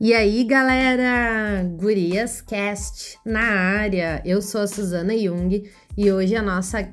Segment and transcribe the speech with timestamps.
[0.00, 4.22] E aí, galera, Gurias Cast na área.
[4.24, 6.88] Eu sou a Suzana Jung e hoje a nossa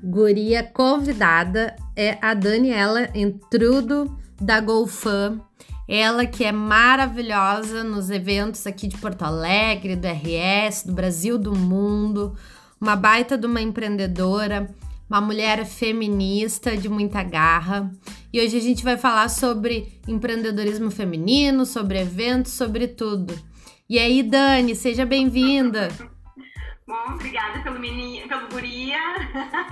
[0.00, 5.40] guria convidada é a Daniela Entrudo da Golfam.
[5.88, 11.52] Ela que é maravilhosa nos eventos aqui de Porto Alegre, do RS, do Brasil, do
[11.52, 12.32] mundo,
[12.80, 14.72] uma baita de uma empreendedora
[15.08, 17.90] uma mulher feminista de muita garra.
[18.32, 23.34] E hoje a gente vai falar sobre empreendedorismo feminino, sobre eventos, sobre tudo.
[23.88, 25.88] E aí, Dani, seja bem-vinda.
[26.86, 28.98] Bom, obrigada pelo menino, pelo guria,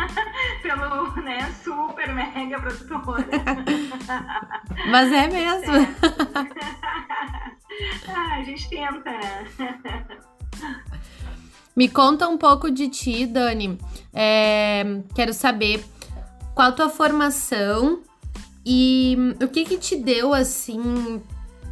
[0.62, 3.24] pelo né, super mega produtora.
[4.91, 5.74] Mas é mesmo.
[5.77, 5.87] É.
[8.10, 9.48] ah, a gente tenta, né?
[11.77, 13.78] Me conta um pouco de ti, Dani.
[14.12, 15.84] É, quero saber
[16.54, 18.02] qual tua formação
[18.65, 21.21] e o que que te deu, assim,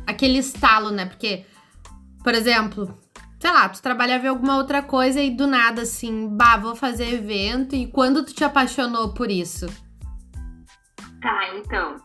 [0.07, 1.07] aquele estalo, né?
[1.07, 1.47] Porque,
[2.23, 2.99] por exemplo,
[3.39, 7.15] sei lá, tu trabalhava em alguma outra coisa e do nada, assim, bah, vou fazer
[7.15, 7.75] evento.
[7.75, 9.67] E quando tu te apaixonou por isso?
[11.21, 11.97] Tá, então.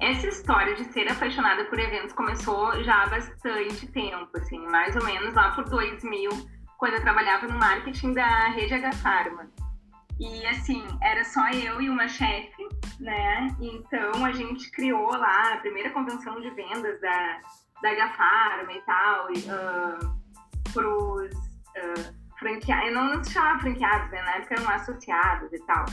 [0.00, 5.04] Essa história de ser apaixonada por eventos começou já há bastante tempo, assim, mais ou
[5.04, 6.30] menos lá por 2000
[6.82, 9.48] quando eu trabalhava no marketing da rede H Pharma.
[10.18, 13.46] E assim, era só eu e uma chefe, né?
[13.60, 17.40] Então a gente criou lá a primeira convenção de vendas da,
[17.82, 24.10] da H Pharma e tal, uh, pros uh, franqueados, eu não, não se chamava franqueados,
[24.10, 24.20] né?
[24.20, 25.84] Na época eram associados e tal.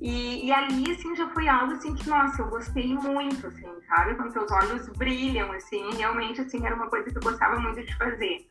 [0.00, 4.16] E, e, ali, assim, já foi algo, assim, que, nossa, eu gostei muito, assim, sabe?
[4.16, 7.96] Quando seus olhos brilham, assim, realmente, assim, era uma coisa que eu gostava muito de
[7.96, 8.48] fazer,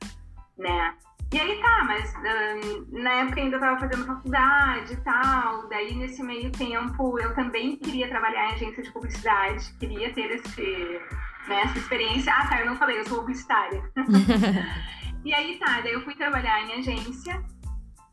[0.57, 0.93] né?
[1.33, 6.21] E aí tá, mas uh, na época ainda estava fazendo faculdade e tal, daí nesse
[6.21, 11.01] meio tempo eu também queria trabalhar em agência de publicidade, queria ter esse,
[11.47, 12.31] né, essa experiência.
[12.31, 13.81] Ah, tá, eu não falei, eu sou publicitária.
[15.25, 17.43] e aí tá, daí eu fui trabalhar em agência,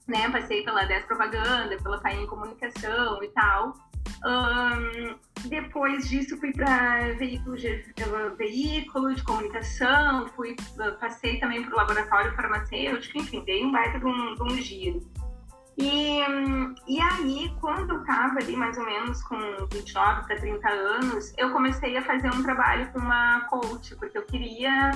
[0.08, 3.74] né, passei pela 10 Propaganda, pela Paim Comunicação e tal.
[4.24, 5.16] Um,
[5.48, 7.84] depois disso fui para veículo de,
[8.36, 10.54] veículo de comunicação, fui,
[11.00, 15.00] passei também para o laboratório farmacêutico, enfim, dei um baita de um, de um giro.
[15.78, 16.20] E,
[16.86, 19.38] e aí, quando eu estava ali mais ou menos com
[19.72, 24.26] 29 para 30 anos, eu comecei a fazer um trabalho com uma coach, porque eu
[24.26, 24.90] queria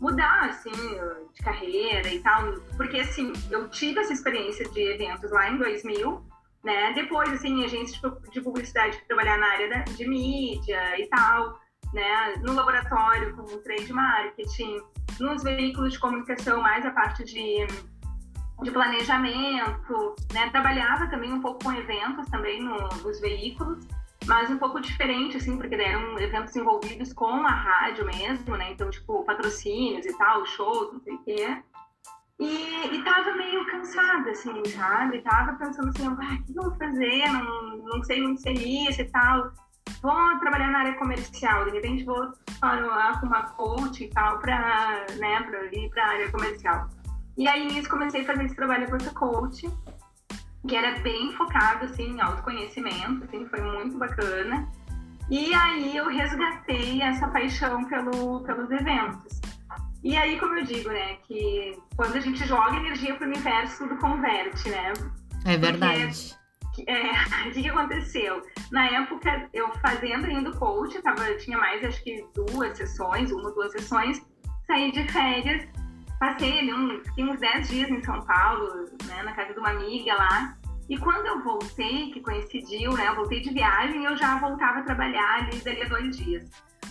[0.00, 2.52] mudar, assim, de carreira e tal.
[2.76, 6.22] Porque, assim, eu tive essa experiência de eventos lá em 2000,
[6.62, 6.92] né?
[6.92, 8.00] Depois, assim, agências
[8.30, 11.58] de publicidade que trabalhar na área de mídia e tal,
[11.92, 12.34] né?
[12.42, 14.80] No laboratório com trade marketing,
[15.18, 17.66] nos veículos de comunicação mais a parte de,
[18.62, 20.50] de planejamento, né?
[20.50, 23.86] Trabalhava também um pouco com eventos também no, nos veículos,
[24.26, 28.72] mas um pouco diferente, assim, porque eram eventos envolvidos com a rádio mesmo, né?
[28.72, 31.62] Então, tipo, patrocínios e tal, shows, não sei o quê.
[32.40, 35.20] E, e tava meio cansada, assim, sabe?
[35.20, 37.30] Tava pensando assim, ah, o que eu vou fazer?
[37.30, 39.52] Não, não sei muito ser isso e tal.
[40.02, 45.04] Vou trabalhar na área comercial, de repente vou falar com uma coach e tal pra,
[45.18, 46.88] né, pra ir pra área comercial.
[47.36, 49.68] E aí nisso comecei a fazer esse trabalho com coach,
[50.66, 54.66] que era bem focado, assim, em autoconhecimento, assim, foi muito bacana.
[55.28, 59.40] E aí eu resgatei essa paixão pelo, pelos eventos.
[60.02, 63.86] E aí, como eu digo, né, que quando a gente joga energia para o universo,
[63.86, 64.92] tudo converte, né?
[65.44, 66.34] É verdade.
[66.60, 67.10] Porque, é,
[67.48, 68.42] o que, que, aconteceu?
[68.72, 73.48] Na época, eu fazendo ainda coach, eu tava, tinha mais, acho que duas sessões, uma
[73.48, 74.22] ou duas sessões,
[74.66, 75.68] saí de férias,
[76.18, 80.14] passei ali uns, uns 10 dias em São Paulo, né, na casa de uma amiga
[80.14, 80.56] lá,
[80.88, 84.82] e quando eu voltei, que coincidiu, né, eu voltei de viagem, eu já voltava a
[84.82, 86.50] trabalhar ali dali a dois dias.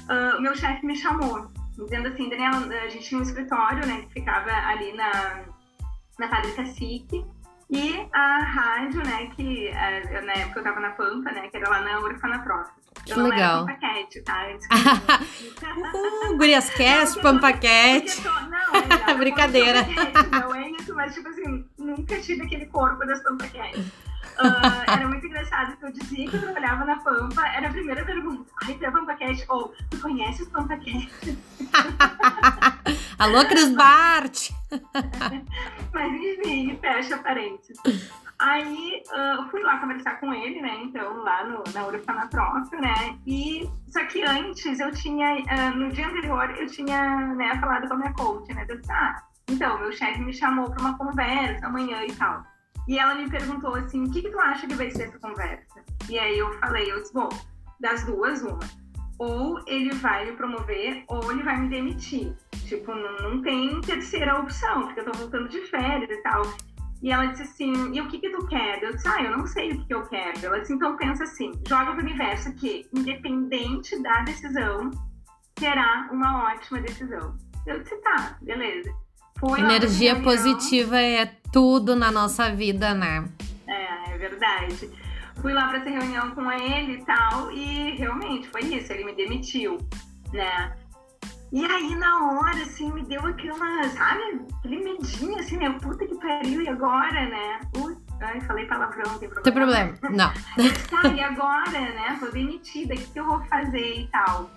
[0.09, 1.51] Uh, o meu chefe me chamou
[1.85, 5.45] dizendo assim, Daniela, a gente tinha um escritório, né, que ficava ali na,
[6.17, 7.25] na Padre Cacique,
[7.69, 11.69] e a rádio, né, que eh, na época eu tava na Pampa, né, que era
[11.69, 12.67] lá na Orfanatrof.
[13.05, 13.65] Que eu legal.
[13.65, 14.47] não era Pampaquete, tá?
[15.93, 18.21] uh, Gurias Cast, Pampaquete.
[18.23, 19.85] Não, é, Brincadeira.
[20.31, 24.08] Não é isso, mas tipo assim, nunca tive aquele corpo das Pampaquetes.
[24.39, 28.05] Uh, era muito engraçado que eu dizia que eu trabalhava na Pampa, era a primeira
[28.05, 28.49] pergunta.
[28.63, 29.45] Ai, tu é PampaCast?
[29.49, 31.37] Ou, tu conhece os PampaCast?
[33.19, 34.51] Alô, Cris Bart!
[35.93, 37.77] Mas enfim, fecha parênteses.
[38.39, 40.79] Aí uh, fui lá conversar com ele, né?
[40.83, 43.19] Então, lá no, na orfanatrofe, né?
[43.27, 47.95] E só que antes eu tinha, uh, no dia anterior, eu tinha né, falado com
[47.95, 48.65] a minha coach, né?
[48.69, 52.45] Eu disse, ah, então, meu chefe me chamou para uma conversa amanhã e tal.
[52.87, 55.83] E ela me perguntou assim: o que, que tu acha que vai ser essa conversa?
[56.09, 57.29] E aí eu falei: eu disse, bom,
[57.79, 58.59] das duas, uma.
[59.19, 62.35] ou ele vai me promover, ou ele vai me demitir.
[62.65, 66.41] Tipo, não, não tem terceira opção, porque eu tô voltando de férias e tal.
[67.01, 68.83] E ela disse assim, e o que que tu quer?
[68.83, 70.45] Eu disse, ah, eu não sei o que, que eu quero.
[70.45, 74.91] Ela disse, então pensa assim, joga pro universo que, independente da decisão,
[75.55, 77.37] terá uma ótima decisão.
[77.65, 78.91] Eu disse, tá, beleza.
[79.39, 83.25] Fui Energia positiva é tudo na nossa vida, né?
[83.67, 84.89] É, é verdade.
[85.41, 89.15] Fui lá para essa reunião com ele e tal, e realmente foi isso, ele me
[89.15, 89.77] demitiu,
[90.33, 90.73] né?
[91.51, 94.21] E aí, na hora, assim, me deu aquela, sabe,
[94.59, 95.69] aquele medinho, assim, né?
[95.81, 97.59] Puta que pariu, e agora, né?
[97.77, 99.43] Ui, ai, falei palavrão, não tem problema.
[99.43, 100.31] Tem problema, não.
[101.01, 102.17] tá, e agora, né?
[102.19, 104.51] Tô demitida, o que, que eu vou fazer e tal?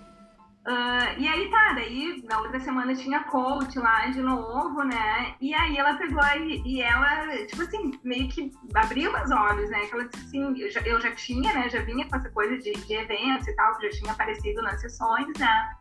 [0.64, 5.34] Uh, e aí tá, daí na outra semana tinha coach lá de novo, né?
[5.40, 9.80] E aí ela pegou e, e ela, tipo assim, meio que abriu os olhos, né?
[9.86, 11.68] Que ela disse assim, eu já, eu já tinha, né?
[11.68, 14.80] Já vinha com essa coisa de, de eventos e tal, que já tinha aparecido nas
[14.80, 15.76] sessões, né?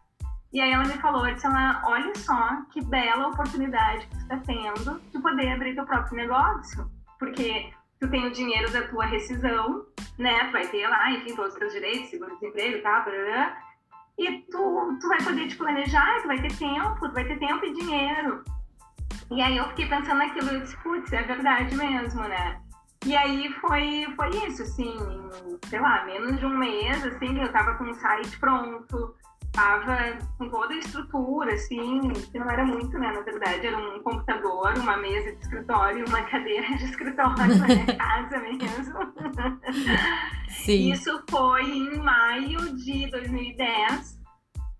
[0.51, 4.41] E aí ela me falou, disse ela, olha só que bela oportunidade que tu tá
[4.47, 6.89] tendo de poder abrir teu próprio negócio.
[7.19, 9.85] Porque tu tem o dinheiro da tua rescisão,
[10.17, 10.45] né?
[10.45, 13.70] Tu vai ter lá, enfim, todos os teus direitos, seguro-desemprego e tal, blá, blá, blá
[14.17, 17.65] e tu, tu vai poder te planejar, tu vai ter tempo, tu vai ter tempo
[17.65, 18.43] e dinheiro.
[19.31, 22.61] E aí eu fiquei pensando naquilo e disse, putz, é verdade mesmo, né?
[23.05, 24.95] E aí foi, foi isso, assim,
[25.67, 29.15] sei lá, menos de um mês, assim, eu tava com o site pronto,
[29.51, 31.99] tava com toda a estrutura, assim,
[32.31, 36.21] que não era muito, né, na verdade, era um computador, uma mesa de escritório, uma
[36.29, 39.13] cadeira de escritório na minha casa mesmo.
[40.49, 40.91] Sim.
[40.91, 44.21] Isso foi em maio de 2010.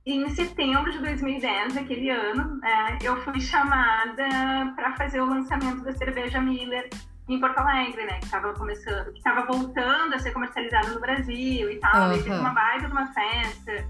[0.03, 5.83] E em setembro de 2010, aquele ano, é, eu fui chamada para fazer o lançamento
[5.83, 6.89] da cerveja Miller
[7.29, 8.18] em Porto Alegre, né?
[8.18, 12.07] Que estava começando, que estava voltando a ser comercializada no Brasil e tal.
[12.07, 12.13] Uhum.
[12.13, 13.85] E teve uma baita de uma festa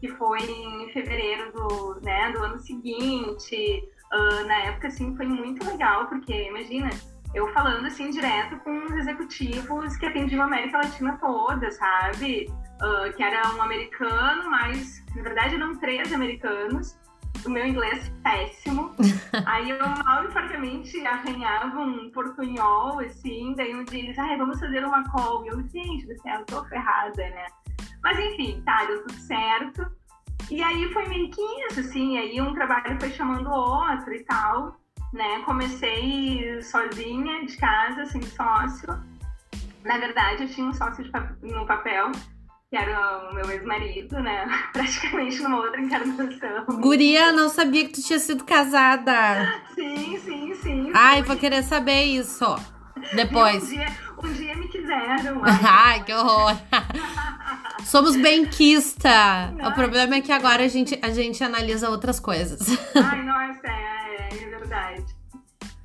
[0.00, 3.88] que foi em fevereiro do, né, do ano seguinte.
[4.12, 6.90] Uh, na época, assim, foi muito legal, porque, imagina,
[7.34, 12.46] eu falando, assim, direto com os executivos que atendiam a América Latina toda, sabe?
[12.80, 16.98] Uh, que era um americano, mas, na verdade, eram três americanos.
[17.44, 18.92] O meu inglês péssimo.
[19.44, 23.54] Aí eu mal e fartamente arranhava um portunhol, assim.
[23.54, 25.44] Daí um dia eles, ai, vamos fazer uma call.
[25.44, 27.46] E eu, gente do céu, tô ferrada, né?
[28.06, 29.84] Mas enfim, tá, deu tudo certo.
[30.48, 34.22] E aí foi meio que isso, assim, aí um trabalho foi chamando o outro e
[34.22, 34.76] tal,
[35.12, 35.42] né?
[35.44, 38.96] Comecei sozinha, de casa, sem sócio.
[39.84, 41.04] Na verdade, eu tinha um sócio
[41.42, 42.12] no papel,
[42.70, 44.46] que era o meu ex-marido, né?
[44.72, 46.64] Praticamente numa outra encarnação.
[46.80, 49.52] Guria, não sabia que tu tinha sido casada.
[49.74, 50.92] Sim, sim, sim.
[50.94, 52.44] Ai, vou querer saber isso.
[53.16, 53.68] Depois.
[54.22, 55.42] Um dia, dia me quiseram.
[55.44, 56.56] Ai, que horror.
[57.84, 59.52] Somos benquista.
[59.52, 59.70] Não.
[59.70, 62.60] O problema é que agora a gente, a gente analisa outras coisas.
[62.96, 65.04] Ai, nossa, é, é, é verdade.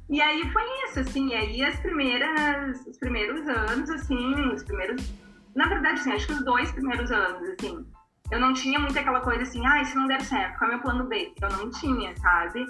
[0.10, 5.10] E aí foi isso, assim, e aí as primeiras, os primeiros anos, assim, os primeiros,
[5.56, 7.86] na verdade, assim, acho que os dois primeiros anos, assim,
[8.30, 10.78] eu não tinha muito aquela coisa assim, ah, se não der certo, qual é o
[10.78, 11.34] meu plano B?
[11.42, 12.66] Eu não tinha, sabe?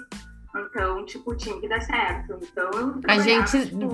[0.54, 2.38] Então, tipo, tinha que dar certo.
[2.42, 3.90] Então, eu A gente, tipo...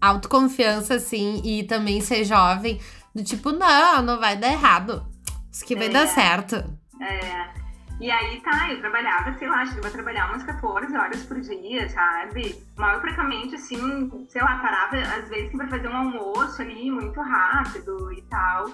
[0.00, 2.80] a autoconfiança, assim, e também ser jovem,
[3.14, 5.06] do tipo, não, não vai dar errado.
[5.50, 6.56] Isso que vai é, dar certo.
[7.00, 7.58] É.
[8.00, 11.88] E aí, tá, eu trabalhava, sei lá, chegava a trabalhar umas 14 horas por dia,
[11.88, 12.62] sabe?
[12.76, 18.12] Mal praticamente, assim, sei lá, parava às vezes pra fazer um almoço ali muito rápido
[18.12, 18.66] e tal.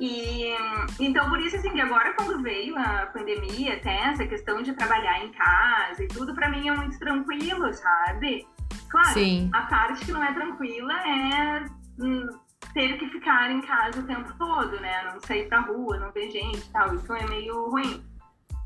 [0.00, 0.54] E
[0.98, 5.22] então por isso assim que agora quando veio a pandemia, até essa questão de trabalhar
[5.22, 8.46] em casa e tudo para mim é muito tranquilo, sabe?
[8.88, 9.50] Claro, Sim.
[9.52, 11.64] a parte que não é tranquila é
[12.00, 12.26] hum,
[12.72, 15.12] ter que ficar em casa o tempo todo, né?
[15.12, 16.94] Não sair pra rua, não ver gente e tal.
[16.94, 18.02] Isso é meio ruim.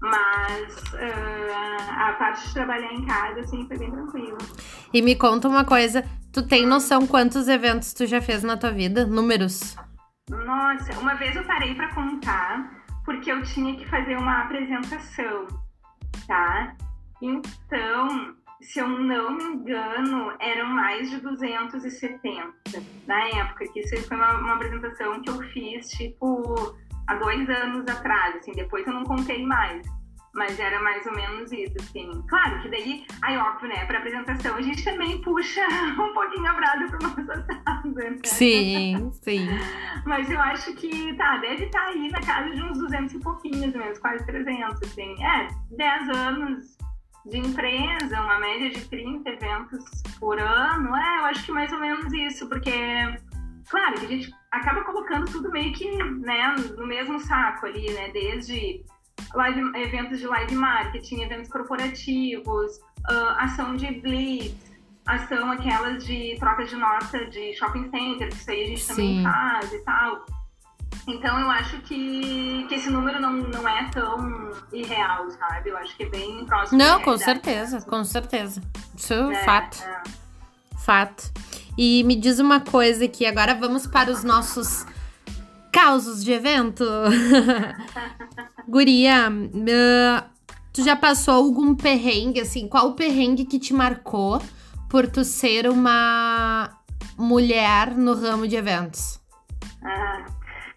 [0.01, 4.39] Mas uh, a parte de trabalhar em casa, assim, foi bem tranquilo.
[4.93, 8.71] E me conta uma coisa, tu tem noção quantos eventos tu já fez na tua
[8.71, 9.07] vida?
[9.07, 9.75] Números?
[10.31, 15.47] Nossa, uma vez eu parei para contar porque eu tinha que fazer uma apresentação,
[16.27, 16.75] tá?
[17.21, 22.55] Então, se eu não me engano, eram mais de 270
[23.07, 26.75] na época, que isso foi uma, uma apresentação que eu fiz, tipo,
[27.07, 29.87] há dois anos atrás, assim, depois eu não contei mais.
[30.35, 32.11] Mas era mais ou menos isso, assim.
[32.29, 35.65] Claro que daí, aí óbvio, né, pra apresentação a gente também puxa
[35.99, 38.19] um pouquinho a brada pro nosso assado, né?
[38.25, 39.49] Sim, sim.
[40.05, 43.21] Mas eu acho que, tá, deve estar tá aí na casa de uns 200 e
[43.21, 45.15] pouquinhos mesmo, quase 300, assim.
[45.25, 46.77] É, 10 anos
[47.27, 49.85] de empresa, uma média de 30 eventos
[50.19, 50.97] por ano.
[50.97, 52.73] É, eu acho que mais ou menos isso, porque
[53.69, 58.11] claro que a gente acaba colocando tudo meio que né, no mesmo saco ali, né?
[58.11, 58.85] Desde
[59.35, 62.77] live, eventos de live marketing, eventos corporativos,
[63.11, 64.73] uh, ação de blitz,
[65.07, 68.95] ação aquelas de troca de nota de shopping center, que isso aí a gente Sim.
[68.95, 70.27] também faz e tal.
[71.07, 75.71] Então eu acho que, que esse número não, não é tão irreal, sabe?
[75.71, 76.79] Eu acho que é bem próximo.
[76.79, 78.63] Não, com certeza, com certeza.
[78.97, 79.83] Isso é, é fato.
[79.83, 80.03] É.
[80.79, 81.31] Fato.
[81.77, 84.87] E me diz uma coisa que agora vamos para os nossos
[85.75, 86.85] causos de evento.
[88.69, 90.31] Guria, uh,
[90.73, 92.69] tu já passou algum perrengue, assim?
[92.69, 94.41] Qual o perrengue que te marcou
[94.89, 96.71] por tu ser uma
[97.19, 99.21] mulher no ramo de eventos?
[99.83, 100.25] Ah,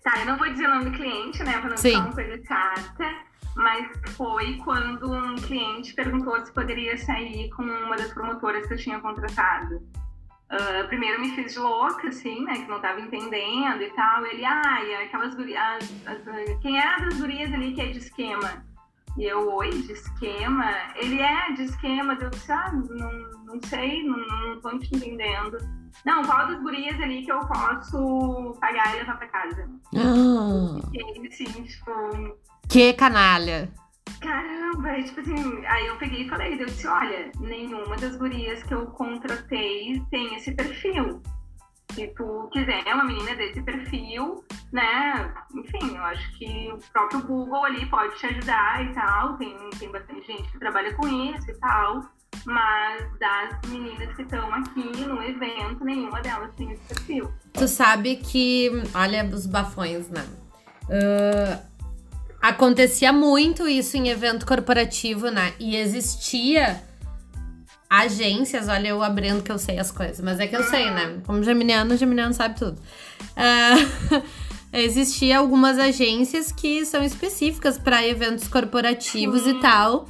[0.03, 1.59] tá, eu não vou dizer o nome do cliente, né?
[1.59, 1.95] Pra não Sim.
[1.95, 3.27] uma coisa chata.
[3.55, 8.77] Mas foi quando um cliente perguntou se poderia sair com uma das promotoras que eu
[8.77, 9.81] tinha contratado.
[10.49, 12.53] Uh, primeiro me fiz de louca, assim, né?
[12.53, 14.25] Que não tava entendendo e tal.
[14.25, 15.93] Ele, ai, ah, aquelas gurias.
[16.61, 18.65] Quem é das gurias ali que é de esquema?
[19.17, 20.71] E eu, oi, de esquema?
[20.95, 22.17] Ele é de esquema.
[22.19, 25.57] Eu disse, ah, não, não sei, não, não tô te entendendo.
[26.05, 29.69] Não, qual das gurias ali que eu posso pagar e levar pra casa?
[29.95, 30.79] Ah.
[30.93, 32.37] E, assim, tipo.
[32.69, 33.69] Que canalha!
[34.21, 38.73] Caramba, tipo assim, aí eu peguei e falei, eu disse, olha, nenhuma das gurias que
[38.73, 41.21] eu contratei tem esse perfil.
[41.93, 45.33] Se tu quiser uma menina desse perfil, né?
[45.55, 49.37] Enfim, eu acho que o próprio Google ali pode te ajudar e tal.
[49.37, 52.01] Tem, tem bastante gente que trabalha com isso e tal.
[52.45, 57.33] Mas das meninas que estão aqui no evento, nenhuma delas tem esse perfil.
[57.53, 60.25] Tu sabe que, olha os bafões, né?
[60.83, 61.76] Uh,
[62.47, 65.53] Acontecia muito isso em evento corporativo, né?
[65.59, 66.81] E existia
[67.89, 71.21] agências, olha eu abrindo que eu sei as coisas, mas é que eu sei, né?
[71.25, 72.81] Como geminiano, geminiano sabe tudo.
[73.35, 74.23] Uh,
[74.71, 79.49] existia algumas agências que são específicas para eventos corporativos sim.
[79.49, 80.07] e tal,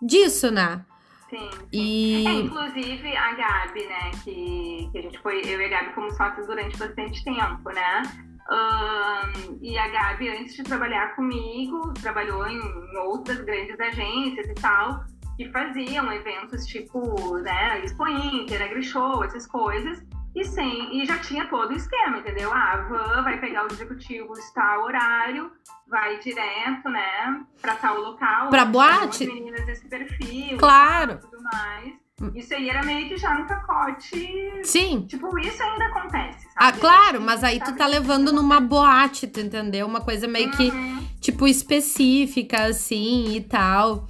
[0.00, 0.84] disso, né?
[1.28, 1.50] Sim.
[1.50, 1.60] sim.
[1.72, 2.26] E...
[2.28, 4.10] É, inclusive a Gabi, né?
[4.22, 8.02] Que, que a gente foi, eu e a Gabi como sócios durante bastante tempo, né?
[8.48, 12.60] Um, e a Gabi, antes de trabalhar comigo, trabalhou em
[12.98, 15.04] outras grandes agências e tal,
[15.36, 20.00] que faziam eventos tipo, né, Expo Inter, AgriShow, essas coisas,
[20.34, 22.52] e, sem, e já tinha todo o esquema, entendeu?
[22.52, 25.50] Ah, a van vai pegar os executivos tal horário,
[25.88, 28.48] vai direto, né, para tal local.
[28.50, 29.26] Pra boate?
[29.26, 30.58] meninas desse perfil.
[30.58, 31.18] Claro.
[31.18, 32.05] tudo mais.
[32.34, 34.64] Isso aí era meio que já no pacote.
[34.64, 35.04] Sim.
[35.06, 36.78] Tipo, isso ainda acontece, ah, sabe?
[36.78, 39.86] Ah, claro, mas aí tu tá levando numa boate, tu entendeu?
[39.86, 41.06] Uma coisa meio que, uhum.
[41.20, 44.08] tipo, específica, assim, e tal.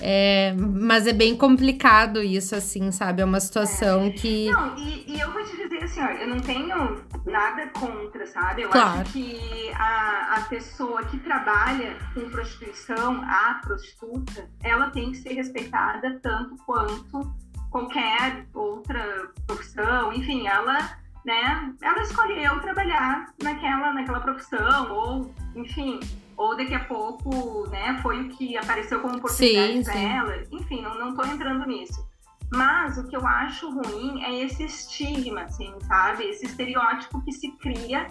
[0.00, 3.22] É, mas é bem complicado isso, assim, sabe?
[3.22, 4.10] É uma situação é.
[4.10, 4.50] que.
[4.50, 8.62] Não, e, e, eu vou te dizer assim, ó, eu não tenho nada contra, sabe?
[8.62, 9.00] Eu claro.
[9.00, 15.34] acho que a, a pessoa que trabalha com prostituição, a prostituta, ela tem que ser
[15.34, 17.32] respeitada tanto quanto
[17.72, 20.78] qualquer outra profissão, enfim, ela,
[21.24, 25.98] né, ela escolheu trabalhar naquela, naquela profissão, ou, enfim,
[26.42, 30.98] ou daqui a pouco, né, foi o que apareceu como oportunidade sim, dela, enfim, não,
[30.98, 32.04] não tô entrando nisso.
[32.52, 36.24] Mas o que eu acho ruim é esse estigma, assim, sabe?
[36.24, 38.06] Esse estereótipo que se cria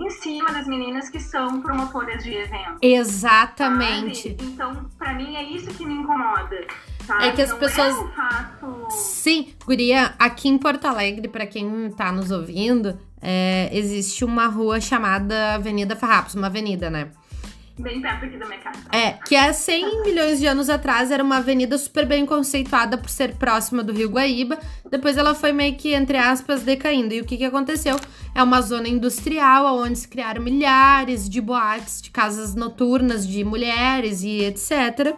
[0.00, 2.78] em cima das meninas que são promotoras de evento.
[2.82, 4.30] Exatamente.
[4.30, 4.44] Sabe?
[4.46, 6.66] Então, para mim, é isso que me incomoda.
[7.06, 7.24] Sabe?
[7.24, 7.94] É que as Não pessoas.
[7.94, 8.86] É um fato...
[8.90, 14.80] Sim, Guria, aqui em Porto Alegre, para quem tá nos ouvindo, é, existe uma rua
[14.80, 17.12] chamada Avenida Farrapos, uma avenida, né?
[17.78, 18.78] Bem perto aqui da minha casa.
[18.92, 23.10] É, que há 100 milhões de anos atrás era uma avenida super bem conceituada por
[23.10, 24.58] ser próxima do Rio Guaíba.
[24.88, 27.12] Depois ela foi meio que, entre aspas, decaindo.
[27.12, 27.98] E o que, que aconteceu?
[28.32, 34.22] É uma zona industrial onde se criaram milhares de boates, de casas noturnas de mulheres
[34.22, 35.16] e etc.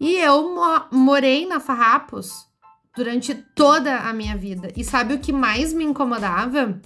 [0.00, 2.48] E eu mo morei na Farrapos
[2.96, 4.72] durante toda a minha vida.
[4.76, 6.80] E sabe o que mais me incomodava?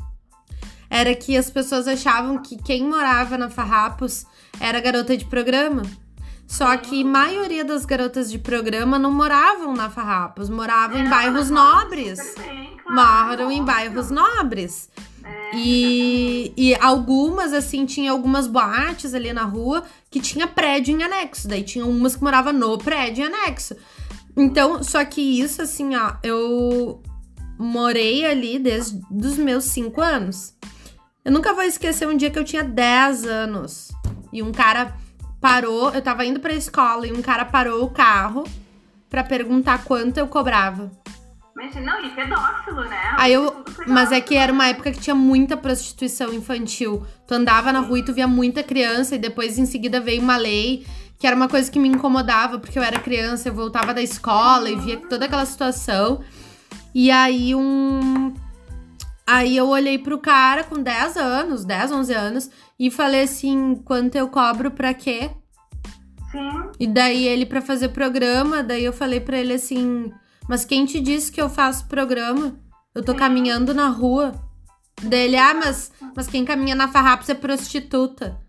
[0.94, 4.24] Era que as pessoas achavam que quem morava na Farrapos
[4.60, 5.82] era garota de programa.
[6.46, 11.50] Só que a maioria das garotas de programa não moravam na Farrapos, moravam em bairros
[11.50, 12.20] nobres.
[12.88, 14.88] Moram em bairros nobres.
[15.24, 21.02] É, e, e algumas, assim, tinha algumas boates ali na rua que tinha prédio em
[21.02, 21.48] anexo.
[21.48, 23.74] Daí tinha umas que moravam no prédio em anexo.
[24.36, 27.02] Então, só que isso, assim, ó, eu
[27.58, 30.54] morei ali desde os meus cinco anos.
[31.24, 33.90] Eu nunca vou esquecer um dia que eu tinha 10 anos.
[34.32, 34.94] E um cara
[35.40, 38.44] parou, eu tava indo pra escola e um cara parou o carro
[39.08, 40.90] para perguntar quanto eu cobrava.
[41.56, 43.14] Imagina, não, e pedófilo, né?
[43.16, 47.06] Aí eu, mas é que era uma época que tinha muita prostituição infantil.
[47.26, 50.36] Tu andava na rua e tu via muita criança, e depois em seguida veio uma
[50.36, 50.84] lei
[51.18, 54.68] que era uma coisa que me incomodava, porque eu era criança, eu voltava da escola
[54.68, 56.20] e via toda aquela situação.
[56.94, 58.34] E aí um.
[59.26, 64.16] Aí eu olhei pro cara com 10 anos, 10, 11 anos, e falei assim: quanto
[64.16, 65.30] eu cobro pra quê?
[66.30, 66.70] Sim.
[66.78, 70.12] E daí ele para fazer programa, daí eu falei para ele assim:
[70.48, 72.56] "Mas quem te disse que eu faço programa?
[72.94, 73.18] Eu tô Sim.
[73.18, 74.34] caminhando na rua".
[75.02, 78.43] Daí ele: "Ah, mas mas quem caminha na farrapos é prostituta".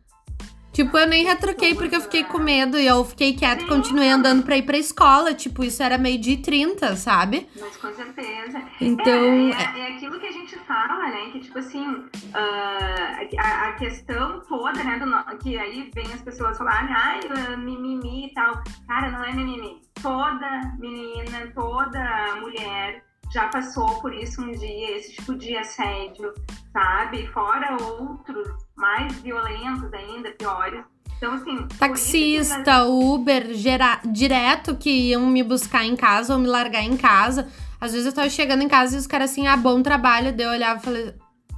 [0.76, 4.10] Tipo, eu nem retruquei porque eu fiquei com medo e eu fiquei quieto e continuei
[4.10, 5.34] andando pra ir pra escola.
[5.34, 7.48] Tipo, isso era meio de 30, sabe?
[7.58, 8.62] Mas com certeza.
[8.82, 9.54] Então.
[9.54, 11.30] É, é, é aquilo que a gente fala, né?
[11.32, 15.00] Que, tipo assim, uh, a, a, questão toda, né?
[15.00, 18.62] Do, que aí vem as pessoas falarem, ai, ah, mimimi e tal.
[18.86, 19.80] Cara, não é mimimi.
[20.02, 23.02] Toda menina, toda mulher
[23.32, 26.34] já passou por isso um dia, esse tipo de assédio,
[26.72, 27.28] sabe?
[27.28, 30.84] Fora outros mais violentos ainda, piores.
[31.18, 31.68] Então, assim.
[31.80, 32.88] Taxista, que...
[32.88, 34.02] Uber, gera...
[34.06, 37.50] direto que iam me buscar em casa ou me largar em casa.
[37.80, 40.36] Às vezes eu tava chegando em casa e os caras assim, ah, bom trabalho.
[40.36, 41.14] Daí eu olhava e falei,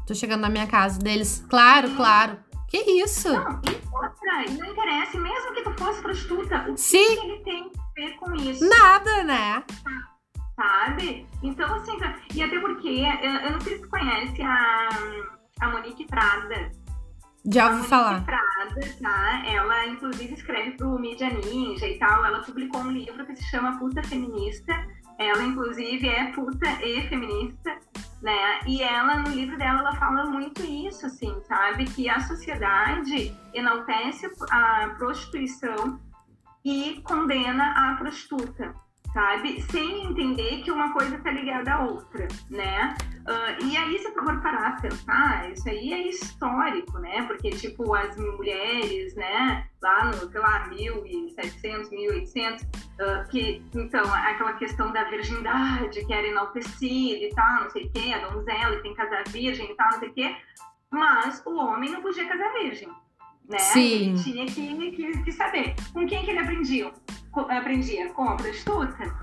[0.05, 1.43] tô chegando na minha casa deles.
[1.50, 2.38] Claro, claro.
[2.69, 3.31] Que isso?
[3.31, 6.97] Não, e outra, e não interessa, mesmo que tu fosse prostituta, o Sim.
[6.97, 8.67] que ele tem a ver com isso?
[8.67, 9.63] Nada, né?
[10.58, 11.28] Sabe?
[11.44, 11.96] Então, assim,
[12.34, 14.90] e até porque, eu, eu não sei se tu conhece a,
[15.62, 16.72] a Monique Prada.
[17.46, 18.26] Já ouvi falar.
[18.26, 19.44] Prada, tá?
[19.46, 22.26] Ela, inclusive, escreve pro Mídia Ninja e tal.
[22.26, 24.74] Ela publicou um livro que se chama Puta Feminista.
[25.20, 27.78] Ela, inclusive, é puta e feminista,
[28.22, 28.60] né?
[28.66, 31.86] E ela, no livro dela, ela fala muito isso, assim, sabe?
[31.86, 36.00] Que a sociedade enaltece a prostituição
[36.66, 38.76] e condena a prostituta
[39.17, 39.59] sabe?
[39.71, 42.95] Sem entender que uma coisa está ligada à outra, né?
[43.27, 47.24] Uh, e aí, se for parar a pensar, isso aí é histórico, né?
[47.24, 54.53] Porque, tipo, as mulheres, né, lá no, sei lá, 1700, 1800, uh, que, então, aquela
[54.53, 58.82] questão da virgindade que era enaltecida e tal, não sei o quê, a donzela e
[58.84, 60.36] tem casar virgem e tal, não sei o quê,
[60.91, 62.89] mas o homem não podia casar virgem,
[63.47, 63.57] né?
[63.60, 64.10] Sim.
[64.10, 65.75] Ele tinha que, que, que saber.
[65.93, 66.91] Com quem que ele aprendia?
[67.49, 69.15] aprendia com a prostituta,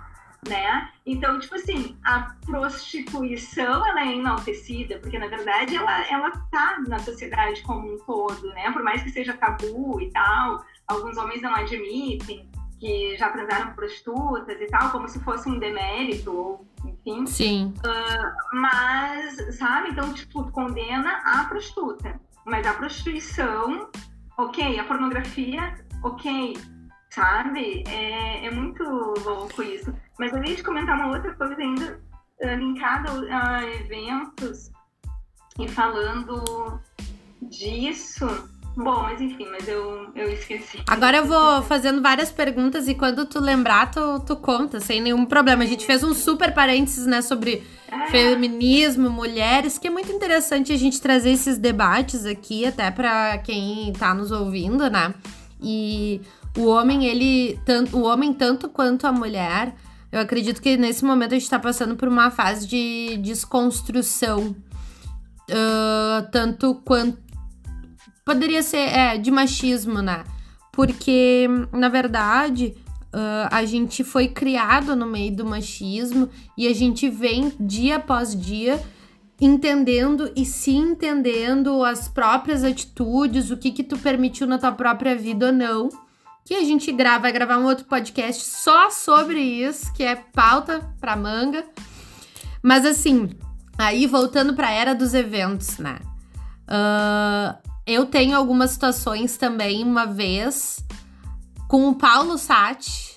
[0.49, 0.89] né?
[1.05, 6.99] Então, tipo assim, a prostituição, ela é enaltecida, porque, na verdade, ela, ela tá na
[6.99, 8.71] sociedade como um todo, né?
[8.71, 13.75] Por mais que seja tabu e tal, alguns homens não admitem que já transaram com
[13.75, 17.27] prostitutas e tal, como se fosse um demérito, ou enfim.
[17.27, 17.75] Sim.
[17.79, 19.91] Uh, mas, sabe?
[19.91, 22.21] Então, tipo, condena a prostituta.
[22.45, 23.89] Mas a prostituição,
[24.39, 24.79] ok.
[24.79, 26.55] A pornografia, ok
[27.15, 27.85] sabe?
[27.87, 29.95] É, é muito louco isso.
[30.19, 32.01] Mas eu ia te comentar uma outra coisa ainda
[32.43, 34.71] uh, linkada a eventos
[35.59, 36.81] e falando
[37.43, 38.27] disso.
[38.77, 40.83] Bom, mas enfim, mas eu, eu esqueci.
[40.89, 45.25] Agora eu vou fazendo várias perguntas e quando tu lembrar, tu, tu conta, sem nenhum
[45.25, 45.63] problema.
[45.63, 48.07] A gente fez um super parênteses, né, sobre é.
[48.07, 53.93] feminismo, mulheres, que é muito interessante a gente trazer esses debates aqui, até para quem
[53.93, 55.15] tá nos ouvindo, né?
[55.63, 56.21] E
[56.57, 57.59] o homem, ele.
[57.65, 59.75] Tanto, o homem, tanto quanto a mulher,
[60.11, 64.55] eu acredito que nesse momento a gente está passando por uma fase de desconstrução.
[65.51, 67.19] Uh, tanto quanto.
[68.25, 70.25] Poderia ser, é, de machismo, né?
[70.73, 72.75] Porque, na verdade,
[73.15, 78.35] uh, a gente foi criado no meio do machismo e a gente vem dia após
[78.35, 78.83] dia
[79.41, 85.15] entendendo e se entendendo as próprias atitudes, o que que tu permitiu na tua própria
[85.15, 85.89] vida ou não
[86.45, 90.81] que a gente grava, vai gravar um outro podcast só sobre isso, que é pauta
[91.01, 91.65] pra manga.
[92.63, 93.31] Mas assim,
[93.79, 95.99] aí voltando pra era dos eventos, né?
[96.69, 100.85] Uh, eu tenho algumas situações também, uma vez,
[101.69, 103.15] com o Paulo Sati.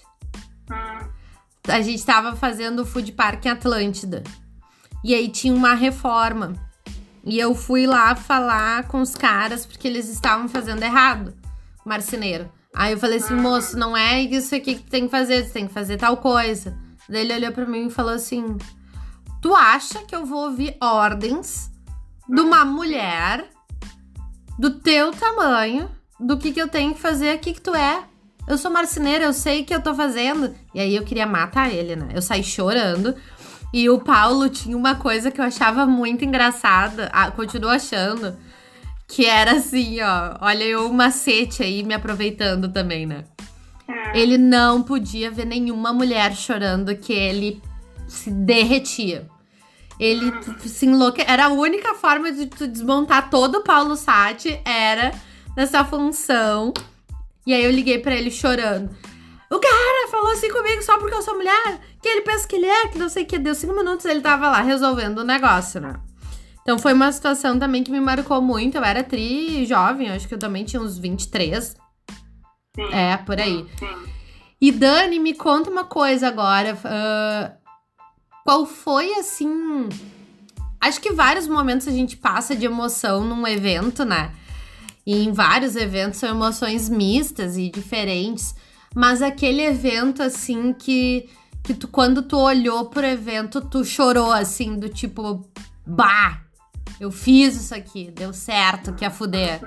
[1.67, 4.23] A gente tava fazendo o Food Park em Atlântida.
[5.03, 6.53] E aí tinha uma reforma.
[7.23, 11.35] E eu fui lá falar com os caras porque eles estavam fazendo errado,
[11.85, 12.49] marceneiro.
[12.73, 15.51] Aí eu falei assim, moço, não é isso aqui que tu tem que fazer, tu
[15.51, 16.77] tem que fazer tal coisa.
[17.09, 18.57] Daí ele olhou para mim e falou assim:
[19.41, 21.71] Tu acha que eu vou ouvir ordens
[22.27, 23.49] de uma mulher
[24.57, 25.89] do teu tamanho,
[26.19, 28.03] do que, que eu tenho que fazer aqui que tu é?
[28.47, 30.55] Eu sou marceneira, eu sei o que eu tô fazendo.
[30.73, 32.09] E aí eu queria matar ele, né?
[32.13, 33.13] Eu saí chorando.
[33.73, 38.37] E o Paulo tinha uma coisa que eu achava muito engraçada, ah, continuo achando
[39.07, 40.37] que era assim, ó.
[40.41, 43.23] Olha eu o macete aí me aproveitando também, né?
[43.87, 44.19] É.
[44.19, 47.61] Ele não podia ver nenhuma mulher chorando que ele
[48.07, 49.27] se derretia.
[49.99, 51.23] Ele se enlouque...
[51.25, 55.11] Era a única forma de tu desmontar todo o Paulo Sati, era
[55.55, 56.73] nessa função.
[57.45, 58.89] E aí eu liguei para ele chorando.
[59.49, 62.65] O cara falou assim comigo só porque eu sou mulher, que ele pensa que ele
[62.65, 63.39] é, que não sei o que.
[63.39, 65.95] Deu cinco minutos ele tava lá resolvendo o negócio, né?
[66.61, 68.75] Então foi uma situação também que me marcou muito.
[68.75, 71.75] Eu era tri jovem, acho que eu também tinha uns 23.
[72.75, 72.93] Sim.
[72.93, 73.65] É, por aí.
[73.79, 73.87] Sim.
[74.59, 76.73] E Dani, me conta uma coisa agora.
[76.73, 77.56] Uh,
[78.47, 79.89] qual foi assim.
[80.79, 84.31] Acho que vários momentos a gente passa de emoção num evento, né?
[85.05, 88.55] E em vários eventos são emoções mistas e diferentes.
[88.95, 91.29] Mas aquele evento, assim, que,
[91.61, 95.45] que tu, quando tu olhou pro evento, tu chorou, assim, do tipo,
[95.85, 96.39] bah,
[97.01, 99.59] eu fiz isso aqui, deu certo, que a fuder.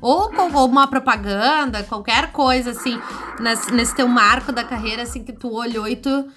[0.00, 3.00] Ou com uma propaganda, qualquer coisa, assim,
[3.38, 6.28] nesse, nesse teu marco da carreira, assim, que tu olhou e tu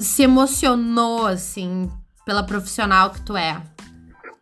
[0.00, 1.90] se emocionou, assim,
[2.24, 3.60] pela profissional que tu é.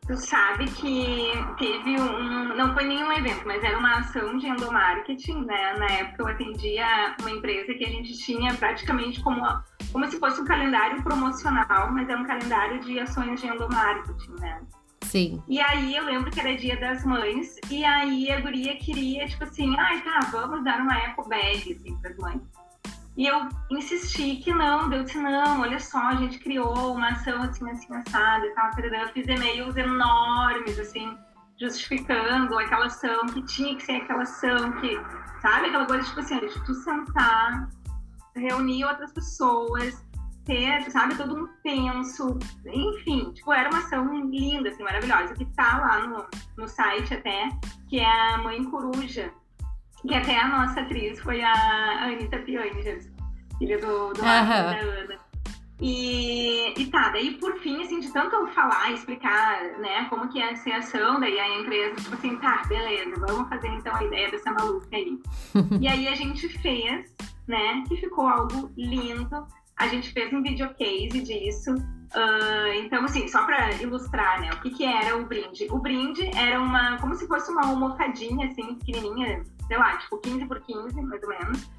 [0.07, 2.57] Tu sabe que teve um.
[2.57, 5.76] Não foi nenhum evento, mas era uma ação de endomarketing, né?
[5.78, 9.40] Na época eu atendia uma empresa que a gente tinha praticamente como,
[9.92, 14.61] como se fosse um calendário promocional, mas era um calendário de ações de endomarketing, né?
[15.02, 15.42] Sim.
[15.48, 19.44] E aí eu lembro que era dia das mães, e aí a guria queria, tipo
[19.44, 22.40] assim, ai tá, vamos dar uma eco bag, assim, pras mães.
[23.16, 27.42] E eu insisti que não, deu disse, não, olha só, a gente criou uma ação
[27.42, 31.14] assim, assim, assada e tal, eu fiz e-mails enormes, assim,
[31.61, 34.98] justificando aquela ação, que tinha que ser aquela ação, que,
[35.42, 37.68] sabe, aquela coisa, tipo assim, de tu sentar,
[38.35, 40.03] reunir outras pessoas,
[40.46, 45.79] ter, sabe, todo um penso, enfim, tipo, era uma ação linda, assim, maravilhosa, que tá
[45.79, 47.51] lá no, no site até,
[47.88, 49.31] que é a Mãe Coruja,
[50.07, 53.11] que até a nossa atriz foi a Anitta Piangers,
[53.59, 54.25] filha do, do uhum.
[54.25, 55.23] da Ana.
[55.81, 60.51] E, e tá, daí por fim, assim, de tanto falar, explicar, né, como que é
[60.51, 64.53] a ação, daí a empresa, tipo assim, tá, beleza, vamos fazer então a ideia dessa
[64.53, 65.19] maluca aí.
[65.81, 67.12] e aí a gente fez,
[67.49, 69.45] né, que ficou algo lindo.
[69.77, 71.75] A gente fez um videocase disso.
[71.75, 75.67] Uh, então, assim, só para ilustrar, né, o que, que era o brinde.
[75.71, 80.44] O brinde era uma, como se fosse uma almofadinha, assim, pequenininha, sei lá, tipo 15
[80.44, 81.70] por 15, mais ou menos,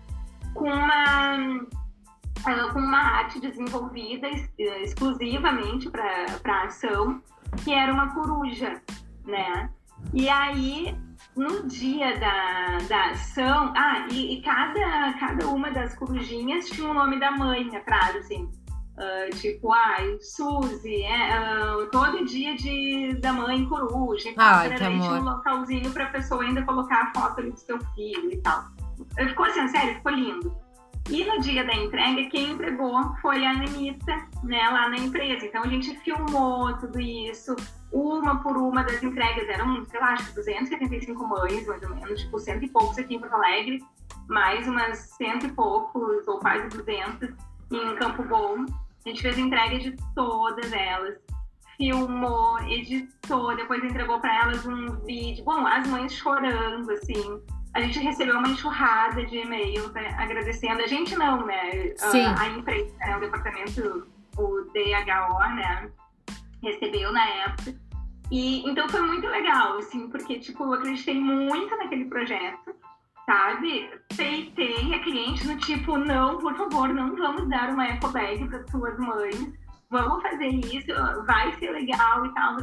[0.56, 4.27] com uma, uh, com uma arte desenvolvida
[4.58, 7.21] exclusivamente para a ação,
[7.63, 8.82] que era uma coruja,
[9.25, 9.69] né?
[10.12, 10.97] E aí,
[11.36, 16.95] no dia da, da ação, ah, e, e cada, cada uma das corujinhas tinha o
[16.95, 18.49] nome da mãe atrás, assim.
[18.97, 24.29] Uh, tipo, ai, Suzy, é, uh, todo dia de, da mãe coruja.
[24.38, 25.19] Ai, que amor.
[25.19, 28.65] um localzinho pra pessoa ainda colocar a foto ali do seu filho e tal.
[29.15, 30.63] Ficou assim, sério, ficou lindo.
[31.10, 35.45] E no dia da entrega, quem entregou foi a Anitta, né, lá na empresa.
[35.45, 37.56] Então a gente filmou tudo isso,
[37.91, 39.49] uma por uma das entregas.
[39.49, 43.15] Eram, sei lá, acho que 275 mães, mais ou menos, tipo, cento e poucos aqui
[43.15, 43.84] em Porto Alegre,
[44.29, 47.29] mais umas cento e poucos, ou quase 200
[47.71, 48.65] em Campo Bom.
[49.06, 51.18] A gente fez entrega de todas elas,
[51.78, 55.44] filmou, editou, depois entregou para elas um vídeo.
[55.44, 57.42] Bom, as mães chorando, assim.
[57.74, 60.82] A gente recebeu uma enxurrada de e-mails né, agradecendo.
[60.82, 61.94] A gente não, né?
[61.98, 62.26] Sim.
[62.26, 63.18] A, a empresa, né?
[63.18, 65.92] o departamento, o DHO, né?
[66.62, 67.76] Recebeu na época.
[68.32, 72.74] E, então foi muito legal, assim, porque, tipo, eu acreditei muito naquele projeto
[73.26, 73.90] sabe?
[74.16, 78.68] Peitei a cliente no tipo, não, por favor, não vamos dar uma eco bag para
[78.68, 79.54] suas mães,
[79.90, 80.88] vamos fazer isso,
[81.26, 82.58] vai ser legal e tal.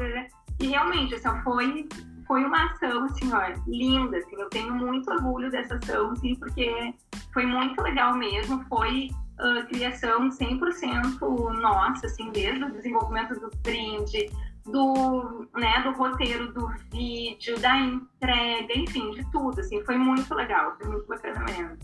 [0.60, 1.88] E realmente, assim, foi,
[2.26, 6.94] foi uma ação, assim, ó, linda, assim, eu tenho muito orgulho dessa ação, assim, porque
[7.32, 9.08] foi muito legal mesmo, foi
[9.40, 14.28] uh, criação 100% nossa, assim, desde o desenvolvimento do brinde,
[14.70, 20.74] do, né, do roteiro do vídeo, da entrega, enfim, de tudo, assim, foi muito legal,
[20.78, 21.76] foi muito bacana mesmo.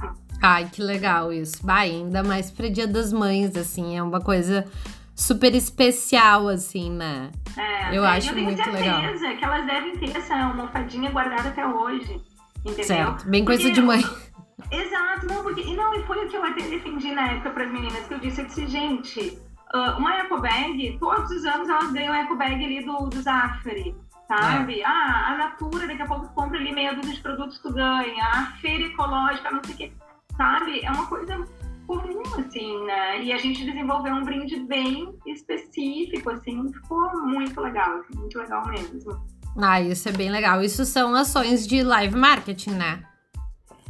[0.42, 1.64] Ai, que legal isso.
[1.64, 4.64] Bah, ainda mais para Dia das Mães, assim, é uma coisa
[5.14, 7.30] super especial, assim, né?
[7.56, 9.02] É, eu é, acho eu muito legal.
[9.02, 12.20] Eu tenho que elas devem ter essa almofadinha guardada até hoje,
[12.60, 12.84] entendeu?
[12.84, 14.04] Certo, bem coisa de mãe.
[14.70, 17.64] Exato, não, porque, e não, e foi o que eu até defendi na época para
[17.64, 19.38] as meninas, que eu disse, eu disse, gente,
[19.74, 23.22] uh, uma eco bag, todos os anos elas ganham a eco bag ali do, do
[23.22, 23.94] Zafari,
[24.28, 24.80] sabe?
[24.80, 24.84] É.
[24.84, 28.46] Ah, a Natura, daqui a pouco compra ali meia dúzia de produtos tu ganha, a
[28.60, 29.92] feira ecológica, não sei o quê,
[30.36, 30.80] sabe?
[30.84, 31.46] É uma coisa
[31.86, 33.22] comum, assim, né?
[33.22, 38.66] E a gente desenvolveu um brinde bem específico, assim, ficou muito legal, assim, muito legal
[38.66, 39.24] mesmo.
[39.58, 40.62] Ah, isso é bem legal.
[40.62, 43.02] Isso são ações de live marketing, né?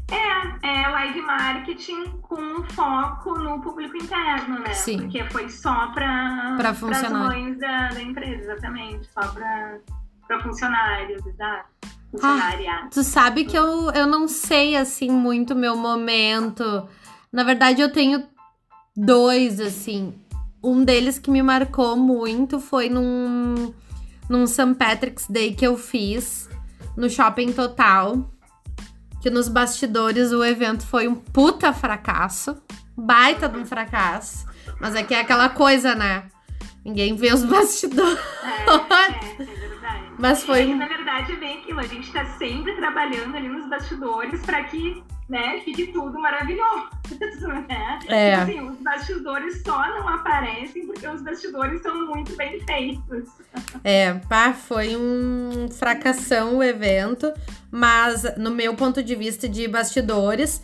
[0.09, 4.73] É, é live marketing com foco no público interno, né?
[4.73, 4.99] Sim.
[4.99, 7.19] Porque foi só para Pra as funcionário.
[7.19, 9.09] mães da, da empresa, exatamente.
[9.13, 11.67] Só para funcionários, exato.
[12.11, 12.89] Funcionária.
[12.93, 16.89] Tu sabe que eu, eu não sei, assim, muito meu momento.
[17.33, 18.25] Na verdade, eu tenho
[18.97, 20.15] dois, assim.
[20.63, 23.75] Um deles que me marcou muito foi num,
[24.31, 24.75] num St.
[24.75, 26.49] Patrick's Day que eu fiz
[26.97, 28.31] no Shopping Total.
[29.21, 32.57] Que nos bastidores o evento foi um puta fracasso.
[32.97, 34.47] Baita de um fracasso.
[34.81, 36.25] Mas é que é aquela coisa, né?
[36.85, 38.19] Ninguém vê os bastidores.
[38.45, 40.05] É, é, é verdade.
[40.19, 41.81] Mas foi É que, na verdade, é bem aquilo.
[41.81, 46.89] A gente tá sempre trabalhando ali nos bastidores para que né, fique tudo maravilhoso.
[47.69, 47.99] Né?
[48.09, 48.31] É.
[48.31, 53.31] Tipo assim, os bastidores só não aparecem porque os bastidores são muito bem feitos.
[53.85, 57.33] É, pá, foi um fracassão o evento,
[57.77, 60.63] mas no meu ponto de vista de bastidores,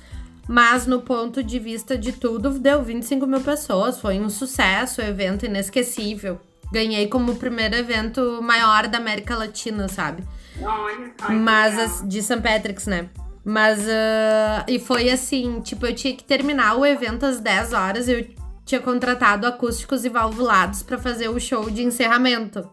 [0.48, 5.05] mas no ponto de vista de tudo, deu 25 mil pessoas, foi um sucesso, o
[5.05, 6.40] evento inesquecível.
[6.72, 10.25] Ganhei como o primeiro evento maior da América Latina, sabe?
[10.62, 11.31] Olha só.
[11.31, 12.40] Mas as- de St.
[12.40, 13.11] Patrick's, né?
[13.44, 18.09] Mas ah, e foi assim, tipo, eu tinha que terminar o evento às 10 horas,
[18.09, 18.27] eu
[18.64, 22.66] tinha contratado acústicos e valvulados pra fazer o show de encerramento.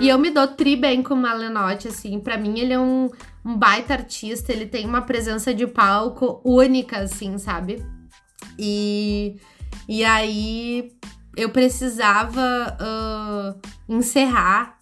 [0.00, 3.08] E eu me dou tri bem com o Malenotti, assim, pra mim ele é um,
[3.44, 7.84] um baita artista, ele tem uma presença de palco única, assim, sabe?
[8.58, 9.36] E,
[9.88, 10.92] e aí
[11.36, 13.54] eu precisava ah,
[13.88, 14.76] encerrar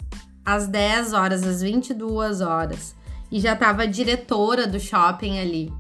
[0.45, 2.95] às 10 horas, às 22 horas.
[3.31, 5.73] E já tava diretora do shopping ali.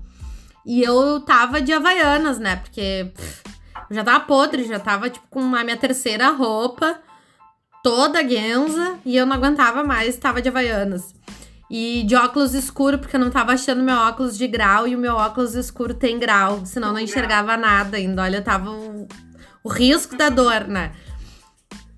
[0.67, 2.57] E eu tava de Havaianas, né?
[2.57, 3.43] Porque pff,
[3.91, 7.01] já tava podre, já tava tipo com a minha terceira roupa,
[7.87, 11.14] toda guenza, e eu não aguentava mais, tava de Havaianas.
[11.70, 14.99] E de óculos escuro, porque eu não tava achando meu óculos de grau, e o
[14.99, 18.22] meu óculos escuro tem grau, senão não enxergava nada ainda.
[18.22, 19.07] Olha, tava o,
[19.62, 20.90] o risco da dor, né?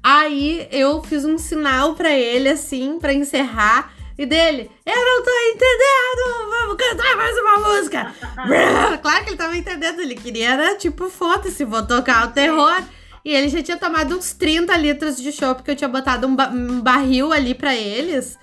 [0.03, 3.91] Aí eu fiz um sinal pra ele, assim, pra encerrar.
[4.19, 8.15] E dele, eu não tô entendendo, vamos cantar mais uma música.
[9.01, 12.83] claro que ele tava entendendo, ele queria, era tipo, foda-se, vou tocar o terror.
[13.29, 16.35] E ele já tinha tomado uns 30 litros de chopp, porque eu tinha botado um,
[16.35, 18.39] ba- um barril ali pra eles.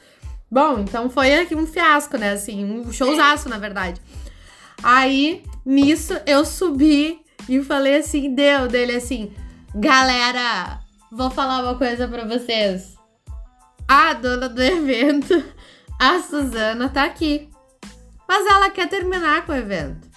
[0.51, 2.33] Bom, então foi aqui um fiasco, né?
[2.33, 3.99] Assim, um showzaço, na verdade.
[4.83, 7.19] Aí, nisso, eu subi
[7.49, 9.33] e falei assim, deu dele assim,
[9.73, 10.79] galera,
[11.11, 12.93] vou falar uma coisa pra vocês.
[13.87, 15.43] A dona do evento,
[15.99, 17.49] a Suzana, tá aqui.
[18.29, 20.07] Mas ela quer terminar com o evento.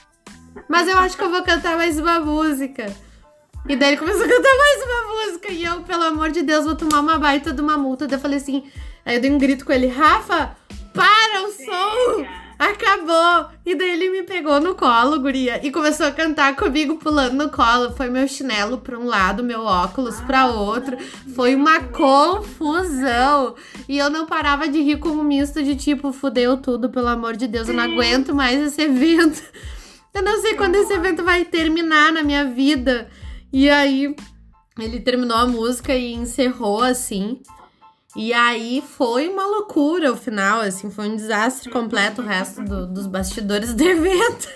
[0.69, 2.95] Mas eu acho que eu vou cantar mais uma música.
[3.69, 5.53] E daí ele começou a cantar mais uma música.
[5.53, 8.07] E eu, pelo amor de Deus, vou tomar uma baita de uma multa.
[8.07, 8.65] Daí eu falei assim.
[9.05, 10.57] Aí eu dei um grito com ele: Rafa,
[10.95, 12.27] para o som!
[12.59, 13.51] Acabou!
[13.65, 17.51] E daí ele me pegou no colo, guria, e começou a cantar comigo pulando no
[17.51, 17.93] colo.
[17.93, 20.97] Foi meu chinelo pra um lado, meu óculos pra outro.
[21.37, 23.55] Foi uma confusão.
[23.89, 27.37] E eu não parava de rir como um misto de tipo, fudeu tudo, pelo amor
[27.37, 29.43] de Deus, eu não aguento mais esse evento.
[30.13, 33.09] Eu não sei quando esse evento vai terminar na minha vida.
[33.53, 34.15] E aí
[34.79, 37.41] ele terminou a música e encerrou assim.
[38.17, 42.87] E aí foi uma loucura o final, assim, foi um desastre completo o resto do-
[42.87, 44.49] dos bastidores do evento.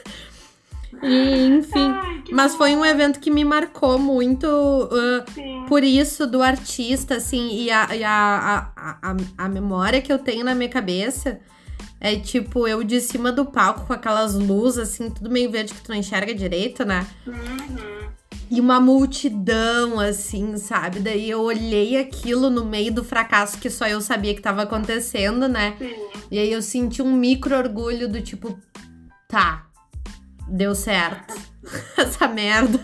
[1.03, 2.59] E, enfim, Ai, mas bom.
[2.59, 4.47] foi um evento que me marcou muito
[5.35, 5.65] Sim.
[5.69, 10.19] por isso do artista, assim, e, a, e a, a, a, a memória que eu
[10.19, 11.41] tenho na minha cabeça
[12.01, 15.81] é tipo eu de cima do palco com aquelas luzes, assim, tudo meio verde que
[15.83, 17.07] tu não enxerga direito, né?
[17.27, 18.02] Uhum.
[18.51, 21.01] E uma multidão, assim, sabe?
[21.01, 25.49] Daí eu olhei aquilo no meio do fracasso que só eu sabia que tava acontecendo,
[25.49, 25.75] né?
[25.79, 25.95] Sim.
[26.31, 28.59] E aí eu senti um micro orgulho do tipo,
[29.29, 29.67] tá,
[30.49, 31.35] deu certo.
[31.97, 32.81] Essa merda.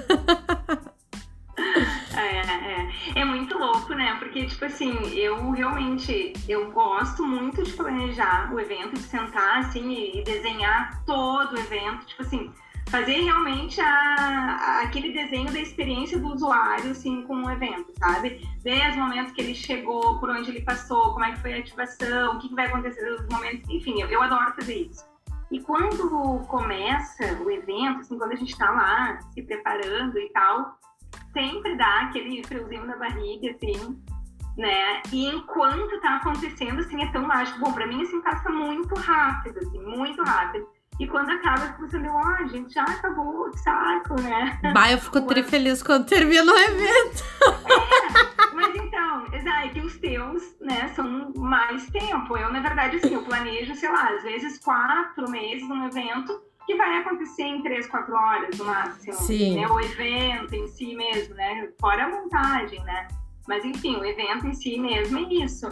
[2.17, 2.89] É, é.
[3.15, 4.17] É muito louco, né?
[4.19, 9.93] Porque, tipo assim, eu realmente eu gosto muito de planejar o evento, de sentar assim
[10.15, 12.07] e desenhar todo o evento.
[12.07, 12.53] Tipo assim,
[12.89, 18.41] fazer realmente a, aquele desenho da experiência do usuário, assim, com o evento, sabe?
[18.63, 21.59] Ver os momentos que ele chegou, por onde ele passou, como é que foi a
[21.59, 23.69] ativação, o que, vai acontecer nos momentos.
[23.69, 25.07] Enfim, eu, eu adoro fazer isso.
[25.51, 30.79] E quando começa o evento, assim, quando a gente tá lá se preparando e tal,
[31.33, 34.03] sempre dá aquele friozinho na barriga, assim,
[34.57, 35.03] né?
[35.13, 37.61] E enquanto tá acontecendo, assim, é tão mágico.
[37.61, 40.67] Bom, pra mim, assim, passa muito rápido, assim, muito rápido.
[40.99, 44.59] E quando acaba, eu fico pensando, ó, gente, já acabou, que saco, né?
[44.75, 47.25] Bah, eu fico tri feliz quando termina o evento.
[48.53, 52.37] Mas então, é que os teus, né, são mais tempo.
[52.37, 56.75] Eu, na verdade, assim, eu planejo, sei lá, às vezes quatro meses num evento, que
[56.75, 59.15] vai acontecer em três, quatro horas no máximo.
[59.15, 59.57] Sim.
[59.57, 59.67] Né?
[59.69, 61.71] O evento em si mesmo, né?
[61.81, 63.09] Fora a montagem, né?
[63.47, 65.69] Mas enfim, o evento em si mesmo é isso.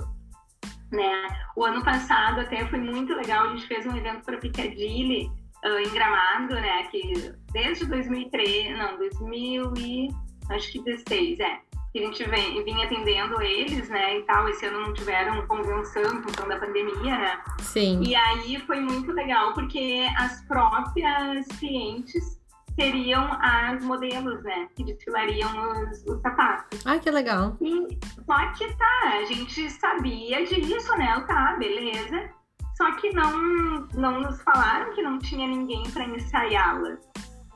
[0.90, 1.28] Né?
[1.56, 5.28] O ano passado até foi muito legal, a gente fez um evento para Piccadilly
[5.64, 6.84] uh, em Gramado, né?
[6.84, 10.08] Que desde 2003, não, 2000 e
[10.48, 11.60] acho que 16, é
[11.96, 14.48] que a gente vem, vinha atendendo eles, né, e tal.
[14.48, 17.42] Esse ano não tiveram convenção em função da pandemia, né?
[17.60, 18.02] Sim.
[18.02, 22.38] E aí foi muito legal, porque as próprias clientes
[22.78, 25.50] seriam as modelos, né, que desfilariam
[25.82, 26.86] os, os sapatos.
[26.86, 27.56] Ah, que legal.
[27.60, 32.30] E, só que tá, a gente sabia disso, né, tá, beleza.
[32.76, 36.98] Só que não, não nos falaram que não tinha ninguém para ensaiá-las,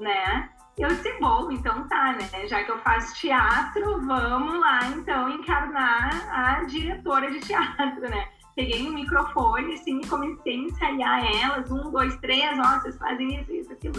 [0.01, 0.49] né?
[0.79, 2.47] Eu disse, bom, então tá, né?
[2.47, 8.29] Já que eu faço teatro, vamos lá então encarnar a diretora de teatro, né?
[8.57, 13.41] Peguei um microfone, assim, e comecei a ensaiar elas, um, dois, três, ó, vocês fazem
[13.41, 13.95] isso, isso, aquilo,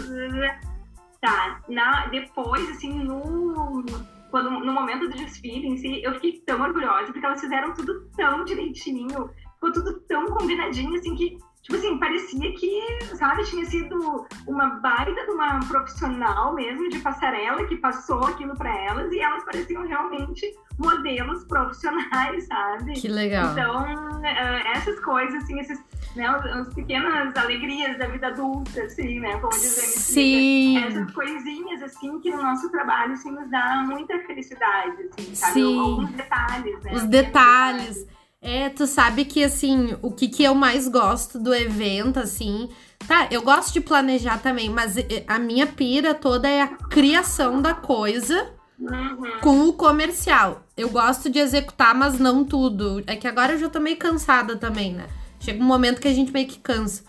[1.22, 1.62] tá.
[1.68, 3.82] Na, depois, assim, no,
[4.30, 8.10] quando, no momento do desfile em si, eu fiquei tão orgulhosa, porque elas fizeram tudo
[8.14, 14.26] tão direitinho, ficou tudo tão combinadinho, assim, que tipo assim, parecia que, sabe, tinha sido
[14.46, 19.44] uma baita de uma profissional mesmo de passarela que passou aquilo para elas e elas
[19.44, 20.44] pareciam realmente
[20.78, 22.94] modelos profissionais, sabe?
[22.94, 23.52] Que legal.
[23.52, 25.78] Então, eh, essas coisas, assim, esses,
[26.16, 30.78] né, as pequenas alegrias da vida adulta, assim, né, como dizer, Sim.
[30.78, 35.52] essas coisinhas, assim, que no nosso trabalho, assim, nos dá muita felicidade, assim, sabe?
[35.52, 35.78] Sim.
[35.78, 36.92] Alguns detalhes, né?
[36.92, 38.06] Os detalhes.
[38.42, 42.68] É, tu sabe que, assim, o que, que eu mais gosto do evento, assim.
[43.06, 44.96] Tá, eu gosto de planejar também, mas
[45.28, 49.40] a minha pira toda é a criação da coisa Uhum.
[49.40, 50.64] com o comercial.
[50.76, 53.02] Eu gosto de executar, mas não tudo.
[53.06, 55.06] É que agora eu já tô meio cansada também, né?
[55.38, 57.04] Chega um momento que a gente meio que cansa.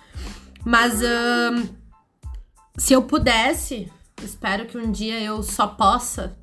[0.63, 1.67] Mas ahn,
[2.77, 3.91] se eu pudesse,
[4.21, 6.37] espero que um dia eu só possa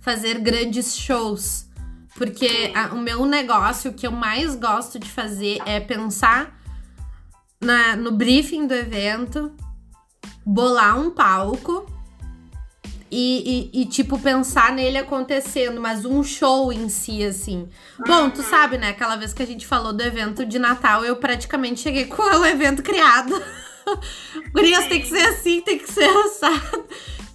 [0.00, 1.63] fazer grandes shows.
[2.16, 6.56] Porque a- o meu negócio, o que eu mais gosto de fazer é pensar
[7.60, 9.52] na- no briefing do evento,
[10.46, 11.86] bolar um palco
[13.10, 17.68] e, e- e, tipo, pensar nele acontecendo, mas um show em si, assim.
[18.06, 18.90] Bom, tu sabe, né?
[18.90, 22.44] Aquela vez que a gente falou do evento de Natal, eu praticamente cheguei com o
[22.46, 23.40] evento criado.
[24.52, 26.84] Gurias, tem que ser assim, tem que ser assado.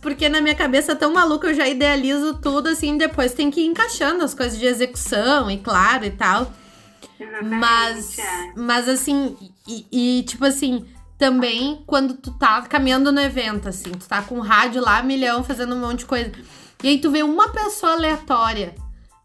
[0.01, 3.65] Porque na minha cabeça tão maluca, eu já idealizo tudo, assim, depois tem que ir
[3.65, 6.53] encaixando as coisas de execução, e claro, e tal.
[7.19, 8.53] Exatamente, Mas, é.
[8.55, 9.35] mas assim,
[9.67, 10.85] e, e, tipo assim,
[11.17, 15.43] também quando tu tá caminhando no evento, assim, tu tá com o rádio lá, milhão,
[15.43, 16.31] fazendo um monte de coisa.
[16.81, 18.73] E aí tu vê uma pessoa aleatória.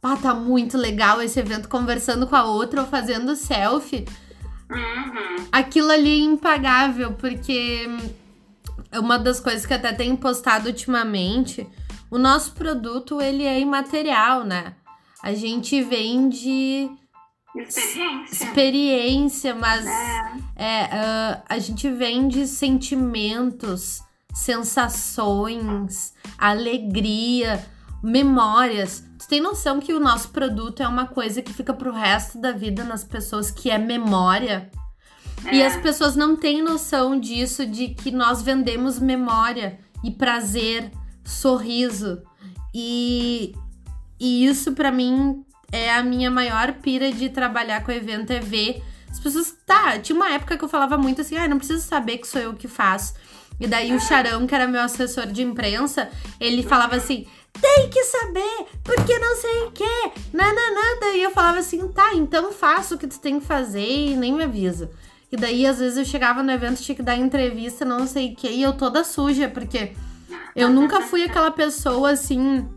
[0.03, 4.05] Pá, tá muito legal esse evento, conversando com a outra ou fazendo selfie.
[4.69, 5.47] Uhum.
[5.53, 7.89] Aquilo ali é impagável, porque é
[8.95, 11.67] uma das coisas que até tenho postado ultimamente.
[12.11, 14.75] O nosso produto, ele é imaterial, né?
[15.23, 16.91] A gente vende
[17.57, 18.45] Experiência.
[18.47, 20.33] experiência, mas É.
[20.57, 24.03] é, ah, a gente vende sentimentos,
[24.35, 27.65] sensações, alegria,
[28.03, 29.05] memórias.
[29.19, 32.53] Tu tem noção que o nosso produto é uma coisa que fica pro resto da
[32.53, 34.71] vida nas pessoas, que é memória?
[35.53, 35.67] E É.
[35.67, 40.91] as pessoas não têm noção disso, de que nós vendemos memória e prazer,
[41.25, 42.23] sorriso.
[42.75, 43.55] E,
[44.19, 48.83] e isso pra mim é a minha maior pira de trabalhar com evento, é ver
[49.11, 49.55] as pessoas.
[49.67, 52.41] Tá, tinha uma época que eu falava muito assim, ah, não preciso saber que sou
[52.41, 53.15] eu que faço.
[53.61, 57.25] E daí o Charão, que era meu assessor de imprensa, ele falava assim:
[57.61, 61.17] tem que saber, porque não sei o que, nada.
[61.17, 64.33] E eu falava assim: tá, então faço o que tu tem que fazer e nem
[64.33, 64.91] me avisa.
[65.35, 68.37] E daí, às vezes, eu chegava no evento, tinha que dar entrevista, não sei o
[68.37, 69.91] que, e eu toda suja, porque
[70.55, 72.69] eu nunca fui aquela pessoa assim.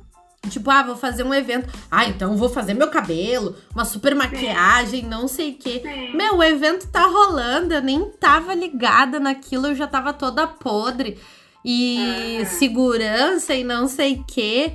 [0.50, 1.72] Tipo, ah, vou fazer um evento.
[1.92, 5.84] Ah, então vou fazer meu cabelo, uma super maquiagem, não sei o quê.
[5.84, 6.18] Sim.
[6.18, 11.20] Meu, o evento tá rolando, eu nem tava ligada naquilo, eu já tava toda podre.
[11.64, 12.46] E Aham.
[12.46, 14.74] segurança e não sei o quê.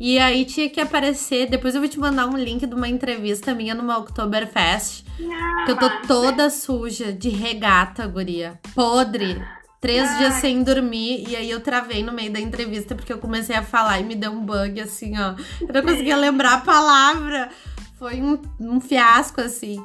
[0.00, 1.46] E aí tinha que aparecer.
[1.50, 5.04] Depois eu vou te mandar um link de uma entrevista minha numa Oktoberfest.
[5.20, 6.06] Ah, Que eu tô massa.
[6.08, 8.58] toda suja de regata, guria.
[8.74, 9.40] Podre.
[9.78, 10.18] Três Ai.
[10.18, 11.24] dias sem dormir.
[11.28, 14.14] E aí eu travei no meio da entrevista porque eu comecei a falar e me
[14.14, 15.34] deu um bug assim, ó.
[15.60, 17.50] Eu não conseguia lembrar a palavra.
[17.98, 19.84] Foi um, um fiasco, assim.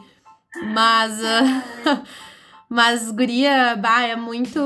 [0.73, 1.19] Mas.
[1.85, 2.01] ah,
[2.69, 4.59] mas, guria, bah, é muito.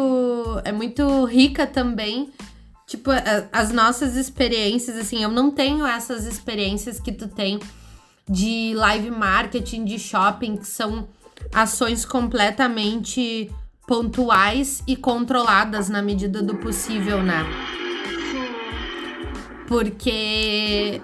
[0.63, 2.31] É muito rica também.
[2.89, 3.11] Tipo,
[3.51, 7.59] as nossas experiências, assim, eu não tenho essas experiências que tu tem
[8.27, 11.07] de live marketing, de shopping, que são
[11.53, 13.47] ações completamente
[13.85, 17.45] pontuais e controladas na medida do possível, né?
[19.67, 20.99] Porque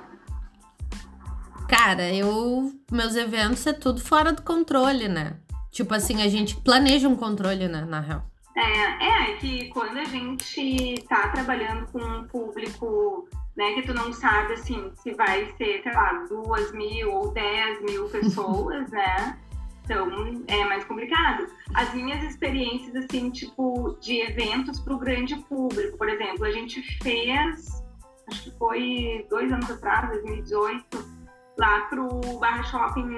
[1.69, 5.35] cara, eu meus eventos é tudo fora do controle, né?
[5.69, 8.25] Tipo assim, a gente planeja um controle, né, na real.
[8.55, 14.13] É, é que quando a gente tá trabalhando com um público, né, que tu não
[14.13, 19.37] sabe, assim, se vai ser, sei lá, duas mil ou dez mil pessoas, né?
[19.83, 20.07] Então,
[20.47, 21.47] é mais complicado.
[21.73, 26.81] As minhas experiências, assim, tipo, de eventos para o grande público, por exemplo, a gente
[27.03, 27.83] fez,
[28.27, 30.85] acho que foi dois anos atrás, 2018,
[31.57, 33.09] lá pro Barra Shopping,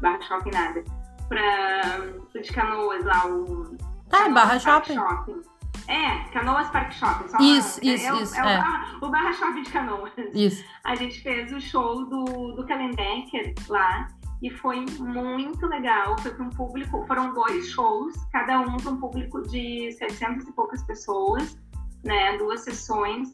[0.00, 0.82] Barra Shopping nada,
[1.28, 3.76] pra, de Canoas, lá, o
[4.08, 4.94] Tá, Barra Shopping.
[4.94, 5.42] Shopping.
[5.86, 7.28] É, Canoas Park Shopping.
[7.28, 8.36] Só isso, é, isso, é, isso.
[8.36, 8.62] É, É,
[9.02, 10.12] o, o Barra Shopping de Canoas.
[10.32, 10.64] Isso.
[10.84, 14.08] A gente fez o show do, do Kalendecker lá
[14.42, 16.18] e foi muito legal.
[16.20, 20.52] Foi para um público, foram dois shows, cada um para um público de 700 e
[20.52, 21.58] poucas pessoas,
[22.02, 22.36] né?
[22.38, 23.32] Duas sessões.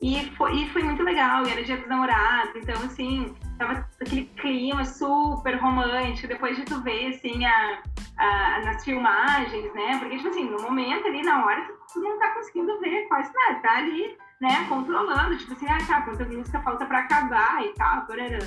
[0.00, 4.26] E foi, e foi muito legal, e era dia dos namorados, então assim, tava aquele
[4.40, 7.82] clima super romântico, depois de tu ver assim a,
[8.16, 9.98] a, nas filmagens, né?
[9.98, 13.32] Porque, tipo assim, no momento ali, na hora, tu, tu não tá conseguindo ver quase
[13.34, 17.74] nada, tá ali, né, controlando, tipo assim, ah, tá, quanta música falta pra acabar e
[17.74, 18.38] tal, porará,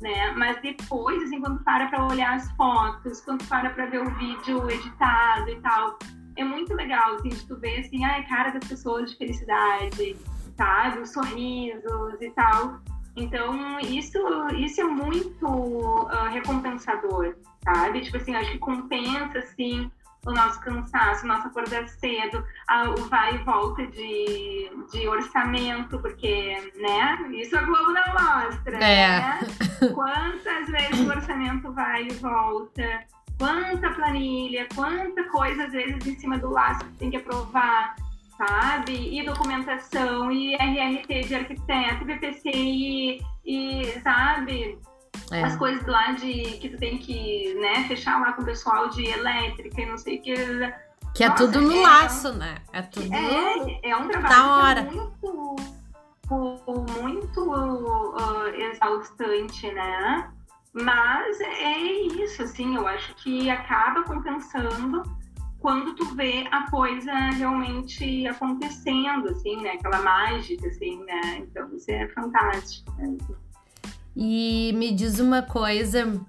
[0.00, 0.32] né?
[0.32, 4.68] Mas depois, assim, quando para pra olhar as fotos, quando para pra ver o vídeo
[4.68, 5.96] editado e tal,
[6.36, 10.16] é muito legal, assim, de tu ver, assim, ai, cara das pessoas de felicidade,
[10.56, 11.00] sabe?
[11.00, 12.80] Os sorrisos e tal.
[13.16, 14.18] Então, isso,
[14.56, 17.34] isso é muito uh, recompensador,
[17.64, 18.02] sabe?
[18.02, 19.90] Tipo assim, acho que compensa, assim,
[20.26, 25.98] o nosso cansaço, o nosso acordar cedo, a, o vai e volta de, de orçamento,
[26.00, 27.16] porque, né?
[27.32, 29.18] Isso a Globo não mostra, É.
[29.18, 29.40] né?
[29.94, 33.04] Quantas vezes o orçamento vai e volta,
[33.38, 37.94] quanta planilha, quanta coisa, às vezes, em cima do laço que tem que aprovar,
[38.36, 39.18] sabe?
[39.18, 44.78] E documentação, e RRT de arquiteto, BPCI, e, sabe?
[45.32, 45.42] É.
[45.42, 49.04] As coisas lá de que tu tem que, né, fechar lá com o pessoal de
[49.06, 50.34] elétrica e não sei o que.
[51.14, 52.56] Que é Nossa, tudo no é, laço, né?
[52.72, 53.12] É tudo.
[53.12, 54.80] É, é um trabalho hora.
[54.80, 55.56] é muito,
[57.00, 60.30] muito uh, exaustante, né?
[60.74, 65.02] Mas é isso, assim, eu acho que acaba compensando
[65.66, 69.70] quando tu vê a coisa realmente acontecendo, assim, né?
[69.70, 71.38] Aquela mágica, assim, né?
[71.38, 72.94] Então isso é fantástico.
[72.96, 73.16] Né?
[74.14, 76.24] E me diz uma coisa,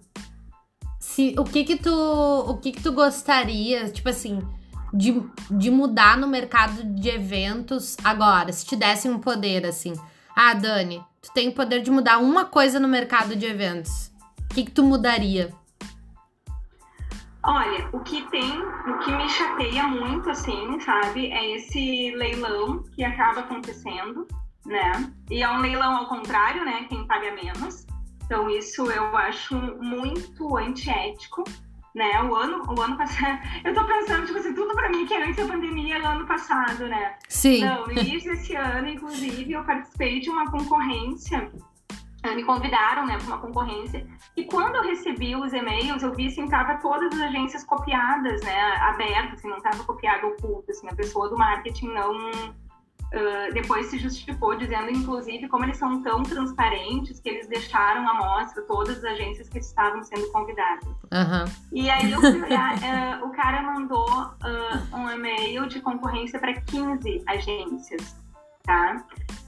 [1.00, 1.94] se o que que tu,
[2.48, 4.42] o que que tu gostaria, tipo assim,
[4.92, 5.22] de,
[5.52, 9.94] de mudar no mercado de eventos agora, se te dessem um poder assim.
[10.36, 14.12] Ah, Dani, tu tem o poder de mudar uma coisa no mercado de eventos.
[14.50, 15.54] O que que tu mudaria?
[17.48, 23.06] Olha, o que tem, o que me chateia muito, assim, sabe, é esse leilão que
[23.06, 24.28] acaba acontecendo,
[24.66, 25.10] né?
[25.32, 26.86] E é um leilão ao contrário, né?
[26.90, 27.88] Quem paga menos.
[28.26, 31.46] Então, isso eu acho muito antiético,
[31.96, 32.22] né?
[32.22, 33.40] O ano, o ano passado.
[33.64, 36.28] Eu tô pensando, tipo assim, tudo pra mim que é antes da pandemia no ano
[36.28, 37.16] passado, né?
[37.30, 37.64] Sim.
[37.64, 41.50] Não, no início desse ano, inclusive, eu participei de uma concorrência.
[42.28, 44.06] Eh, Me convidaram, né, para uma concorrência.
[44.36, 48.60] E quando eu recebi os e-mails, eu vi, assim, tava todas as agências copiadas, né,
[48.82, 52.32] abertas, assim, não tava copiado oculto, assim, a pessoa do marketing não...
[53.14, 58.14] ah, depois se justificou dizendo, inclusive, como eles são tão transparentes que eles deixaram à
[58.14, 60.90] mostra todas as agências que estavam sendo convidadas.
[61.12, 61.46] Aham.
[61.72, 66.54] E aí eu fui olhar, eh, o cara mandou ah, um e-mail de concorrência para
[66.62, 68.16] 15 agências,
[68.68, 69.04] tá?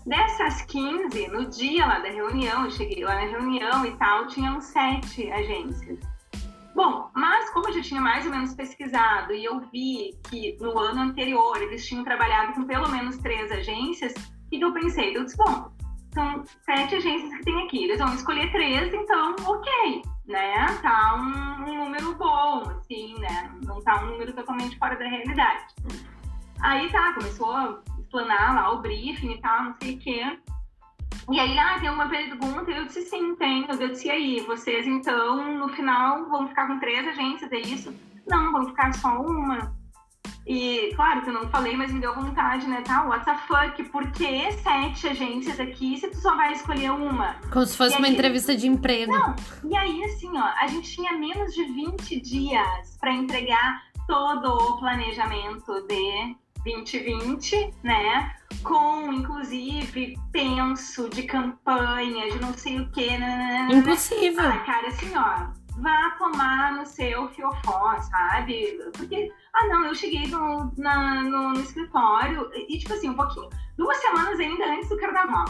[0.05, 4.59] Dessas 15, no dia lá da reunião, eu cheguei lá na reunião e tal, tinham
[4.59, 5.99] sete agências.
[6.73, 10.79] Bom, mas como eu já tinha mais ou menos pesquisado e eu vi que no
[10.79, 15.15] ano anterior eles tinham trabalhado com pelo menos três agências, o que eu pensei?
[15.15, 15.69] Eu disse, bom,
[16.13, 20.65] são sete agências que tem aqui, eles vão escolher três, então ok, né?
[20.81, 23.51] Tá um, um número bom, assim, né?
[23.65, 25.65] Não tá um número totalmente fora da realidade.
[26.61, 30.37] Aí tá, começou explanar lá o briefing e tal, não sei o quê.
[31.31, 33.65] E aí, ah, tem uma pergunta, e eu disse sim, tem.
[33.69, 37.93] Eu disse, e aí, vocês então, no final, vão ficar com três agências, é isso?
[38.27, 39.77] Não, vão ficar só uma.
[40.47, 42.81] E, claro que eu não falei, mas me deu vontade, né?
[42.81, 43.83] Tá, what the fuck?
[43.91, 47.35] Por que sete agências aqui se tu só vai escolher uma?
[47.51, 49.11] Como se fosse E uma aí- entrevista de emprego.
[49.11, 49.35] Não,
[49.65, 54.79] e aí, assim, ó, a gente tinha menos de 20 dias para entregar todo o
[54.79, 58.35] planejamento de 2020, né?
[58.63, 63.17] Com, inclusive, penso de campanha, de não sei o quê.
[63.17, 63.67] Né?
[63.71, 64.43] Impossível.
[64.43, 65.47] Ah, cara, assim, ó,
[65.81, 68.79] vá tomar no seu fiofó, sabe?
[68.93, 73.49] Porque, ah, não, eu cheguei no, na, no, no escritório e, tipo assim, um pouquinho,
[73.77, 75.45] duas semanas ainda antes do carnaval.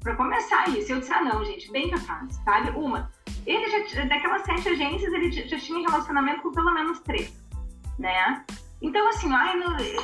[0.00, 2.70] Pra começar isso, eu disse, ah, não, gente, bem capaz, sabe?
[2.70, 3.10] Uma,
[3.46, 7.32] ele já, daquelas sete agências, ele já tinha relacionamento com pelo menos três,
[7.98, 8.44] né?
[8.80, 9.60] Então, assim, ai,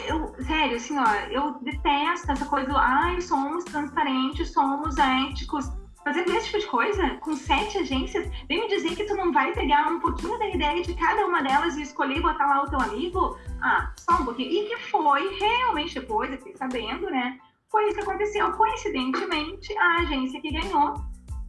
[0.09, 5.71] eu, sério, assim, ó, eu detesto essa coisa do, ai, somos transparentes, somos éticos.
[6.03, 9.53] Fazendo esse tipo de coisa, com sete agências, vem me dizer que tu não vai
[9.55, 12.79] pegar um pouquinho da ideia de cada uma delas e escolher botar lá o teu
[12.79, 13.39] amigo?
[13.63, 14.51] Ah, só um pouquinho.
[14.51, 17.39] E que foi, realmente, depois, eu fiquei sabendo, né?
[17.71, 18.53] Foi isso que aconteceu.
[18.53, 20.95] Coincidentemente, a agência que ganhou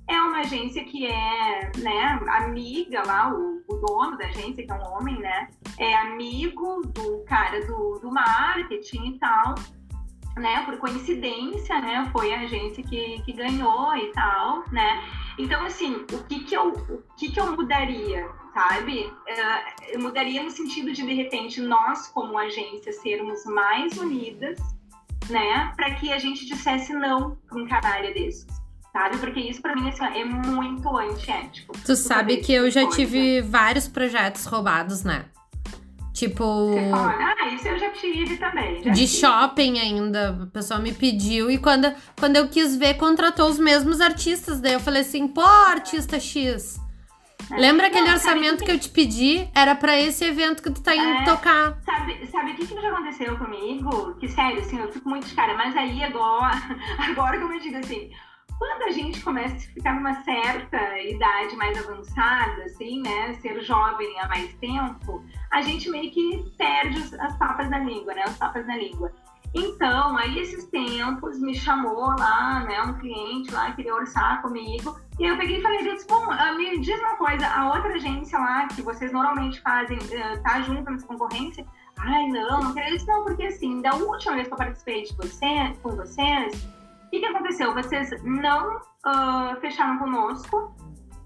[0.08, 4.76] é uma agência que é, né, amiga lá, o, o, dono da agência, que é
[4.76, 5.50] um homem, né,
[5.80, 9.56] é amigo do cara do, do marketing e tal,
[10.38, 15.04] né, por coincidência, né, foi a agência que, que ganhou e tal, né.
[15.40, 19.06] Então, assim, o que que eu, o que que eu mudaria, sabe?
[19.06, 24.58] Uh, eu mudaria no sentido de, de repente, nós, como agência, sermos mais unidas,
[25.30, 28.65] né, para que a gente dissesse não para um canalha desses
[28.96, 29.18] sabe?
[29.18, 31.78] Porque isso para mim assim, é muito antiético.
[31.86, 35.26] Tu sabe que eu já tive vários projetos roubados, né?
[36.14, 36.72] Tipo.
[36.72, 38.82] Você fala, ah, isso eu já tive também.
[38.82, 39.20] Já de tive.
[39.20, 40.30] shopping ainda.
[40.44, 41.52] A pessoa me pediu.
[41.52, 44.62] E quando, quando eu quis ver, contratou os mesmos artistas.
[44.62, 46.80] Daí eu falei assim, pô, artista X.
[47.52, 47.58] É.
[47.58, 48.66] Lembra aquele Não, orçamento que...
[48.66, 48.72] que...
[48.72, 49.50] eu te pedi?
[49.54, 51.78] Era para esse evento que tu tá indo é, tocar.
[51.86, 54.16] Sabe, sabe o que, que já aconteceu comigo?
[54.16, 56.56] Que sério, assim, eu fico muito de cara, mas aí agora,
[56.98, 58.10] agora como eu digo assim,
[58.58, 64.20] quando a gente começa a ficar numa certa idade mais avançada, assim, né, ser jovem
[64.20, 68.66] há mais tempo, a gente meio que perde as papas da língua, né, os papas
[68.66, 69.12] da língua.
[69.54, 75.26] Então, aí esses tempos me chamou lá, né, um cliente lá queria orçar comigo, e
[75.26, 78.68] eu peguei e falei, disse, bom, ah, me diz uma coisa, a outra agência lá
[78.68, 79.98] que vocês normalmente fazem,
[80.44, 81.66] tá junto nessa concorrência?
[81.98, 85.16] Ai, não, não quero isso não, porque assim, da última vez que eu participei de
[85.16, 86.68] você, com vocês,
[87.06, 87.74] o que, que aconteceu?
[87.74, 90.76] Vocês não uh, fecharam conosco,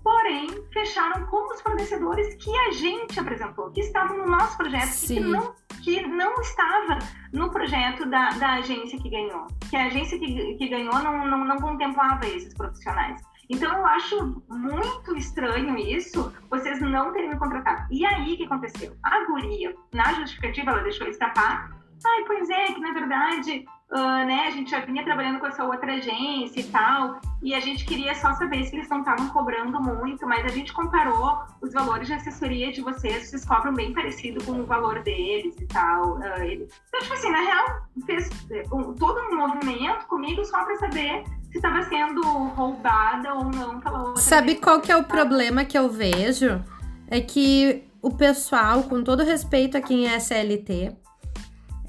[0.03, 5.07] porém fecharam com os fornecedores que a gente apresentou, que estavam no nosso projeto e
[5.07, 6.99] que não, que não estava
[7.34, 9.47] no projeto da, da agência que ganhou.
[9.69, 13.21] Que a agência que, que ganhou não, não, não contemplava esses profissionais.
[13.49, 17.88] Então eu acho muito estranho isso, vocês não terem me contratado.
[17.91, 18.95] E aí o que aconteceu?
[19.01, 21.78] A guria, na justificativa, ela deixou escapar.
[22.05, 25.63] Ai, pois é, que na verdade uh, né, a gente já vinha trabalhando com essa
[25.63, 29.81] outra agência e tal, e a gente queria só saber se eles não estavam cobrando
[29.81, 34.43] muito, mas a gente comparou os valores de assessoria de vocês, vocês cobram bem parecido
[34.43, 36.17] com o valor deles e tal.
[36.17, 36.81] Uh, eles...
[36.87, 38.29] Então, tipo assim, na real, fez
[38.71, 43.99] um, todo um movimento comigo só para saber se estava sendo roubada ou não pela
[43.99, 44.21] outra.
[44.21, 46.63] Sabe qual que é o problema que eu vejo?
[47.07, 50.95] É que o pessoal, com todo respeito a quem é SLT,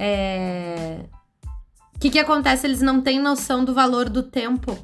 [0.03, 1.05] é,
[1.94, 2.66] o que, que acontece?
[2.66, 4.78] Eles não têm noção do valor do tempo.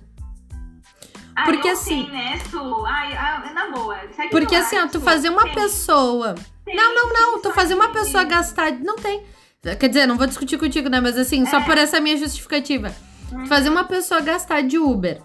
[1.46, 2.04] Porque assim.
[2.04, 2.38] Sim, né,
[2.86, 3.96] Ai, ai, na boa.
[4.30, 5.54] Porque assim, ó, tu fazer uma tem.
[5.54, 6.34] pessoa.
[6.66, 7.40] Tem, não, não, não.
[7.40, 8.72] Tu fazer uma pessoa gastar.
[8.72, 9.22] Não tem.
[9.80, 11.00] Quer dizer, não vou discutir contigo, né?
[11.00, 11.46] Mas assim, é.
[11.46, 12.94] só por essa minha justificativa.
[13.32, 13.46] Hum.
[13.46, 15.22] Fazer uma pessoa gastar de Uber.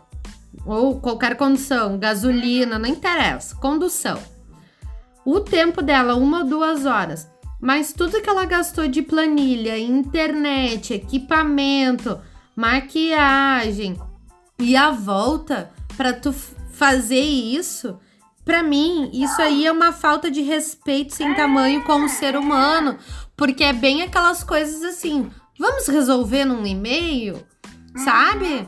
[0.65, 3.55] Ou qualquer condução, gasolina, não interessa.
[3.57, 4.21] Condução.
[5.25, 7.29] O tempo dela, uma ou duas horas.
[7.61, 12.19] Mas tudo que ela gastou de planilha, internet, equipamento,
[12.55, 14.01] maquiagem
[14.57, 17.99] e a volta para tu fazer isso,
[18.43, 22.97] para mim, isso aí é uma falta de respeito sem tamanho com o ser humano,
[23.37, 27.45] porque é bem aquelas coisas assim, vamos resolver num e-mail,
[27.97, 28.67] sabe?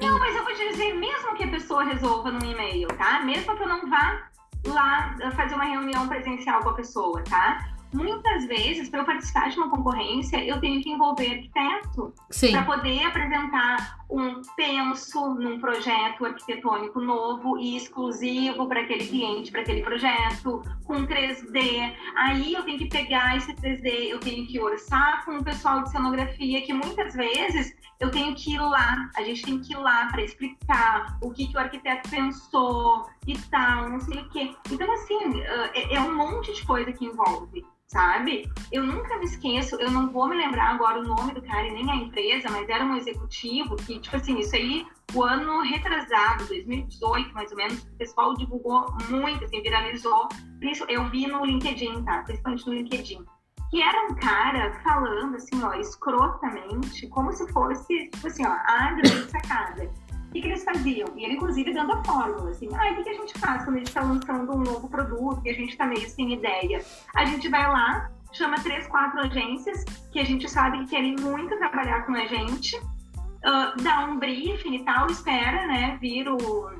[0.00, 3.20] Não, mas eu vou te dizer, mesmo que a pessoa resolva num e-mail, tá?
[3.20, 4.28] Mesmo que eu não vá
[4.66, 7.69] lá fazer uma reunião presencial com a pessoa, tá?
[7.92, 12.12] Muitas vezes, para eu participar de uma concorrência, eu tenho que envolver arquiteto
[12.50, 19.60] para poder apresentar um penso num projeto arquitetônico novo e exclusivo para aquele cliente, para
[19.60, 21.94] aquele projeto, com 3D.
[22.16, 25.90] Aí eu tenho que pegar esse 3D, eu tenho que orçar com o pessoal de
[25.90, 30.06] cenografia, que muitas vezes eu tenho que ir lá, a gente tem que ir lá
[30.06, 34.54] para explicar o que, que o arquiteto pensou e tal, não sei o quê.
[34.70, 38.50] Então, assim, é, é um monte de coisa que envolve sabe?
[38.70, 41.72] Eu nunca me esqueço, eu não vou me lembrar agora o nome do cara e
[41.72, 46.46] nem a empresa, mas era um executivo que, tipo assim, isso aí, o ano retrasado,
[46.46, 50.28] 2018 mais ou menos, o pessoal divulgou muito, assim, viralizou.
[50.88, 52.22] Eu vi no LinkedIn, tá?
[52.22, 53.24] Principalmente no LinkedIn.
[53.70, 58.92] Que era um cara falando, assim, ó, escrotamente, como se fosse, tipo assim, ó, a
[58.92, 59.90] grande sacada.
[60.30, 61.08] O que, que eles faziam?
[61.16, 63.74] E ele, inclusive, dando a fórmula, assim, ah, o que, que a gente faz quando
[63.74, 66.84] a gente está lançando um novo produto e a gente está meio sem ideia?
[67.16, 71.58] A gente vai lá, chama três, quatro agências que a gente sabe que querem muito
[71.58, 76.70] trabalhar com a gente, uh, dá um briefing e tal, espera, né, vir o,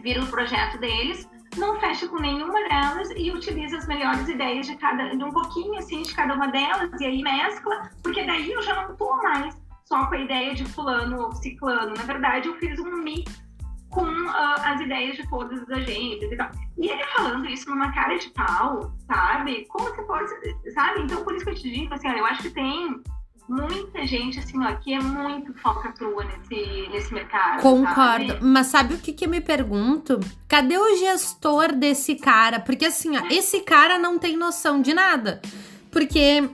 [0.00, 4.76] vir o projeto deles, não fecha com nenhuma delas e utiliza as melhores ideias de
[4.76, 8.62] cada, de um pouquinho assim de cada uma delas e aí mescla, porque daí eu
[8.62, 9.61] já não tô mais
[9.92, 11.92] só com a ideia de fulano ou ciclano.
[11.94, 13.42] Na verdade, eu fiz um mix
[13.90, 16.50] com uh, as ideias de todas as agências e tal.
[16.78, 19.66] E ele falando isso numa cara de pau, sabe?
[19.68, 21.02] Como se fosse, sabe?
[21.02, 23.02] Então, por isso que eu te digo, assim, eu acho que tem
[23.46, 27.60] muita gente, assim, ó, que é muito foca crua nesse, nesse mercado.
[27.60, 28.28] Concordo.
[28.28, 28.38] Sabe?
[28.40, 30.18] Mas sabe o que, que eu me pergunto?
[30.48, 32.58] Cadê o gestor desse cara?
[32.58, 35.42] Porque assim, ó, esse cara não tem noção de nada.
[35.90, 36.48] Porque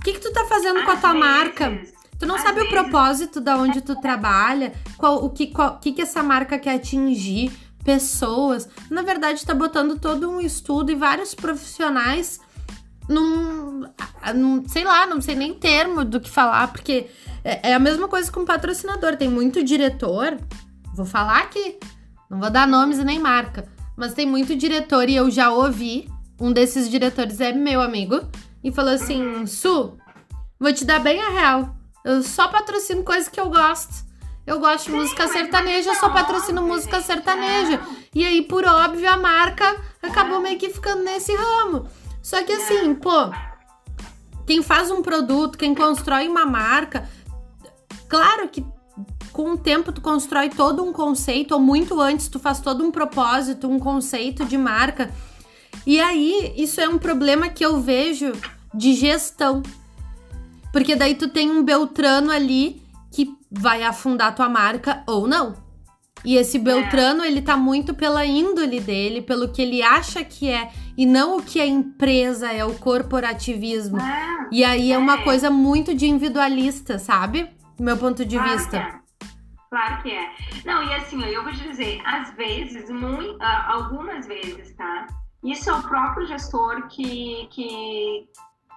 [0.00, 2.01] o que, que tu tá fazendo Às com a tua vezes, marca?
[2.22, 5.78] Tu não às sabe o vezes- propósito da onde tu trabalha, qual, o que, qual,
[5.80, 7.50] que, que essa marca quer atingir,
[7.84, 8.68] pessoas.
[8.88, 12.38] Na verdade, tá botando todo um estudo e vários profissionais
[13.08, 13.84] num,
[14.36, 17.08] num- sei lá, não sei nem termo do que falar, porque
[17.42, 19.16] é, é a mesma coisa com patrocinador.
[19.16, 20.38] Tem muito diretor,
[20.94, 21.80] vou falar aqui,
[22.30, 23.66] não vou dar nomes e nem marca,
[23.96, 26.08] mas tem muito diretor e eu já ouvi,
[26.40, 28.20] um desses diretores é meu amigo,
[28.62, 29.98] e falou assim: Su,
[30.60, 31.81] vou te dar bem a real.
[32.04, 34.12] Eu só patrocino coisa que eu gosto.
[34.44, 37.80] Eu gosto de música sertaneja, eu só patrocino música sertaneja.
[38.12, 41.86] E aí, por óbvio, a marca acabou meio que ficando nesse ramo.
[42.20, 43.30] Só que assim, pô,
[44.46, 47.08] quem faz um produto, quem constrói uma marca,
[48.08, 48.64] claro que
[49.32, 52.90] com o tempo tu constrói todo um conceito, ou muito antes tu faz todo um
[52.90, 55.10] propósito, um conceito de marca.
[55.86, 58.32] E aí, isso é um problema que eu vejo
[58.74, 59.62] de gestão.
[60.72, 65.54] Porque daí tu tem um Beltrano ali que vai afundar tua marca ou não.
[66.24, 70.70] E esse Beltrano, ele tá muito pela índole dele, pelo que ele acha que é,
[70.96, 73.98] e não o que a empresa é, o corporativismo.
[74.00, 75.24] Ah, E aí é uma É.
[75.24, 77.50] coisa muito de individualista, sabe?
[77.76, 78.70] Do meu ponto de claro vista.
[78.70, 79.02] Que é.
[79.70, 80.30] Claro que é.
[80.64, 85.06] Não, e assim, eu vou te dizer, às vezes, mui- ah, algumas vezes, tá?
[85.42, 88.28] Isso é o próprio gestor que, que,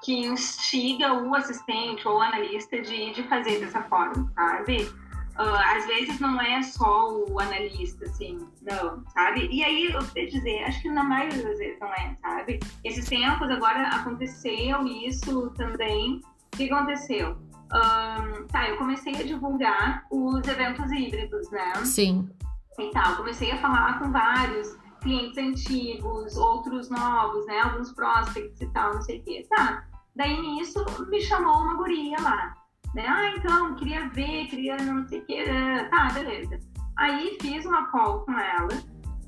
[0.05, 4.87] que instiga o assistente ou o analista de, de fazer dessa forma, sabe?
[5.35, 9.49] Ah, às vezes não é só o analista, assim, não, sabe?
[9.51, 12.59] E aí, eu vou dizer, acho que na maioria das vezes não é, sabe?
[12.83, 16.21] Esses tempos agora aconteceu isso também.
[16.53, 17.35] O que aconteceu?
[17.71, 21.73] Ahn, tá, eu comecei a divulgar os eventos híbridos, né?
[21.83, 22.29] Sim.
[22.77, 23.15] E tal.
[23.17, 27.59] Comecei a falar com vários clientes antigos, outros novos, né?
[27.59, 29.45] Alguns prospects e tal, não sei o quê.
[29.49, 29.83] Tá.
[30.15, 32.55] Daí nisso me chamou uma guria lá.
[32.93, 33.05] Né?
[33.07, 35.43] Ah, então, queria ver, queria não sei o quê.
[35.89, 36.59] Tá, beleza.
[36.97, 38.69] Aí fiz uma call com ela,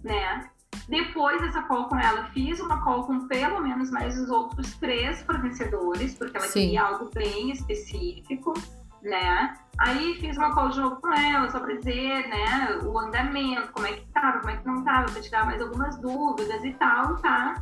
[0.04, 0.50] né?
[0.88, 5.22] Depois dessa call com ela, fiz uma call com pelo menos mais os outros três
[5.24, 6.62] fornecedores, porque ela Sim.
[6.62, 8.54] queria algo bem específico,
[9.02, 9.54] né?
[9.80, 13.86] Aí fiz uma call de novo com ela, só pra dizer, né, o andamento, como
[13.86, 17.18] é que tava, como é que não tava, pra tirar mais algumas dúvidas e tal,
[17.18, 17.62] tá?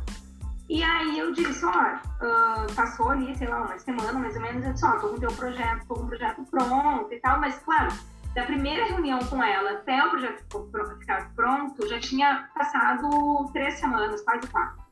[0.68, 4.64] E aí eu disse, ó, ah, passou ali, sei lá, uma semana mais ou menos,
[4.64, 7.56] eu disse, ó, tô com teu projeto, tô com o projeto pronto e tal, mas
[7.60, 7.92] claro,
[8.34, 10.44] da primeira reunião com ela até o projeto
[10.98, 14.84] ficar pronto, já tinha passado três semanas, quase quatro.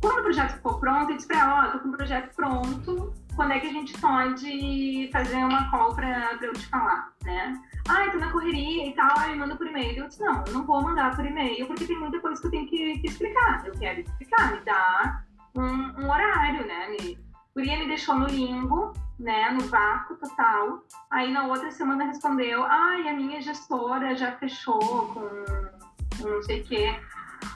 [0.00, 3.14] Quando o projeto ficou pronto, eu disse pra ela, ó, tô com o projeto pronto,
[3.36, 7.54] quando é que a gente pode fazer uma call pra, pra eu te falar, né?
[7.86, 9.98] Ah, tô na correria e tal, aí manda por e-mail.
[9.98, 12.50] Eu disse, não, eu não vou mandar por e-mail, porque tem muita coisa que eu
[12.50, 13.64] tenho que, que explicar.
[13.66, 15.22] Eu quero explicar, me dá
[15.54, 16.88] um, um horário, né?
[16.88, 17.18] Me,
[17.54, 20.84] me deixou no limbo, né, no vácuo total.
[21.10, 26.64] Aí na outra semana respondeu, ai, a minha gestora já fechou com não sei o
[26.64, 27.00] quê.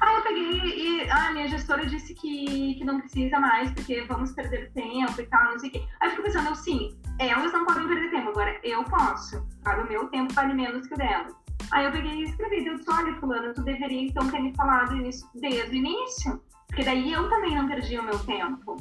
[0.00, 4.32] Aí eu peguei e ah, minha gestora disse que, que não precisa mais, porque vamos
[4.32, 5.84] perder tempo e tal, não sei o quê.
[6.00, 9.46] Aí eu fico pensando, eu sim, elas não podem perder tempo, agora eu posso.
[9.62, 9.82] Sabe?
[9.82, 11.34] O meu tempo vale menos que o delas.
[11.72, 14.96] Aí eu peguei e escrevi, eu disse, olha, fulano, tu deveria então ter me falado
[15.06, 16.42] isso desde o início.
[16.66, 18.76] Porque daí eu também não perdi o meu tempo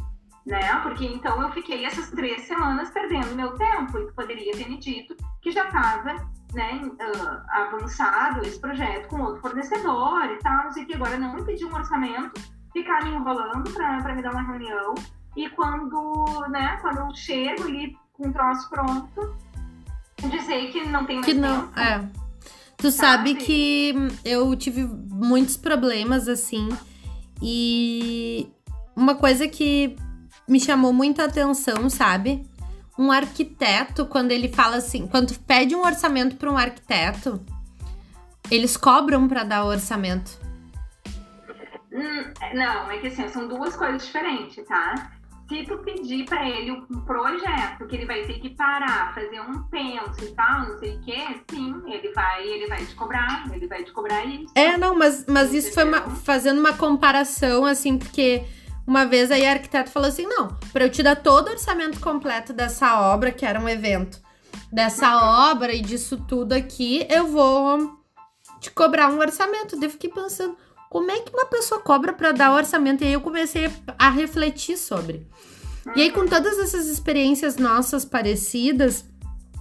[0.49, 0.75] né?
[0.81, 5.15] Porque então eu fiquei essas três semanas perdendo meu tempo e poderia ter me dito
[5.41, 6.15] que já estava
[6.53, 10.93] né, ah, avançado esse projeto com outro fornecedor e tal, o que.
[10.93, 12.41] Agora não me pedir um orçamento,
[12.73, 14.95] ficar me enrolando para me dar uma reunião
[15.37, 19.35] e quando, né, quando eu chego ali com o troço pronto,
[20.17, 21.67] dizer que não tem mais Que não.
[21.67, 21.79] tempo.
[21.79, 22.09] É.
[22.77, 23.45] Tu sabe Sabe?
[23.45, 23.93] que
[24.25, 26.69] eu tive muitos problemas assim.
[27.41, 28.49] E
[28.95, 29.95] uma coisa que
[30.49, 32.43] me chamou muito a atenção, sabe?
[32.97, 37.39] Um arquiteto, quando ele fala assim, quando pede um orçamento para um arquiteto,
[38.51, 40.31] eles cobram para dar o orçamento.
[41.93, 45.11] Hum, não, é que assim, são duas coisas diferentes, tá?
[45.47, 49.63] Se tu pedir para ele um projeto que ele vai ter que parar, fazer um
[49.63, 53.67] penso e tal, não sei o quê, sim, ele vai, ele vai te cobrar, ele
[53.67, 54.51] vai te cobrar isso.
[54.53, 58.45] É, não, mas, mas isso foi uma, fazendo uma comparação, assim, porque
[58.89, 61.99] uma vez aí a arquiteta falou assim: não, para eu te dar todo o orçamento
[61.99, 64.19] completo dessa obra, que era um evento,
[64.71, 67.99] dessa obra e disso tudo aqui, eu vou
[68.59, 69.75] te cobrar um orçamento.
[69.75, 70.57] Daí eu fiquei pensando,
[70.89, 73.03] como é que uma pessoa cobra para dar orçamento?
[73.03, 75.27] E aí eu comecei a refletir sobre.
[75.95, 79.05] E aí, com todas essas experiências nossas parecidas,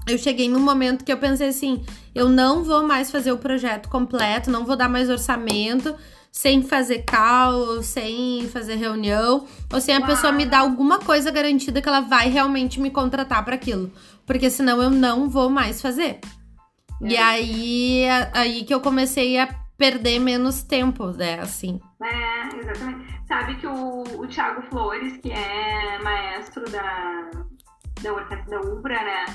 [0.07, 3.91] eu cheguei num momento que eu pensei assim: eu não vou mais fazer o projeto
[3.91, 5.95] completo, não vou dar mais orçamento
[6.31, 11.83] sem fazer call, sem fazer reunião, ou sem a pessoa me dar alguma coisa garantida
[11.83, 13.91] que ela vai realmente me contratar para aquilo.
[14.27, 16.21] Porque senão eu não vou mais fazer.
[17.03, 17.09] É.
[17.09, 21.81] E aí, aí que eu comecei a perder menos tempo, né, assim.
[22.03, 23.19] É, exatamente.
[23.27, 27.31] Sabe que o, o Thiago Flores, que é maestro da,
[28.03, 29.27] da Orquestra da Ubra, né,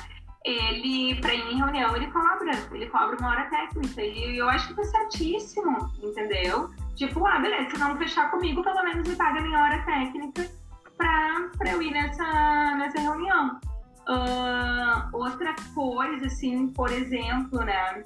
[0.46, 2.52] ele, pra ir em reunião, ele cobra.
[2.72, 4.02] Ele cobra uma hora técnica.
[4.02, 6.70] E eu acho que tá certíssimo, entendeu?
[6.96, 10.50] Tipo, ah, beleza, se não fechar comigo, pelo menos me paga minha hora técnica
[10.98, 13.60] pra, pra eu ir nessa, nessa reunião.
[14.08, 18.04] Uh, outra coisa, assim, por exemplo, né?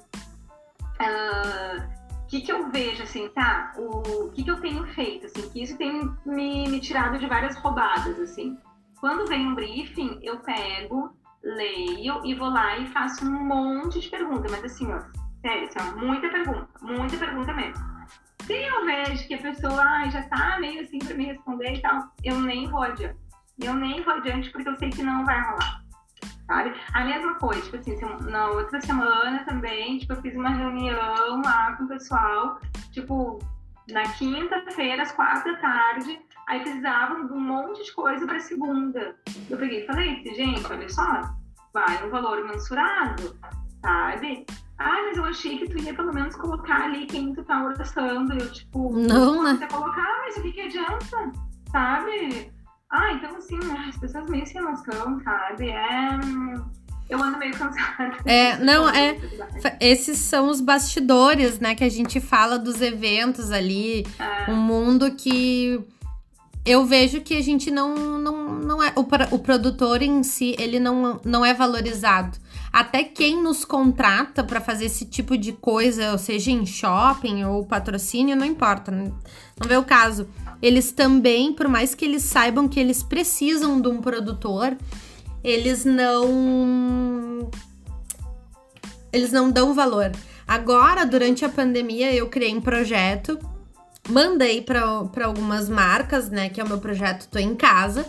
[1.00, 3.72] O uh, que, que eu vejo, assim, tá?
[3.76, 7.56] O que, que eu tenho feito, assim, que isso tem me, me tirado de várias
[7.56, 8.56] roubadas, assim.
[9.00, 11.12] Quando vem um briefing, eu pego,
[11.42, 15.00] leio e vou lá e faço um monte de perguntas, mas assim, ó,
[15.40, 17.97] sério, assim, muita pergunta, muita pergunta mesmo.
[18.42, 22.12] Se eu vejo que a pessoa já tá meio assim para me responder e tal,
[22.24, 23.18] eu nem vou adiante.
[23.60, 25.82] Eu nem vou adiante porque eu sei que não vai rolar.
[26.46, 26.74] Sabe?
[26.94, 31.76] A mesma coisa, tipo assim, na outra semana também, tipo, eu fiz uma reunião lá
[31.76, 32.58] com o pessoal,
[32.90, 33.38] tipo,
[33.90, 36.18] na quinta-feira, às quatro da tarde,
[36.48, 39.14] aí precisavam de um monte de coisa para segunda.
[39.50, 41.34] Eu peguei e falei, gente, olha só,
[41.72, 43.36] vai um valor mensurado,
[43.82, 44.46] sabe?
[44.78, 48.32] Ah, mas eu achei que tu ia pelo menos colocar ali quem tu tá orçando.
[48.34, 49.56] Eu, tipo, não, né?
[49.58, 51.32] Você colocar, mas o que, que adianta?
[51.72, 52.52] Sabe?
[52.90, 53.58] Ah, então assim,
[53.88, 55.68] as pessoas meio sem noção, sabe?
[55.68, 56.18] É.
[57.10, 58.16] Eu ando meio cansada.
[58.24, 59.16] É, não, é.
[59.80, 61.74] Esses são os bastidores, né?
[61.74, 64.06] Que a gente fala dos eventos ali.
[64.18, 64.50] É.
[64.50, 65.82] Um mundo que
[66.66, 68.92] eu vejo que a gente não, não, não é.
[68.94, 69.00] O,
[69.34, 72.36] o produtor em si, ele não, não é valorizado.
[72.78, 77.66] Até quem nos contrata para fazer esse tipo de coisa, ou seja em shopping ou
[77.66, 79.12] patrocínio, não importa, não
[79.66, 80.28] vê o caso.
[80.62, 84.78] Eles também, por mais que eles saibam que eles precisam de um produtor,
[85.42, 87.50] eles não
[89.12, 90.12] eles não dão valor.
[90.46, 93.40] Agora, durante a pandemia, eu criei um projeto,
[94.08, 98.06] mandei para algumas marcas, né, que é o meu projeto Tô em Casa,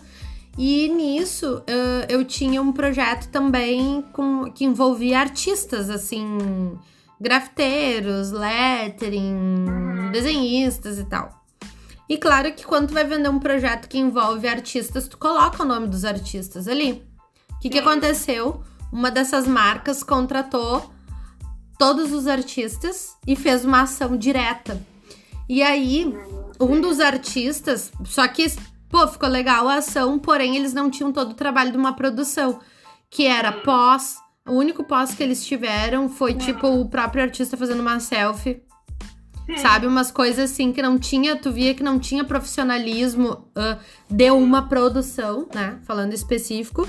[0.58, 1.64] e nisso
[2.08, 6.78] eu tinha um projeto também com, que envolvia artistas, assim,
[7.20, 11.39] grafiteiros, lettering, desenhistas e tal.
[12.10, 15.66] E claro que quando tu vai vender um projeto que envolve artistas, tu coloca o
[15.66, 17.04] nome dos artistas ali.
[17.52, 18.64] O que, que aconteceu?
[18.91, 20.89] Uma dessas marcas contratou
[21.78, 24.82] todos os artistas e fez uma ação direta.
[25.47, 26.12] E aí,
[26.60, 28.45] um dos artistas, só que
[28.90, 32.60] Pô, ficou legal a ação, porém eles não tinham todo o trabalho de uma produção,
[33.10, 34.18] que era pós.
[34.48, 38.64] O único pós que eles tiveram foi, tipo, o próprio artista fazendo uma selfie.
[39.58, 39.88] Sabe?
[39.88, 44.68] Umas coisas assim que não tinha, tu via que não tinha profissionalismo uh, de uma
[44.68, 45.80] produção, né?
[45.86, 46.88] Falando específico.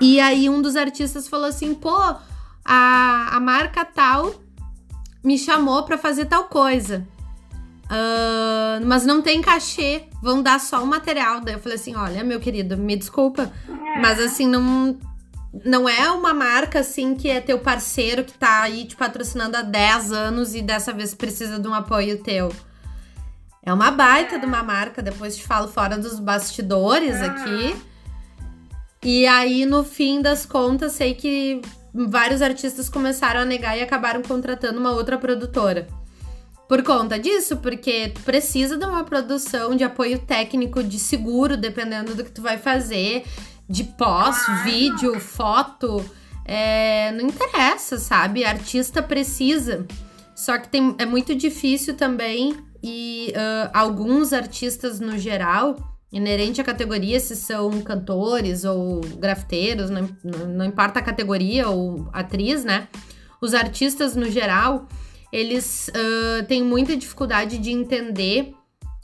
[0.00, 1.94] E aí um dos artistas falou assim: pô,
[2.64, 4.34] a, a marca tal
[5.22, 7.06] me chamou para fazer tal coisa.
[7.88, 11.40] Uh, mas não tem cachê, vão dar só o material.
[11.40, 13.50] Daí eu falei assim: olha, meu querido, me desculpa,
[14.00, 14.98] mas assim, não,
[15.64, 19.62] não é uma marca assim que é teu parceiro que tá aí te patrocinando há
[19.62, 22.52] 10 anos e dessa vez precisa de um apoio teu.
[23.62, 27.74] É uma baita de uma marca, depois te falo fora dos bastidores aqui.
[29.02, 31.62] E aí, no fim das contas, sei que
[31.94, 35.86] vários artistas começaram a negar e acabaram contratando uma outra produtora
[36.68, 42.14] por conta disso, porque tu precisa de uma produção de apoio técnico, de seguro, dependendo
[42.14, 43.24] do que tu vai fazer,
[43.66, 46.04] de pós, vídeo, foto.
[46.44, 48.44] É, não interessa, sabe?
[48.44, 49.86] Artista precisa.
[50.36, 55.76] Só que tem, é muito difícil também, e uh, alguns artistas no geral,
[56.12, 62.08] inerente à categoria, se são cantores ou grafiteiros, não, não, não importa a categoria ou
[62.12, 62.88] atriz, né?
[63.40, 64.86] Os artistas no geral
[65.32, 68.54] eles uh, têm muita dificuldade de entender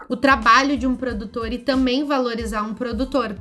[0.09, 3.37] o trabalho de um produtor e também valorizar um produtor.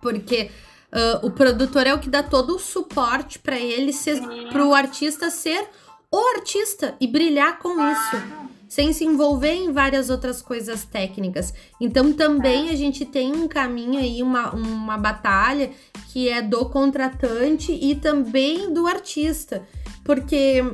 [0.00, 0.50] Porque
[0.92, 4.74] uh, o produtor é o que dá todo o suporte para ele ser, para o
[4.74, 5.68] artista ser
[6.10, 11.52] o artista e brilhar com isso sem se envolver em várias outras coisas técnicas.
[11.80, 15.72] Então também a gente tem um caminho aí, uma, uma batalha
[16.12, 19.66] que é do contratante e também do artista.
[20.04, 20.64] Porque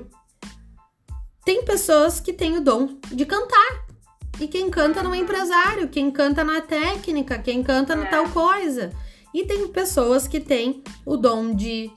[1.46, 3.86] tem pessoas que têm o dom de cantar.
[4.40, 8.92] E quem canta não é empresário, quem canta na técnica, quem canta na tal coisa.
[9.32, 11.88] E tem pessoas que têm o dom de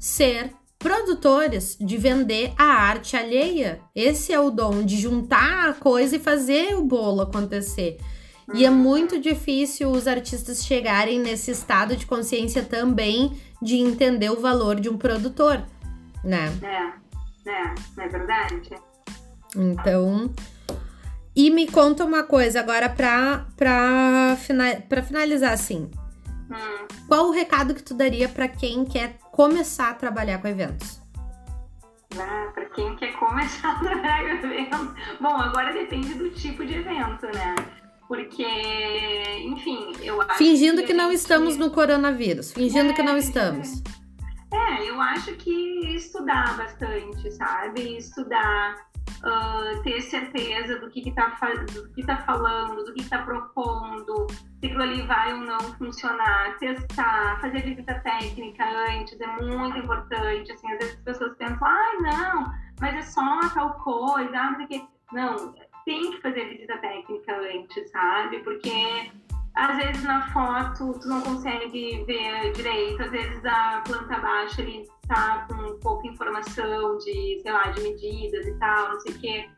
[0.00, 3.82] ser produtores de vender a arte alheia.
[3.94, 7.98] Esse é o dom de juntar a coisa e fazer o bolo acontecer.
[8.54, 14.40] E é muito difícil os artistas chegarem nesse estado de consciência também de entender o
[14.40, 15.62] valor de um produtor,
[16.24, 16.50] né?
[16.62, 17.09] É,
[17.46, 18.70] é, é verdade.
[19.56, 20.32] Então,
[21.34, 25.90] e me conta uma coisa agora para para finalizar assim.
[26.50, 26.86] Hum.
[27.06, 31.00] Qual o recado que tu daria para quem quer começar a trabalhar com eventos?
[32.18, 34.94] Ah, para quem quer começar a trabalhar com eventos.
[35.20, 37.54] Bom, agora depende do tipo de evento, né?
[38.08, 38.44] Porque,
[39.44, 40.34] enfim, eu acho.
[40.34, 41.20] Fingindo que, que não gente...
[41.20, 42.52] estamos no coronavírus.
[42.52, 43.78] Fingindo é, que não estamos.
[43.78, 43.99] É,
[44.84, 47.96] eu acho que estudar bastante, sabe?
[47.96, 48.76] Estudar
[49.24, 51.36] uh, ter certeza do que está
[51.72, 56.58] do que tá falando, do que está propondo, se aquilo ali vai ou não funcionar,
[56.58, 60.52] testar, fazer visita técnica antes é muito importante.
[60.52, 64.50] Assim, às vezes as pessoas pensam, ai, ah, não, mas é só tal coisa, ah,
[64.50, 68.40] não sei Não, tem que fazer visita técnica antes, sabe?
[68.40, 69.10] Porque
[69.54, 74.88] às vezes na foto tu não consegue ver direito, às vezes a planta baixa ele
[75.08, 79.50] tá com pouca informação de, sei lá, de medidas e tal, não sei o quê.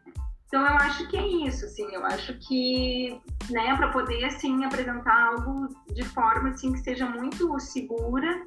[0.47, 3.19] Então eu acho que é isso, assim, eu acho que,
[3.51, 8.47] né, para poder assim apresentar algo de forma assim que seja muito segura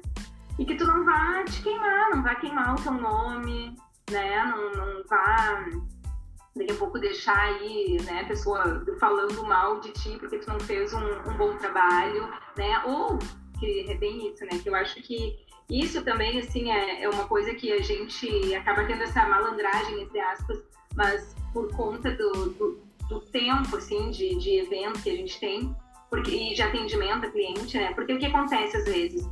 [0.58, 3.76] e que tu não vá te queimar, não vá queimar o teu nome,
[4.10, 5.64] né, não, não vá
[6.56, 10.92] daqui a pouco deixar aí, né, pessoa falando mal de ti porque tu não fez
[10.92, 13.18] um, um bom trabalho, né, ou
[13.58, 15.36] que é bem isso, né, que eu acho que
[15.68, 20.20] isso também, assim, é, é uma coisa que a gente acaba tendo essa malandragem, entre
[20.20, 20.62] aspas,
[20.94, 25.74] mas por conta do, do, do tempo, assim, de, de evento que a gente tem,
[26.08, 27.92] porque, e de atendimento a cliente, né?
[27.94, 29.28] Porque o que acontece às vezes?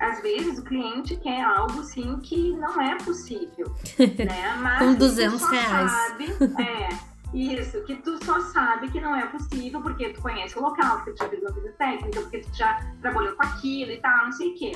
[0.00, 4.56] Às vezes o cliente quer algo, sim, que não é possível, né?
[4.60, 5.90] Mas Com 200 reais.
[5.90, 6.26] Sabe,
[6.62, 6.88] é,
[7.36, 11.12] isso, que tu só sabe que não é possível porque tu conhece o local, porque
[11.12, 14.32] tu já fez uma visita técnica, porque tu já trabalhou com aquilo e tal, não
[14.32, 14.72] sei o quê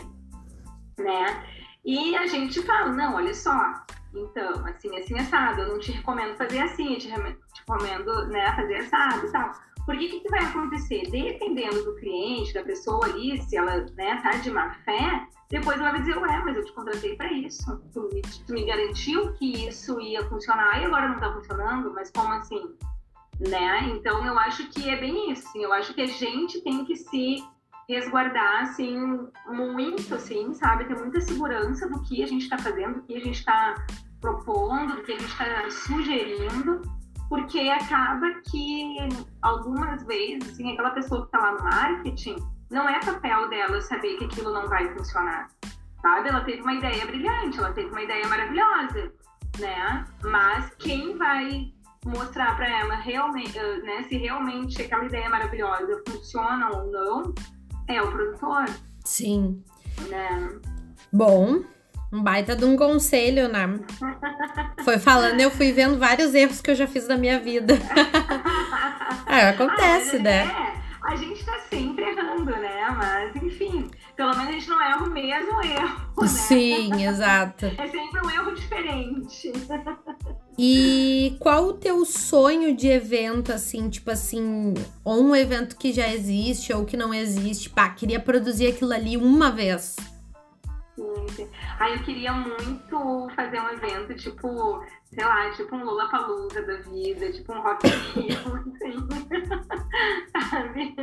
[0.98, 1.44] né?
[1.84, 3.82] E a gente fala, não, olha só,
[4.14, 8.76] então, assim, assim, assado, eu não te recomendo fazer assim, eu te, recomendo, né, fazer
[8.76, 9.52] assado e tal.
[9.84, 11.02] Porque o que, que, vai acontecer?
[11.10, 15.90] Dependendo do cliente, da pessoa ali, se ela né, tá de má fé, depois ela
[15.90, 17.82] vai dizer, ué, mas eu te contratei para isso.
[17.92, 22.10] Tu me, tu me, garantiu que isso ia funcionar e agora não tá funcionando, mas
[22.10, 22.74] como assim?
[23.40, 23.88] Né?
[23.88, 25.46] Então eu acho que é bem isso.
[25.56, 27.44] Eu acho que a gente tem que se
[27.88, 28.96] resguardar, assim,
[29.48, 30.84] muito, assim, sabe?
[30.84, 33.74] Ter muita segurança do que a gente está fazendo, do que a gente está
[34.20, 36.80] propondo, do que a gente está sugerindo,
[37.32, 38.94] porque acaba que
[39.40, 42.36] algumas vezes, assim, aquela pessoa que está lá no marketing,
[42.70, 45.48] não é papel dela saber que aquilo não vai funcionar,
[46.02, 46.28] sabe?
[46.28, 49.14] Ela teve uma ideia brilhante, ela teve uma ideia maravilhosa,
[49.58, 50.04] né?
[50.22, 51.72] Mas quem vai
[52.04, 57.34] mostrar para ela realmente, né, se realmente aquela ideia maravilhosa funciona ou não,
[57.88, 58.66] é o produtor.
[59.06, 59.64] Sim.
[60.10, 60.60] Né?
[61.10, 61.64] Bom,
[62.12, 63.80] um baita de um conselho, né?
[64.84, 67.74] Foi falando, eu fui vendo vários erros que eu já fiz na minha vida.
[69.26, 70.42] é, acontece, ah, né?
[70.44, 72.90] É, a gente tá sempre errando, né?
[72.96, 76.12] Mas, enfim, pelo menos a gente não erra o mesmo erro.
[76.20, 76.28] Né?
[76.28, 77.66] Sim, exato.
[77.66, 79.52] É sempre um erro diferente.
[80.58, 86.12] E qual o teu sonho de evento, assim, tipo assim, ou um evento que já
[86.12, 87.70] existe ou que não existe?
[87.70, 89.96] Pá, queria produzir aquilo ali uma vez.
[91.78, 97.32] Aí eu queria muito fazer um evento, tipo, sei lá, tipo um Lollapalooza da vida,
[97.32, 98.36] tipo um Rock Rio,
[98.74, 99.08] assim.
[100.50, 100.94] Sabe?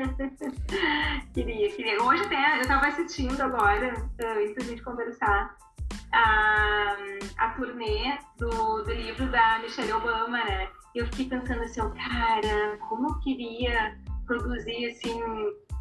[1.33, 2.03] queria, queria.
[2.03, 5.55] Hoje até, eu tava assistindo agora, antes da gente conversar,
[6.11, 6.95] a,
[7.37, 10.69] a turnê do, do livro da Michelle Obama, né?
[10.95, 13.97] E eu fiquei pensando assim, cara, como eu queria
[14.29, 15.19] produzir, assim,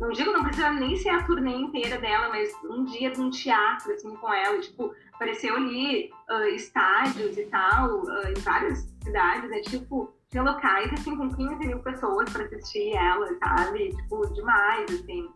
[0.01, 3.31] não digo, não precisa nem ser a turnê inteira dela, mas um dia de um
[3.31, 4.59] teatro, assim, com ela.
[4.61, 9.61] Tipo, apareceu ali uh, estádios e tal, uh, em várias cidades, né?
[9.61, 13.95] Tipo, tinha locais, assim, com 15 mil pessoas para assistir ela, sabe?
[13.95, 15.29] Tipo, demais, assim.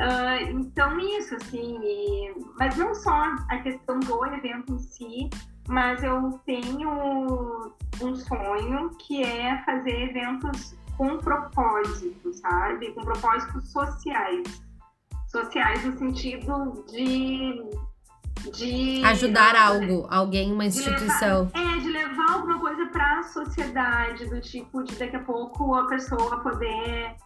[0.00, 2.34] Uh, então, isso, assim, e...
[2.58, 5.30] mas não só a questão do evento em si,
[5.68, 12.92] mas eu tenho um sonho que é fazer eventos com propósito, sabe?
[12.92, 14.62] Com propósitos sociais.
[15.28, 17.64] Sociais no sentido de.
[18.52, 21.50] de Ajudar algo, alguém, uma instituição.
[21.54, 25.74] Levar, é, de levar alguma coisa para a sociedade, do tipo de daqui a pouco
[25.74, 27.16] a pessoa poder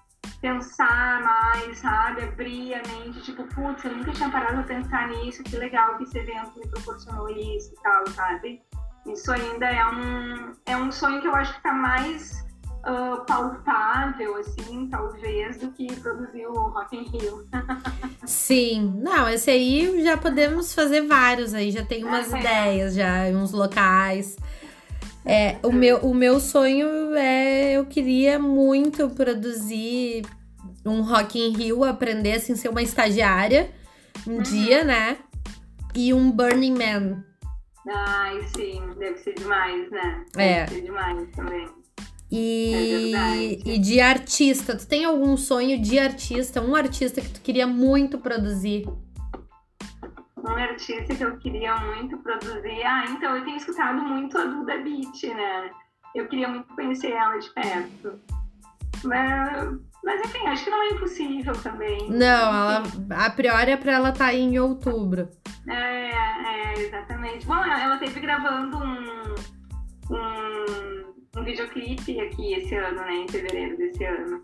[0.41, 2.23] pensar mais, sabe?
[2.23, 6.05] Abrir a mente, tipo, putz, eu nunca tinha parado a pensar nisso, que legal que
[6.05, 8.63] esse evento me proporcionou isso e tal, sabe?
[9.05, 12.45] Isso ainda é um, é um sonho que eu acho que tá mais
[12.87, 17.47] uh, palpável, assim, talvez, do que produzir o Rock in Rio.
[18.25, 23.25] Sim, não, esse aí já podemos fazer vários aí, já tem umas é, ideias, já,
[23.35, 24.37] uns locais.
[25.25, 30.23] É, o meu, o meu sonho é, eu queria muito produzir
[30.85, 33.73] um Rock in Rio, aprender assim, ser uma estagiária
[34.27, 34.43] um uhum.
[34.43, 35.19] dia, né?
[35.95, 37.25] E um Burning Man.
[37.89, 40.25] Ai, sim, deve ser demais, né?
[40.35, 40.67] Deve é.
[40.67, 41.69] ser demais também.
[42.31, 47.41] E, é e de artista, tu tem algum sonho de artista, um artista que tu
[47.41, 48.87] queria muito produzir?
[50.45, 52.83] um artista que eu queria muito produzir.
[52.85, 55.71] Ah, então eu tenho escutado muito a Duda Beat, né?
[56.15, 58.21] Eu queria muito conhecer ela de perto.
[59.03, 62.11] Mas, mas enfim, acho que não é impossível também.
[62.11, 65.29] Não, ela, a priori é pra ela estar tá em outubro.
[65.67, 67.47] É, é, exatamente.
[67.47, 69.35] Bom, ela, ela teve gravando um,
[70.15, 71.04] um,
[71.37, 73.15] um videoclipe aqui esse ano, né?
[73.15, 74.43] Em fevereiro desse ano.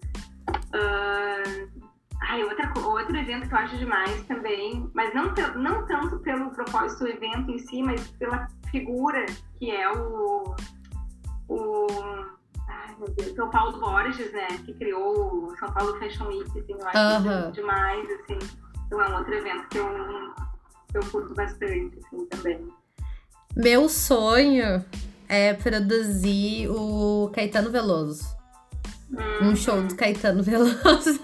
[0.75, 1.81] Uh,
[2.23, 7.05] Ai, outra, outro evento que eu acho demais também, mas não, não tanto pelo propósito
[7.05, 9.25] do evento em si, mas pela figura
[9.59, 10.55] que é o.
[11.49, 11.87] o
[12.69, 14.47] ai, meu Deus, o Paulo Borges, né?
[14.65, 17.51] Que criou o São Paulo Fashion Week, assim, eu acho uhum.
[17.53, 18.39] demais, assim.
[18.87, 19.89] Então é um outro evento que eu,
[20.91, 22.69] que eu curto bastante, assim, também.
[23.57, 24.85] Meu sonho
[25.31, 28.37] é produzir o Caetano Veloso.
[29.41, 31.21] Um show do Caetano Veloso.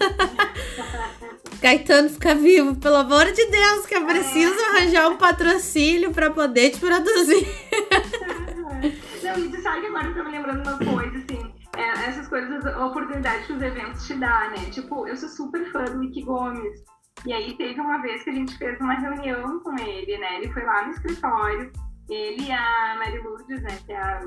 [1.60, 6.70] Caetano fica vivo, pelo amor de Deus, que eu preciso arranjar um patrocínio para poder
[6.70, 7.46] te produzir.
[9.24, 12.28] Não, e tu sabe que agora eu tô me lembrando uma coisa, assim, é, essas
[12.28, 14.70] coisas, a oportunidade que os eventos te dão, né?
[14.70, 16.84] Tipo, eu sou super fã do Nick Gomes.
[17.24, 20.36] E aí teve uma vez que a gente fez uma reunião com ele, né?
[20.36, 21.72] Ele foi lá no escritório,
[22.14, 23.78] ele e a Mary Lourdes, né?
[23.84, 24.20] Que é a,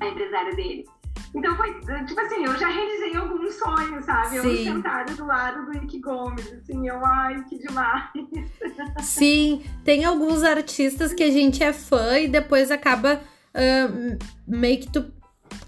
[0.00, 0.84] a empresária dele.
[1.34, 1.72] Então foi,
[2.06, 4.36] tipo assim, eu já realizei alguns sonhos, sabe?
[4.36, 8.10] Eu sentada do lado do Nick Gomes, assim, eu, ai, que demais.
[9.00, 13.20] Sim, tem alguns artistas que a gente é fã e depois acaba
[13.54, 15.10] uh, meio que tu.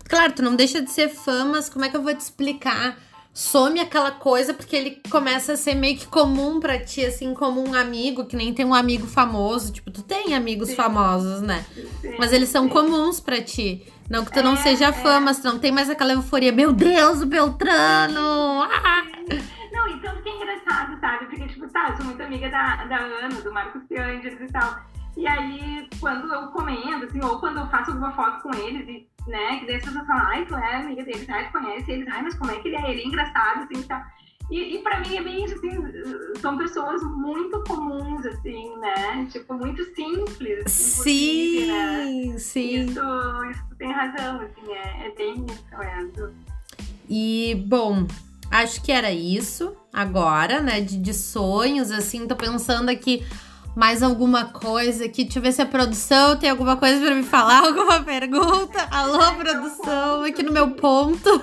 [0.06, 2.98] Claro, tu não deixa de ser fã, mas como é que eu vou te explicar?
[3.34, 7.68] Some aquela coisa porque ele começa a ser meio que comum para ti, assim, como
[7.68, 9.72] um amigo, que nem tem um amigo famoso.
[9.72, 10.76] Tipo, tu tem amigos Sim.
[10.76, 11.66] famosos, né?
[12.00, 12.14] Sim.
[12.16, 13.84] Mas eles são comuns para ti.
[14.08, 15.20] Não que tu é, não seja fã, é.
[15.20, 16.52] mas tu não tem mais aquela euforia.
[16.52, 18.62] Meu Deus, o Beltrano!
[18.62, 19.02] Ah!
[19.72, 21.26] Não, e tanto que é engraçado, sabe?
[21.26, 24.93] Porque, tipo, tá, eu sou muito amiga da, da Ana, do Marcos Piangers e tal.
[25.16, 29.06] E aí, quando eu comendo, assim, ou quando eu faço alguma foto com eles, e,
[29.30, 32.08] né, que daí as pessoas falam, ai, tu é amiga deles, ai, tu conhece eles,
[32.08, 32.90] ai, mas como é que ele é?
[32.90, 34.02] Ele é engraçado, assim, tal.
[34.50, 35.70] E, e pra mim é bem isso, assim,
[36.40, 39.26] são pessoas muito comuns, assim, né?
[39.30, 40.70] Tipo, muito simples.
[40.70, 42.38] Sim, né?
[42.38, 42.80] sim.
[42.80, 43.00] Isso,
[43.50, 46.34] isso tem razão, assim, é, é bem isso mesmo.
[47.08, 48.06] E, bom,
[48.50, 50.80] acho que era isso agora, né?
[50.80, 53.24] De, de sonhos, assim, tô pensando aqui
[53.74, 55.24] mais alguma coisa aqui.
[55.24, 58.86] Deixa eu ver se a produção tem alguma coisa para me falar, alguma pergunta.
[58.90, 61.30] Alô, produção, aqui no meu ponto.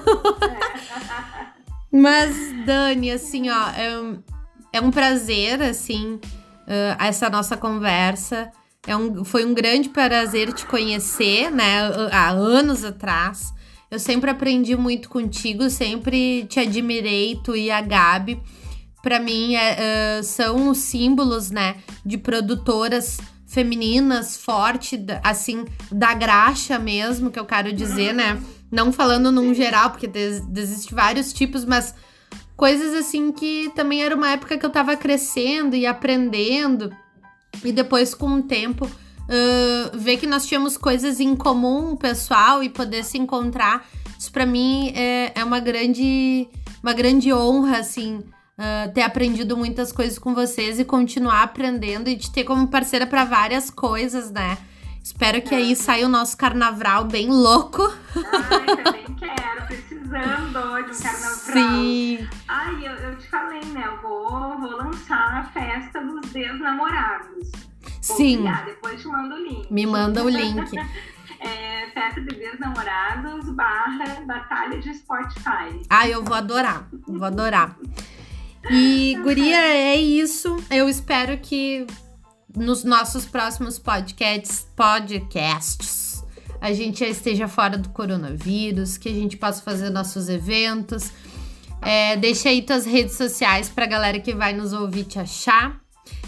[1.92, 4.24] Mas, Dani, assim, ó, é um,
[4.72, 8.50] é um prazer, assim, uh, essa nossa conversa.
[8.88, 13.54] É um, foi um grande prazer te conhecer, né, há anos atrás.
[13.92, 18.42] Eu sempre aprendi muito contigo, sempre te admirei, tu e a Gabi
[19.02, 27.30] para mim é, uh, são símbolos, né, de produtoras femininas forte, assim, da graxa mesmo,
[27.30, 28.42] que eu quero dizer, né?
[28.72, 31.94] Não falando num geral, porque existem vários tipos, mas
[32.56, 36.96] coisas assim que também era uma época que eu tava crescendo e aprendendo.
[37.62, 42.70] E depois, com o tempo, uh, ver que nós tínhamos coisas em comum, pessoal, e
[42.70, 43.86] poder se encontrar,
[44.18, 46.48] isso para mim é, é uma grande
[46.82, 48.24] uma grande honra, assim,
[48.62, 53.08] uh, ter aprendido muitas coisas com vocês e continuar aprendendo e te ter como parceira
[53.08, 54.58] para várias coisas, né?
[55.04, 57.82] Espero que aí saia o nosso carnaval bem louco.
[58.16, 61.32] Ai, também quero, precisando de um carnaval.
[61.54, 62.30] Sim.
[62.48, 63.84] Ai, eu, eu te falei, né?
[63.88, 67.52] Eu vou, vou lançar a festa dos desnamorados.
[68.08, 68.38] Vou Sim.
[68.38, 69.74] criar, depois te mando o link.
[69.74, 70.72] Me manda o link.
[71.42, 75.82] é, festa de desnamorados barra batalha de Spotify.
[75.90, 76.88] Ah, eu vou adorar.
[77.08, 77.76] Vou adorar.
[78.70, 80.56] E, Guria, é isso.
[80.70, 81.86] Eu espero que
[82.56, 86.24] nos nossos próximos podcasts, podcasts,
[86.60, 91.12] a gente já esteja fora do coronavírus, que a gente possa fazer nossos eventos.
[91.82, 95.82] É, deixa aí tuas redes sociais pra galera que vai nos ouvir te achar.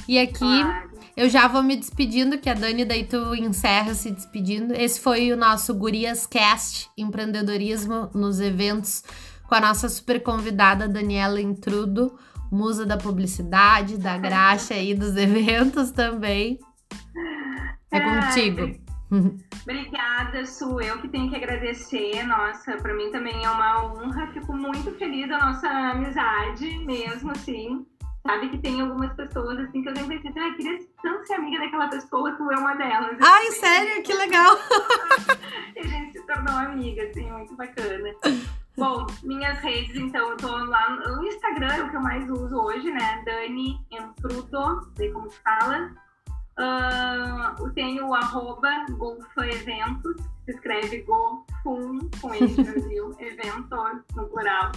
[0.07, 0.89] E aqui Claro.
[1.15, 4.73] eu já vou me despedindo, que a Dani daí tu encerra se despedindo.
[4.73, 9.03] Esse foi o nosso Gurias Cast, empreendedorismo nos eventos,
[9.53, 12.17] com a nossa super convidada Daniela Intrudo,
[12.51, 16.57] musa da publicidade, da graxa aí dos eventos também.
[17.91, 18.75] É contigo.
[19.61, 20.81] Obrigada, Su.
[20.81, 22.23] Eu que tenho que agradecer.
[22.23, 24.25] Nossa, para mim também é uma honra.
[24.33, 27.85] Fico muito feliz da nossa amizade, mesmo assim.
[28.25, 31.59] Sabe que tem algumas pessoas assim que eu sempre pensei, ah, queria tanto ser amiga
[31.59, 33.17] daquela pessoa, tu é uma delas.
[33.21, 34.01] Ai, sério?
[34.01, 34.55] Que legal!
[35.75, 38.11] E a gente se tornou amiga, assim, muito bacana.
[38.75, 42.55] Bom, minhas redes, então, eu tô lá no Instagram, é o que eu mais uso
[42.55, 43.21] hoje, né?
[43.23, 45.91] Dani Entrudo, sei como se fala.
[47.59, 50.15] Eu tenho o arroba Golfa Eventos,
[50.45, 54.71] se escreve Gofum, com esse Brasil, eventos no plural.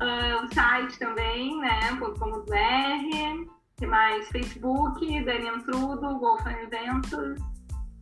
[0.00, 1.96] Ah, o site também, né?
[1.98, 4.28] .com.br, que mais?
[4.28, 7.38] Facebook, Dani Entrudo, Golfa Eventos.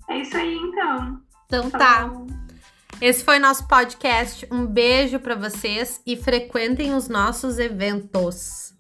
[0.08, 1.20] É isso aí, então.
[1.46, 2.02] Então tá.
[2.02, 2.47] Falou.
[3.00, 4.44] Esse foi nosso podcast.
[4.50, 8.74] Um beijo pra vocês e frequentem os nossos eventos.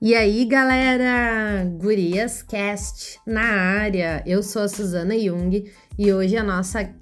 [0.00, 4.22] E aí, galera, Gurias Cast na área.
[4.24, 6.94] Eu sou a Suzana Jung e hoje a nossa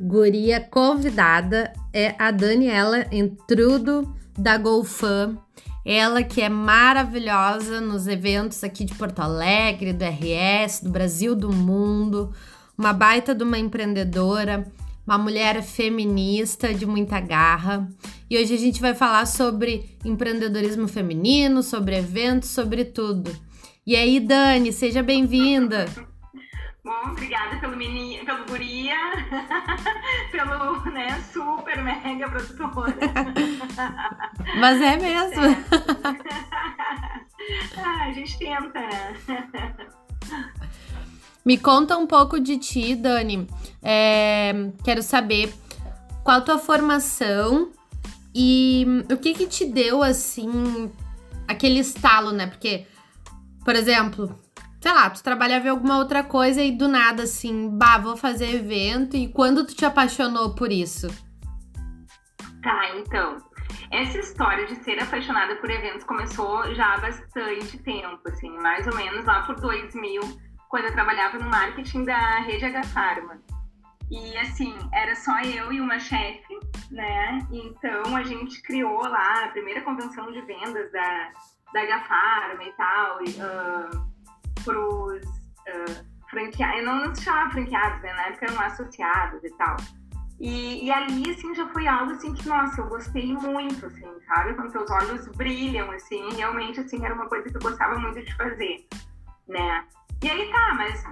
[0.00, 5.36] guria convidada é a Daniela Entrudo da Golfam.
[5.84, 11.52] Ela que é maravilhosa nos eventos aqui de Porto Alegre, do RS, do Brasil, do
[11.52, 12.32] mundo.
[12.76, 14.70] Uma baita de uma empreendedora,
[15.06, 17.88] uma mulher feminista de muita garra.
[18.30, 23.34] E hoje a gente vai falar sobre empreendedorismo feminino, sobre eventos, sobre tudo.
[23.86, 25.86] E aí, Dani, seja bem-vinda.
[26.88, 28.96] Bom, obrigada pelo menino, pelo guria,
[30.32, 32.96] pelo né, super mega produtora.
[34.58, 35.42] Mas é mesmo.
[37.76, 38.80] ah, a gente tenta?
[41.44, 43.46] Me conta um pouco de ti, Dani.
[43.82, 45.52] É, quero saber
[46.24, 47.70] qual a tua formação
[48.34, 50.90] e o que que te deu, assim,
[51.46, 52.46] aquele estalo, né?
[52.46, 52.86] Porque,
[53.62, 54.34] por exemplo,
[54.88, 58.54] sei lá, tu trabalhava em alguma outra coisa e do nada, assim, bah, vou fazer
[58.54, 59.18] evento.
[59.18, 61.08] E quando tu te apaixonou por isso?
[62.62, 63.36] Tá, então.
[63.90, 68.96] Essa história de ser apaixonada por eventos começou já há bastante tempo, assim, mais ou
[68.96, 70.22] menos lá por 2000,
[70.70, 73.38] quando eu trabalhava no marketing da rede H Pharma.
[74.10, 76.58] E assim, era só eu e uma chefe,
[76.90, 77.46] né?
[77.52, 81.30] Então a gente criou lá a primeira convenção de vendas da,
[81.74, 84.08] da H Pharma e tal, e, ah,
[84.64, 88.12] pros uh, franqueados, não, não se chamava franqueados, né?
[88.12, 89.76] Na época eram associados e tal.
[90.40, 94.54] E, e ali, assim, já foi algo, assim, que, nossa, eu gostei muito, assim, sabe?
[94.54, 98.36] Quando seus olhos brilham, assim, realmente, assim, era uma coisa que eu gostava muito de
[98.36, 98.86] fazer,
[99.48, 99.84] né?
[100.20, 101.04] E aí tá, mas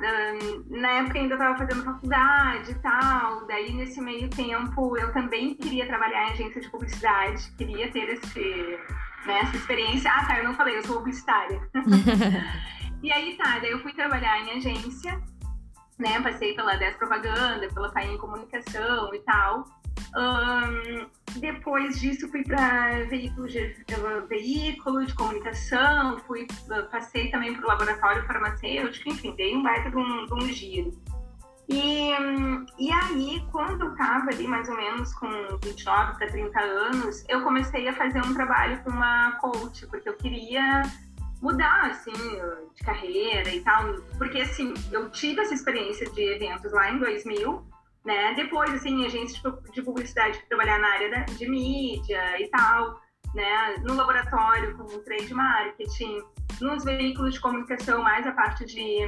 [0.68, 5.54] na época ainda eu tava fazendo faculdade e tal, daí nesse meio tempo eu também
[5.54, 8.40] queria trabalhar em agência de publicidade, queria ter esse,
[9.24, 10.10] né, essa experiência.
[10.10, 11.60] Ah, tá, eu não falei, eu sou publicitária.
[13.02, 15.20] e aí tá, daí eu fui trabalhar em agência,
[15.98, 19.64] né, passei pela 10 Propaganda, pela Paim Comunicação e tal.
[20.16, 21.06] Hum,
[21.38, 23.74] depois disso fui para veículo de,
[24.28, 26.46] veículo de comunicação, fui,
[26.90, 30.92] passei também para o laboratório farmacêutico, enfim, dei um baita de um, de um giro.
[31.68, 32.10] E,
[32.78, 35.28] e aí, quando eu estava ali mais ou menos com
[35.64, 40.16] 29 para 30 anos, eu comecei a fazer um trabalho com uma coach, porque eu
[40.16, 40.82] queria
[41.40, 43.94] mudar, assim, de carreira e tal.
[44.18, 47.66] Porque, assim, eu tive essa experiência de eventos lá em 2000,
[48.04, 48.34] né?
[48.34, 49.40] Depois, assim, agência
[49.72, 53.00] de publicidade, trabalhar na área de mídia e tal.
[53.34, 56.22] né, no laboratório com trade marketing,
[56.60, 59.06] nos veículos de comunicação mais a parte de,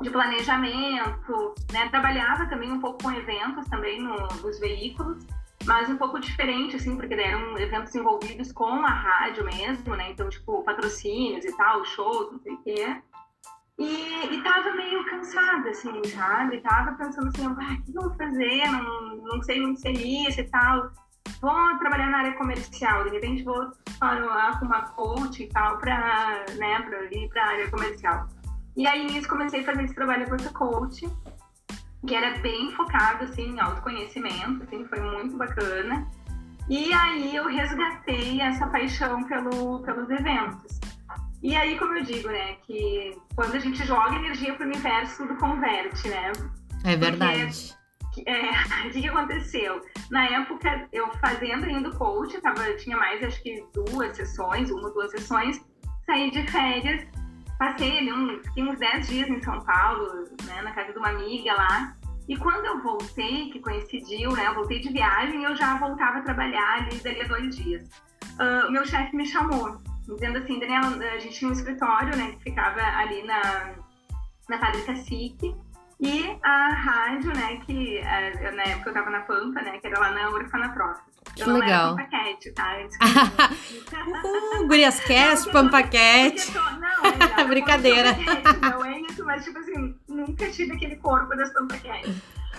[0.00, 5.26] de planejamento, né, trabalhava também um pouco com eventos também no, nos veículos,
[5.66, 10.28] mas um pouco diferente, assim, porque eram eventos envolvidos com a rádio mesmo, né, então,
[10.28, 13.02] tipo, patrocínios e tal, shows, não sei o quê.
[13.78, 16.60] E, e tava meio cansada, assim, sabe?
[16.60, 18.70] Tava pensando assim, ah, o que eu vou fazer?
[18.70, 20.92] Não, não sei muito ser isso e tal.
[21.40, 27.04] Vou trabalhar na área comercial, de repente vou arrumar coach e tal pra, né, pra
[27.04, 28.28] ir pra área comercial.
[28.76, 31.06] E aí nisso comecei a fazer esse trabalho com essa coach,
[32.06, 36.06] que era bem focado, assim, em autoconhecimento, assim, foi muito bacana.
[36.68, 40.80] E aí eu resgatei essa paixão pelo, pelos eventos.
[41.42, 45.26] E aí, como eu digo, né, que quando a gente joga energia para o universo,
[45.26, 46.32] tudo converte, né?
[46.84, 47.74] É verdade.
[48.00, 48.50] Porque, é,
[48.88, 49.80] o que, que aconteceu?
[50.10, 55.10] Na época, eu fazendo ainda coach, tava, tinha mais, acho que duas sessões, uma, duas
[55.10, 55.60] sessões,
[56.06, 57.06] saí de férias,
[57.64, 61.54] passei ali uns, uns 10 dias em São Paulo, né, na casa de uma amiga
[61.54, 61.96] lá,
[62.28, 66.22] e quando eu voltei, que coincidiu, né, eu voltei de viagem, eu já voltava a
[66.22, 67.88] trabalhar ali dali a dois dias.
[68.34, 72.44] Uh, meu chefe me chamou dizendo assim, Daniela, a gente tinha um escritório, né, que
[72.44, 73.74] ficava ali na,
[74.48, 75.54] na Padre Cacique,
[76.04, 79.98] e a rádio, né, que uh, na época eu tava na Pampa, né, que era
[79.98, 81.00] lá na Orfanatrof.
[81.34, 81.96] Que eu legal.
[81.96, 82.76] Não Cat, tá?
[84.24, 86.52] uh, Gurias Cast, Pampa Cat.
[86.78, 88.14] Não, é, Brincadeira.
[88.60, 92.14] não é isso, mas tipo assim, nunca tive aquele corpo das Pampa Cats.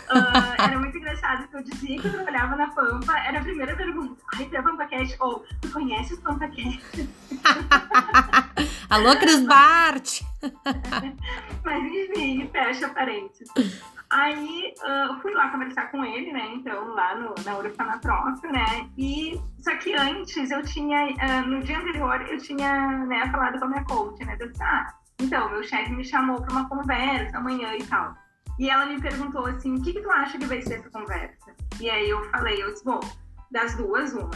[0.10, 3.76] Uh, era muito engraçado que eu dizia que eu trabalhava na Pampa, era a primeira
[3.76, 4.22] pergunta.
[4.36, 5.15] Ai, tu é Pampa Cat?
[5.19, 7.10] Ou, tu conhece os Pampa Cat?
[8.90, 10.22] Alô, Cris Bart!
[11.64, 13.49] Mas enfim, fecha parênteses.
[14.11, 16.52] Aí uh, fui lá conversar com ele, né?
[16.53, 18.88] Então, lá no, na orfanatrofio, né?
[18.98, 23.65] E só que antes eu tinha, uh, no dia anterior, eu tinha né, falado com
[23.65, 24.38] a minha coach, né?
[24.40, 28.15] Eu disse, ah, então, meu chefe me chamou para uma conversa amanhã e tal.
[28.57, 31.53] E ela me perguntou assim: o que, que tu acha que vai ser essa conversa?
[31.80, 32.99] E aí eu falei: eu disse, bom,
[33.52, 34.32] das duas, uma.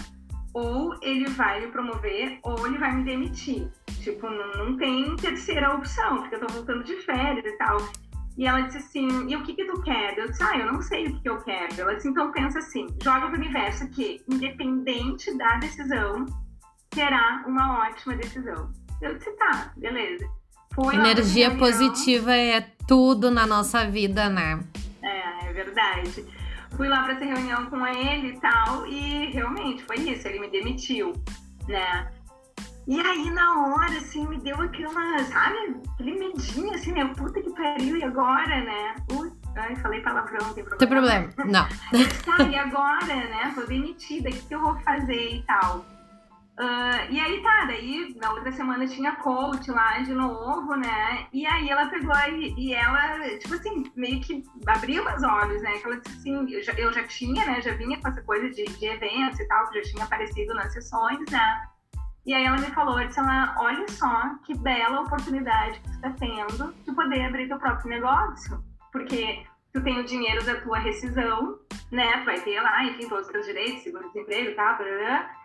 [0.54, 3.70] Ou ele vai me promover, ou ele vai me demitir.
[4.02, 7.78] Tipo, não, não tem terceira opção, porque eu tô voltando de férias e tal.
[8.38, 10.18] E ela disse assim: e o que que tu quer?
[10.18, 11.82] Eu disse: ah, eu não sei o que, que eu quero.
[11.82, 16.26] Ela disse: então pensa assim, joga pro universo que, independente da decisão,
[16.90, 18.72] terá uma ótima decisão.
[19.02, 20.26] Eu disse: tá, beleza.
[20.74, 24.60] Fui Energia positiva é tudo na nossa vida, né?
[25.04, 26.26] É, é verdade.
[26.76, 30.50] Fui lá para essa reunião com ele e tal, e realmente foi isso, ele me
[30.50, 31.14] demitiu,
[31.68, 32.12] né?
[32.88, 37.06] E aí, na hora, assim, me deu aquela, sabe, aquele medinho, assim, né?
[37.16, 38.96] Puta que pariu, e agora, né?
[39.12, 40.80] Ui, ai, falei palavrão, não tem problema.
[40.80, 41.68] Tem problema, não.
[42.26, 43.52] Tá, e agora, né?
[43.54, 45.86] Tô demitida, o que, que eu vou fazer e tal?
[46.60, 51.26] Uh, e aí tá, daí na outra semana tinha coach lá de novo, né?
[51.32, 55.78] E aí ela pegou e, e ela, tipo assim, meio que abriu os olhos, né?
[55.78, 57.62] Que ela disse assim, eu já, eu já tinha, né?
[57.62, 60.74] Já vinha com essa coisa de, de eventos e tal, que já tinha aparecido nas
[60.74, 61.64] sessões, né?
[62.26, 66.14] E aí ela me falou, disse ela, olha só que bela oportunidade que tu tá
[66.20, 68.62] tendo de poder abrir teu próprio negócio.
[68.92, 71.58] Porque tu tem o dinheiro da tua rescisão,
[71.90, 72.18] né?
[72.18, 75.39] Tu vai ter lá, enfim, todos os teus direitos, seguro-desemprego e tal, blá, blá,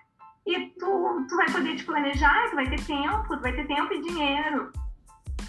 [0.47, 3.93] e tu, tu vai poder te planejar, tu vai ter tempo, tu vai ter tempo
[3.93, 4.73] e dinheiro.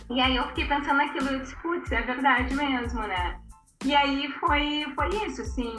[0.10, 3.40] E aí eu fiquei pensando naquilo e disse, putz, é verdade mesmo, né?
[3.84, 5.76] E aí foi, foi isso, assim,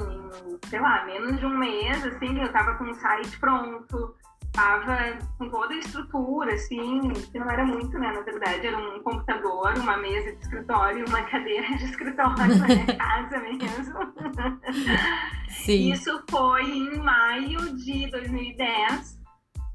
[0.68, 4.14] sei lá, menos de um mês, assim, eu tava com o site pronto,
[4.56, 8.10] tava com toda a estrutura, assim, que não era muito, né?
[8.10, 12.96] Na verdade, era um computador, uma mesa de escritório, uma cadeira de escritório na minha
[12.96, 14.14] casa mesmo.
[15.50, 15.92] Sim.
[15.92, 19.16] Isso foi em maio de 2010.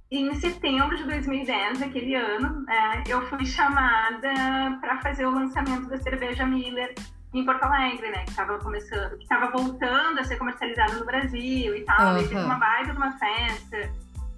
[0.10, 5.88] E em setembro de 2010, aquele ano, é, eu fui chamada para fazer o lançamento
[5.88, 6.94] da cerveja Miller
[7.34, 8.26] em Porto Alegre, né?
[8.26, 12.16] Que estava começando, que estava voltando a ser comercializada no Brasil e tal.
[12.16, 12.18] Uhum.
[12.18, 13.90] E teve uma baita de uma festa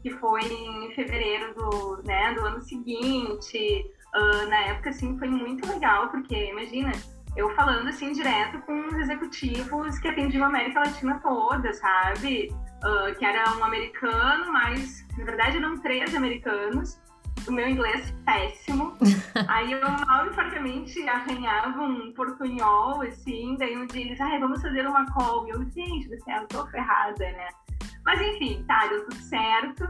[0.04, 3.90] que foi em fevereiro do, né, do ano seguinte.
[4.14, 6.92] Uh, na época, assim, foi muito legal, porque, imagina,
[7.36, 12.54] eu falando, assim, direto com os executivos que atendiam a América Latina toda, sabe?
[12.84, 17.02] Uh, que era um americano, mas, na verdade, eram três americanos.
[17.48, 18.94] O meu inglês péssimo.
[19.48, 23.56] Aí eu mal e fartamente arranhava um portunhol, assim.
[23.58, 25.48] Daí um dia eles, ai, vamos fazer uma call.
[25.48, 27.50] E eu, gente do céu, eu tô ferrada, né?
[28.06, 29.88] Mas enfim, tá, deu tudo certo.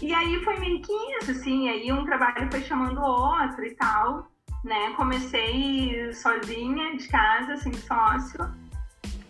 [0.00, 3.74] E aí foi meio que isso, assim, aí um trabalho foi chamando o outro e
[3.76, 4.28] tal,
[4.64, 4.92] né?
[4.96, 8.40] Comecei sozinha de casa, sem sócio.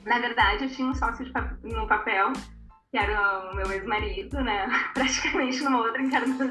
[0.07, 1.27] Na verdade, eu tinha um sócio
[1.63, 2.33] no papel,
[2.91, 4.67] que era o meu ex-marido, né?
[4.95, 6.49] Praticamente numa outra encarnação.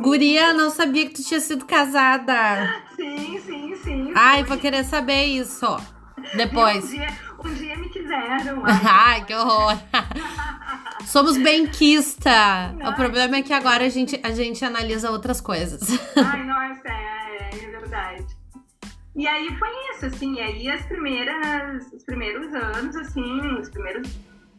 [0.00, 2.82] Guria, não sabia que tu tinha sido casada.
[2.94, 4.12] Sim, sim, sim.
[4.14, 5.66] Ai, vou querer saber isso.
[6.36, 6.84] Depois.
[6.84, 7.08] Um dia,
[7.44, 8.62] um dia me quiseram.
[8.66, 9.78] Ai, que horror.
[11.06, 12.74] Somos benquista.
[12.86, 15.82] O problema é que agora a gente, a gente analisa outras coisas.
[16.16, 18.26] Ai, nossa, é, é, é verdade.
[19.14, 24.08] E aí foi isso, assim, e aí as primeiras, os primeiros anos, assim, os primeiros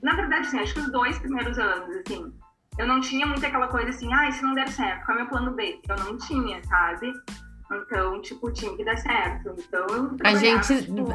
[0.04, 2.32] na verdade, assim, acho que os dois primeiros anos, assim,
[2.78, 5.30] eu não tinha muito aquela coisa assim, ah, se não der certo, qual é meu
[5.30, 5.80] plano B?
[5.88, 7.14] Eu não tinha, sabe?
[7.78, 9.56] Então, tipo, tinha que dar certo.
[9.58, 11.08] Então, eu A gente, tipo...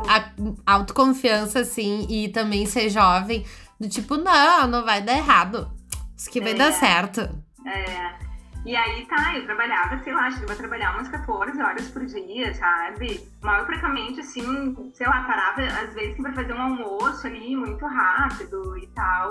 [0.67, 3.45] a autoconfiança, assim, e também ser jovem,
[3.79, 5.71] do tipo, não, não vai dar errado.
[6.17, 7.21] Isso que vai é, dar certo.
[7.65, 8.29] É.
[8.67, 12.53] E aí, tá, eu trabalhava, sei lá, chegava a trabalhar umas 14 horas por dia,
[12.55, 13.27] sabe?
[13.41, 18.77] Mal praticamente, assim, sei lá, parava às vezes pra fazer um almoço ali muito rápido
[18.77, 19.31] e tal.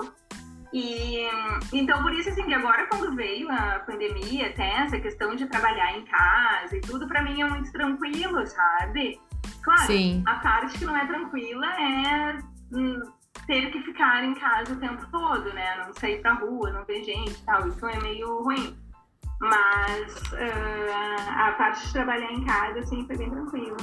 [0.72, 1.26] E
[1.72, 5.96] então por isso assim que agora quando veio a pandemia, até essa questão de trabalhar
[5.96, 9.18] em casa e tudo para mim é muito tranquilo, sabe?
[9.62, 10.22] Claro, Sim.
[10.26, 12.38] a parte que não é tranquila é
[12.72, 13.00] hum,
[13.46, 15.84] ter que ficar em casa o tempo todo, né?
[15.84, 17.68] Não sair pra rua, não ver gente e tal.
[17.68, 18.76] Isso é meio ruim.
[19.40, 23.76] Mas uh, a parte de trabalhar em casa, assim, foi bem tranquilo.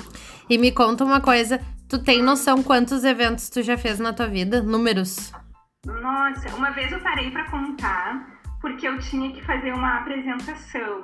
[0.50, 4.28] E me conta uma coisa, tu tem noção quantos eventos tu já fez na tua
[4.28, 4.62] vida?
[4.62, 5.32] Números?
[5.86, 11.04] Nossa, uma vez eu parei para contar, porque eu tinha que fazer uma apresentação,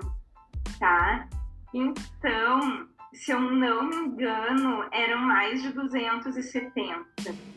[0.80, 1.28] tá?
[1.74, 7.06] Então, se eu não me engano, eram mais de 270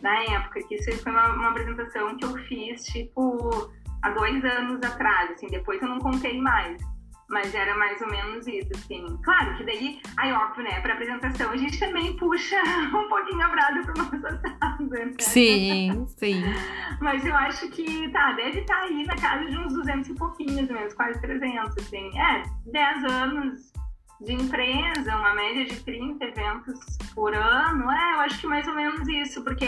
[0.03, 3.73] na época, que isso foi uma, uma apresentação que eu fiz, tipo
[4.03, 6.81] há dois anos atrás, assim, depois eu não contei mais.
[7.29, 9.19] Mas era mais ou menos isso, assim.
[9.23, 12.57] Claro que daí, aí óbvio, né, pra apresentação a gente também puxa
[12.95, 15.13] um pouquinho a brasa pro nosso assado, né?
[15.19, 16.43] Sim, sim.
[17.01, 20.15] Mas eu acho que, tá, deve estar tá aí na casa de uns 200 e
[20.15, 22.11] pouquinhos mesmo, quase 300, assim.
[22.19, 23.73] É, 10 anos
[24.21, 26.81] de empresa, uma média de 30 eventos
[27.15, 29.67] por ano, é, eu acho que mais ou menos isso, porque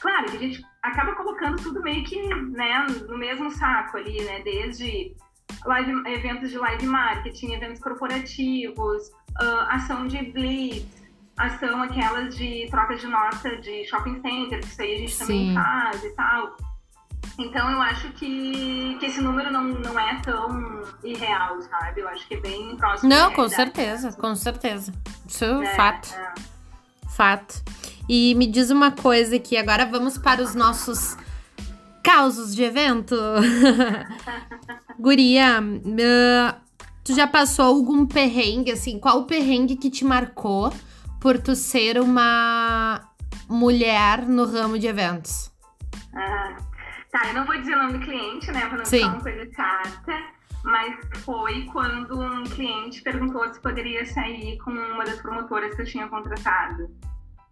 [0.00, 4.40] claro que a gente acaba colocando tudo meio que né, no mesmo saco ali, né?
[4.42, 5.14] Desde
[5.64, 9.08] live, eventos de live marketing, eventos corporativos,
[9.40, 11.02] uh, ação de blitz,
[11.36, 15.24] ação aquelas de troca de nota de shopping center, que isso aí a gente Sim.
[15.24, 16.56] também faz e tal.
[17.38, 22.00] Então eu acho que, que esse número não, não é tão irreal, sabe?
[22.00, 23.08] Eu acho que é bem próximo.
[23.08, 24.92] Não, com certeza, com certeza.
[25.26, 26.14] Isso é, é fato.
[26.14, 26.34] É.
[27.08, 27.62] Fato.
[28.08, 31.16] E me diz uma coisa que agora vamos para os nossos
[32.02, 33.16] causos de evento.
[34.98, 36.60] Guria, uh,
[37.04, 38.98] tu já passou algum perrengue, assim?
[38.98, 40.72] Qual o perrengue que te marcou
[41.20, 43.00] por tu ser uma
[43.48, 45.50] mulher no ramo de eventos?
[46.14, 46.56] Ah,
[47.10, 48.66] tá, eu não vou dizer o nome do cliente, né?
[48.66, 49.04] Pra não Sim.
[49.04, 50.40] uma coisa chata.
[50.62, 50.94] Mas
[51.24, 56.06] foi quando um cliente perguntou se poderia sair com uma das promotoras que eu tinha
[56.08, 56.90] contratado.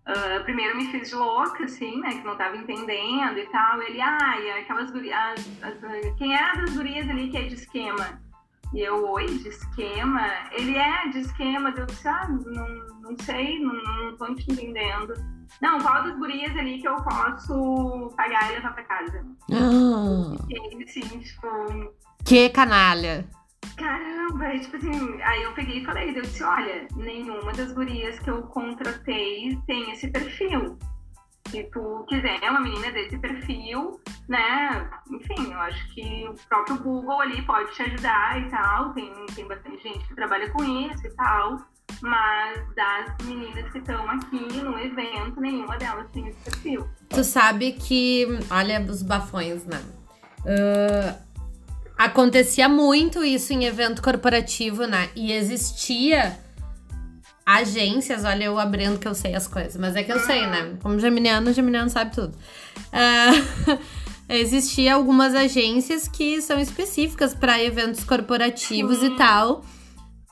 [0.09, 2.15] Uh, primeiro me fiz de louca, assim, né?
[2.15, 3.83] Que não tava entendendo e tal.
[3.83, 5.47] Ele, ai, ah, aquelas gurias.
[6.17, 8.19] Quem é das gurias ali que é de esquema?
[8.73, 10.27] E eu, oi, de esquema?
[10.53, 11.75] Ele é de esquema.
[11.77, 12.69] Eu disse, ah, não,
[13.03, 15.13] não sei, não, não tô te entendendo.
[15.61, 19.27] Não, qual das gurias ali que eu posso pagar e levar pra casa?
[19.53, 20.37] Ah.
[20.49, 21.95] E ele, assim, tipo.
[22.25, 23.29] Que canalha!
[23.77, 28.31] Caramba, tipo assim, aí eu peguei e falei, eu disse, olha, nenhuma das gurias que
[28.31, 30.79] eu contratei tem esse perfil.
[31.51, 34.91] Se tu quiser uma menina desse perfil, né?
[35.11, 38.93] Enfim, eu acho que o próprio Google ali pode te ajudar e tal.
[38.93, 41.57] Tem, tem bastante gente que trabalha com isso e tal.
[42.03, 46.87] Mas das meninas que estão aqui no evento, nenhuma delas tem esse perfil.
[47.09, 49.83] Tu sabe que, olha os bafões, né?
[50.41, 51.28] Uh,
[51.99, 55.11] Acontecia muito isso em evento corporativo, né?
[55.17, 56.39] E existia
[57.45, 60.77] agências, olha, eu abrindo que eu sei as coisas, mas é que eu sei, né?
[60.81, 62.37] Como geminiano, geminiano sabe tudo.
[62.93, 63.79] Uh,
[64.31, 69.07] existia algumas agências que são específicas para eventos corporativos sim.
[69.07, 69.65] e tal,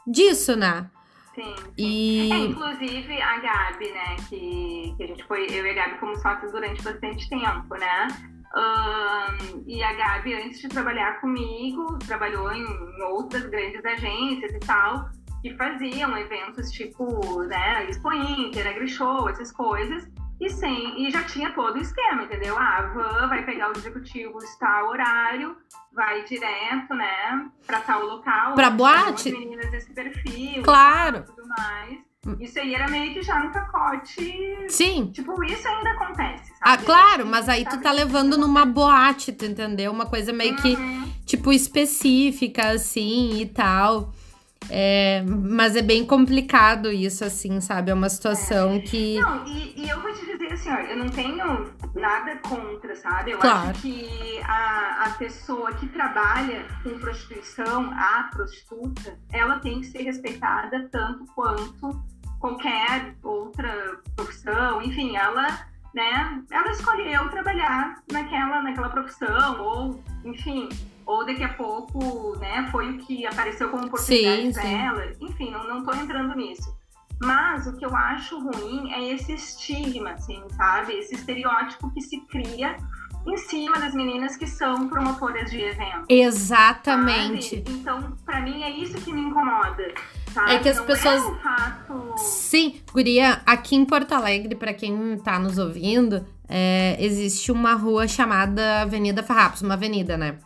[0.06, 0.88] disso, né?
[1.34, 1.55] Sim.
[1.76, 2.32] E...
[2.32, 4.16] É, inclusive a Gabi, né?
[4.28, 8.09] Que, que a gente foi, eu e a Gabi como sócios durante bastante tempo, né?
[8.57, 12.65] Um, e a Gabi, antes de trabalhar comigo, trabalhou em
[13.03, 15.11] outras grandes agências e tal,
[15.43, 20.09] que faziam eventos tipo, né, Expo Inter, AgriShow, essas coisas,
[20.41, 22.57] e, sem, e já tinha todo o esquema, entendeu?
[22.59, 25.57] Ah, a van vai pegar os executivos tal horário,
[25.93, 28.55] vai direto, né, para tal local.
[28.55, 29.33] Pra boate?
[29.33, 30.62] meninas desse perfil.
[30.62, 31.24] Claro.
[31.24, 32.07] Tudo mais.
[32.41, 34.66] Isso aí era meio que já no pacote.
[34.69, 35.11] Sim.
[35.12, 39.93] Tipo, isso ainda acontece, Ah, claro, mas aí tu tá levando numa boate, tu entendeu?
[39.93, 41.12] Uma coisa meio que, Uhum.
[41.24, 44.12] tipo, específica, assim, e tal.
[44.68, 47.93] É, mas é bem complicado isso, assim, sabe?
[47.93, 49.20] É uma situação que.
[49.20, 53.30] Não, e, e eu vou te dizer assim, ó, eu não tenho nada contra, sabe?
[53.30, 53.68] Eu Claro.
[53.70, 60.02] acho que a, a pessoa que trabalha com prostituição, a prostituta, ela tem que ser
[60.02, 62.02] respeitada tanto quanto
[62.40, 64.82] qualquer outra profissão.
[64.82, 65.47] Enfim, ela,
[65.97, 70.68] né, ela escolheu trabalhar naquela, naquela profissão, ou, enfim,
[71.06, 75.12] ou daqui a pouco, né, foi o que apareceu como oportunidade para ela.
[75.23, 76.77] Enfim, não, não tô entrando nisso.
[77.23, 80.93] Mas o que eu acho ruim é esse estigma, assim, sabe?
[80.93, 82.77] Esse estereótipo que se cria
[83.27, 86.05] em cima das meninas que são promotoras de eventos.
[86.10, 87.56] Exatamente.
[87.56, 87.64] sabe?
[87.70, 89.94] Então, pra mim, é isso que me incomoda.
[90.36, 90.52] Sabe?
[90.52, 92.14] É que as Não pessoas- É fato...
[92.18, 98.06] Sim, Guria, aqui em Porto Alegre, pra quem tá nos ouvindo, é, existe uma rua
[98.06, 100.36] chamada Avenida Farrapos, uma avenida, né?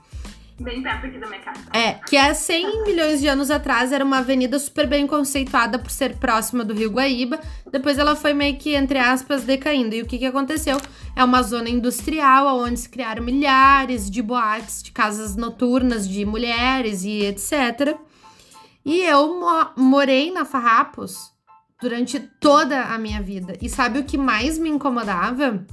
[0.60, 1.58] Bem perto aqui da minha casa.
[1.72, 5.90] É, que há 100 milhões de anos atrás era uma avenida super bem conceituada por
[5.90, 7.40] ser próxima do Rio Guaíba.
[7.72, 9.94] Depois ela foi meio que, entre aspas, decaindo.
[9.94, 10.76] E o que, que aconteceu?
[11.16, 17.02] É uma zona industrial onde se criaram milhares de boates, de casas noturnas de mulheres
[17.04, 17.96] e etc.
[18.84, 21.32] E eu mo- morei na Farrapos
[21.80, 23.56] durante toda a minha vida.
[23.60, 25.64] E sabe o que mais me incomodava?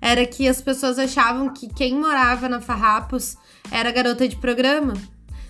[0.00, 3.36] Era que as pessoas achavam que quem morava na Farrapos
[3.70, 4.94] era garota de programa.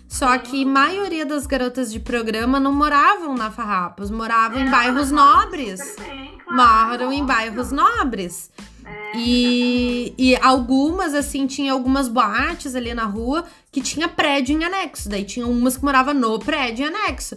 [0.08, 5.12] Só que maioria das garotas de programa não moravam na Farrapos, moravam em É, bairros
[5.12, 5.94] mas nobres.
[5.94, 8.50] claro, Moram em bairros nobres.
[8.84, 14.64] É, E, e algumas, assim, tinha algumas boates ali na rua que tinha prédio em
[14.64, 15.08] anexo.
[15.08, 17.36] Daí tinha umas que morava no prédio em anexo.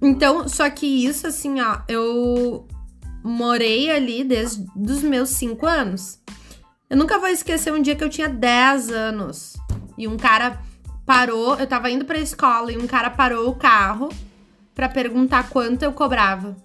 [0.00, 2.68] Então, só que isso, assim, ó, eu
[3.22, 6.18] morei ali desde os meus 5 anos.
[6.90, 9.56] Eu nunca vou esquecer um dia que eu tinha 10 anos.
[9.96, 10.60] E um cara
[11.06, 14.10] parou, eu tava indo pra escola e um cara parou o carro
[14.74, 16.56] pra perguntar quanto eu cobrava.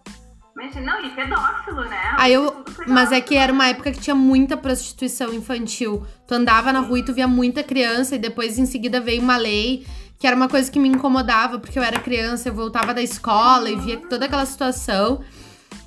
[0.84, 2.16] Não, e pedófilo, né?
[2.18, 6.06] Aí eu- Mas é que era uma época que tinha muita prostituição infantil.
[6.28, 9.38] Tu andava na rua e tu via muita criança, e depois em seguida veio uma
[9.38, 9.86] lei
[10.20, 13.70] que era uma coisa que me incomodava, porque eu era criança, eu voltava da escola
[13.70, 15.22] e via toda aquela situação.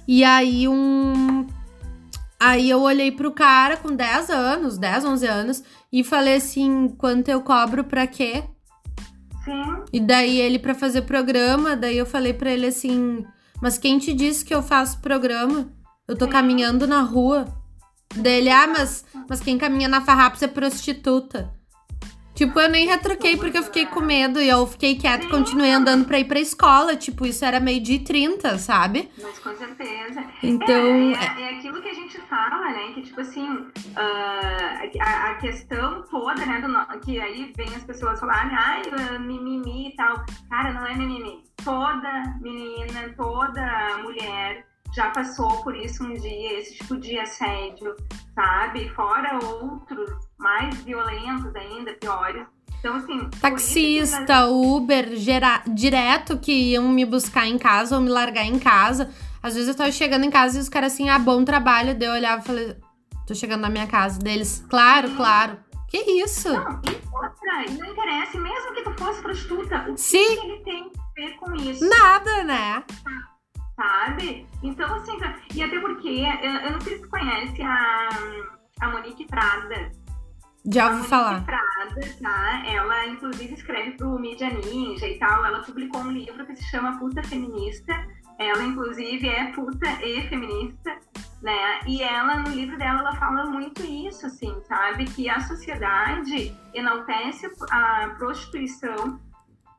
[0.08, 1.46] E aí um.
[2.40, 5.62] Aí eu olhei pro cara com 10 anos, 10, 11 anos,
[5.92, 8.42] e falei assim: quanto eu cobro pra quê?
[9.44, 13.24] Sim, E daí ele pra fazer programa, daí eu falei pra ele assim:
[13.62, 15.72] "Mas quem te disse que eu faço programa?
[16.08, 17.46] Eu tô caminhando na rua".
[18.14, 21.50] Dele: "Ah, mas mas quem caminha na farrapos é prostituta".
[22.42, 25.70] Tipo, eu nem retruquei porque eu fiquei com medo e eu fiquei quieta e continuei
[25.70, 26.96] andando pra ir pra escola.
[26.96, 29.08] Tipo, isso era meio-dia e 30, sabe?
[29.22, 30.24] mas com certeza.
[30.42, 32.92] Então, É, é, é aquilo que a gente fala, né?
[32.94, 33.46] Que, tipo assim,
[33.94, 36.60] ah, a, a questão toda, né?
[36.60, 40.24] Do, que aí vem as pessoas falarem, ai, ah, mimimi e tal.
[40.50, 41.44] Cara, não é mimimi.
[41.64, 47.96] Toda menina, toda mulher já passou por isso um dia, esse tipo de assédio,
[48.34, 48.88] sabe?
[48.90, 52.46] Fora outros mais violentos ainda, piores.
[52.78, 53.16] Então, assim.
[53.18, 58.58] isso taxista, Uber, gera- direto que iam me buscar em casa ou me largar em
[58.58, 59.10] casa.
[59.42, 61.96] Às vezes eu tava chegando em casa e os caras assim, ah, bom trabalho.
[61.96, 62.76] Daí eu olhava e falei,
[63.26, 64.18] tô chegando na minha casa.
[64.18, 65.58] Deles, claro, claro.
[65.88, 66.52] Que isso?
[66.52, 70.40] Não, e outra, e não interessa, mesmo que tu fosse prostituta, o Sim.
[70.40, 71.88] que ele tem a ver com isso?
[71.88, 72.82] Nada, né?
[73.76, 74.46] Sabe?
[74.62, 75.18] Então, assim,
[75.54, 78.08] e até porque, eu, eu não sei se tu conhece a,
[78.80, 79.90] a Monique Prada.
[80.70, 81.44] Já ouvi falar.
[81.44, 82.62] Prada, tá?
[82.66, 85.44] Ela, inclusive, escreve pro Mídia Ninja e tal.
[85.44, 87.92] Ela publicou um livro que se chama Puta Feminista.
[88.38, 90.98] Ela, inclusive, é puta e feminista,
[91.42, 91.80] né?
[91.86, 95.04] E ela, no livro dela, ela fala muito isso, assim, sabe?
[95.04, 99.20] Que a sociedade enaltece a prostituição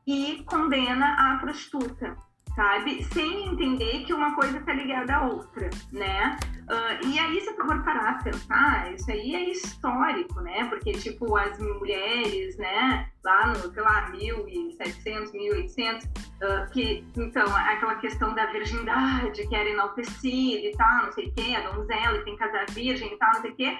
[0.06, 2.16] e condena a prostituta,
[2.54, 3.02] sabe?
[3.12, 6.38] Sem entender que uma coisa está ligada à outra, né?
[6.68, 10.64] Ah, e aí, se tu for parar a pensar, isso aí é histórico, né?
[10.68, 16.08] Porque, tipo, as mulheres, né, lá no, sei lá, 1700, 1800,
[16.42, 21.34] ah, que, então, aquela questão da virgindade que era enaltecida e tal, não sei o
[21.34, 23.78] quê, a donzela e tem que casar virgem e tal, não sei o quê,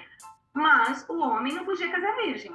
[0.53, 2.51] mas o homem não podia casar virgem,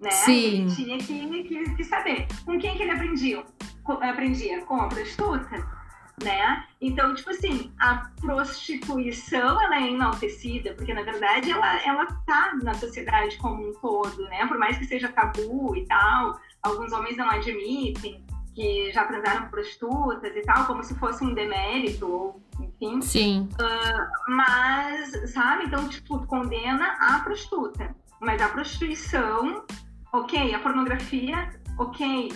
[0.00, 0.10] né?
[0.10, 0.62] Sim.
[0.62, 2.26] Ele tinha que, que, que saber.
[2.44, 3.44] Com quem que ele aprendia?
[3.92, 4.64] Aprendia?
[4.64, 5.84] Com a prostituta?
[6.22, 6.64] Né?
[6.80, 12.72] Então, tipo assim, a prostituição ela é enaltecida, porque na verdade ela, ela tá na
[12.74, 14.46] sociedade como um todo, né?
[14.46, 18.24] Por mais que seja tabu e tal, alguns homens não admitem
[18.54, 23.02] que já transaram com prostitutas e tal, como se fosse um demérito, ou enfim.
[23.02, 23.48] Sim.
[23.54, 25.64] Uh, mas, sabe?
[25.64, 27.94] Então, tipo, condena a prostituta.
[28.20, 29.64] Mas a prostituição,
[30.12, 30.54] ok.
[30.54, 32.32] A pornografia, ok.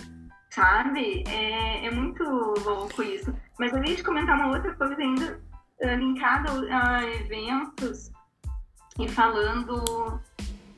[0.49, 1.23] Sabe?
[1.27, 3.33] É, é muito louco isso.
[3.59, 5.39] Mas eu ia te comentar uma outra coisa ainda
[5.81, 8.11] uh, linkada a eventos
[8.99, 10.19] e falando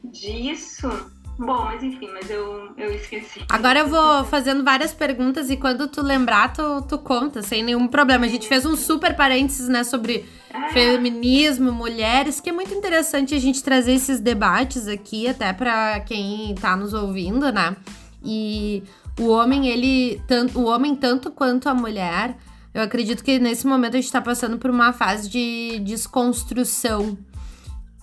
[0.03, 0.89] disso
[1.37, 3.41] Bom, mas enfim, mas eu, eu esqueci.
[3.49, 7.87] Agora eu vou fazendo várias perguntas e quando tu lembrar, tu, tu conta, sem nenhum
[7.87, 8.25] problema.
[8.25, 10.69] A gente fez um super parênteses, né, sobre é.
[10.69, 16.53] feminismo, mulheres, que é muito interessante a gente trazer esses debates aqui, até para quem
[16.55, 17.75] tá nos ouvindo, né?
[18.23, 18.83] E
[19.19, 22.37] o homem, ele, tanto, o homem tanto quanto a mulher,
[22.73, 27.17] eu acredito que nesse momento a gente tá passando por uma fase de desconstrução.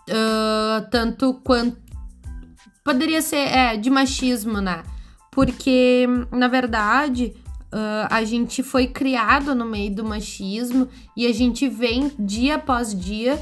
[0.08, 1.76] Uh, tanto quanto
[2.88, 4.82] Poderia ser, é, de machismo, né?
[5.30, 7.34] Porque, na verdade,
[7.70, 12.98] uh, a gente foi criado no meio do machismo e a gente vem dia após
[12.98, 13.38] dia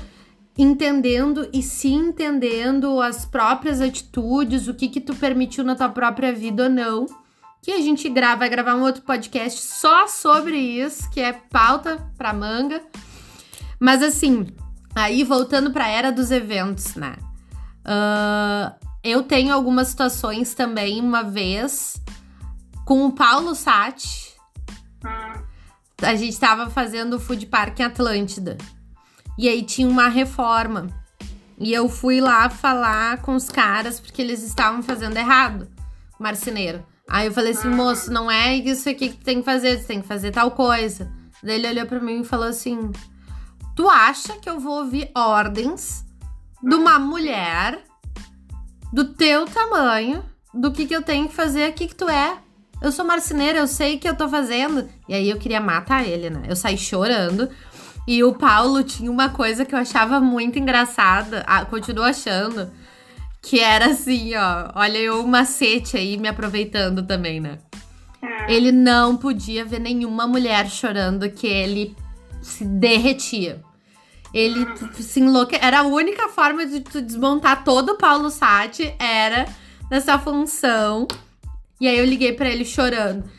[0.59, 6.33] entendendo e se entendendo as próprias atitudes, o que que tu permitiu na tua própria
[6.33, 7.07] vida ou não.
[7.67, 11.97] Que a gente grava, vai gravar um outro podcast só sobre isso, que é pauta
[12.17, 12.81] pra manga.
[13.81, 14.47] Mas assim,
[14.95, 17.17] aí voltando pra era dos eventos, né?
[17.85, 18.73] Uh,
[19.03, 22.01] eu tenho algumas situações também, uma vez,
[22.85, 24.37] com o Paulo Sati.
[26.01, 28.57] A gente estava fazendo o Food Park em Atlântida.
[29.37, 30.87] E aí tinha uma reforma.
[31.59, 35.69] E eu fui lá falar com os caras porque eles estavam fazendo errado,
[36.17, 36.87] marceneiro.
[37.09, 39.87] Aí eu falei assim, moço, não é isso aqui que tu tem que fazer, tu
[39.87, 41.11] tem que fazer tal coisa.
[41.43, 42.91] Daí ele olhou para mim e falou assim:
[43.77, 46.05] Tu acha que eu vou ouvir ordens
[46.63, 47.79] de uma mulher
[48.93, 52.39] do teu tamanho, do que, que eu tenho que fazer, o que, que tu é.
[52.81, 54.89] Eu sou marceneira, eu sei o que eu tô fazendo.
[55.09, 56.45] E aí eu queria matar ele, né?
[56.49, 57.49] Eu saí chorando.
[58.09, 62.71] E o Paulo tinha uma coisa que eu achava muito engraçada, ah, continuo achando,
[63.47, 64.73] que era assim, ó.
[64.75, 67.59] Olha eu o macete aí me aproveitando também, né?
[68.21, 68.53] É.
[68.53, 71.97] Ele não podia ver nenhuma mulher chorando que ele
[72.43, 73.63] se derretia.
[74.35, 75.57] Ele se enlouque...
[75.63, 79.47] Era a única forma de tu desmontar todo o Paulo Sati, era
[79.89, 81.07] nessa função.
[81.81, 83.31] E aí eu liguei para ele chorando.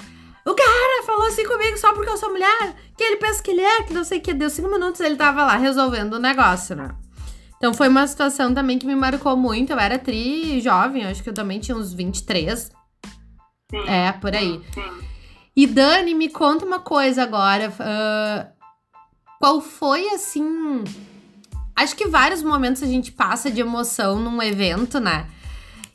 [0.46, 3.62] O cara falou assim comigo só porque eu sou mulher, que ele pensa que ele
[3.62, 4.34] é, que não sei o que.
[4.34, 6.92] Deu cinco minutos ele tava lá resolvendo o negócio, né?
[7.58, 9.72] Então foi uma situação também que me marcou muito.
[9.74, 12.72] Eu era tri jovem, acho que eu também tinha uns 23.
[13.70, 13.88] Sim.
[13.88, 14.62] É, por aí.
[14.74, 15.08] Sim.
[15.56, 17.70] E Dani, me conta uma coisa agora.
[17.70, 18.58] Uh,
[19.40, 20.84] qual foi assim.
[21.76, 25.28] Acho que vários momentos a gente passa de emoção num evento, né?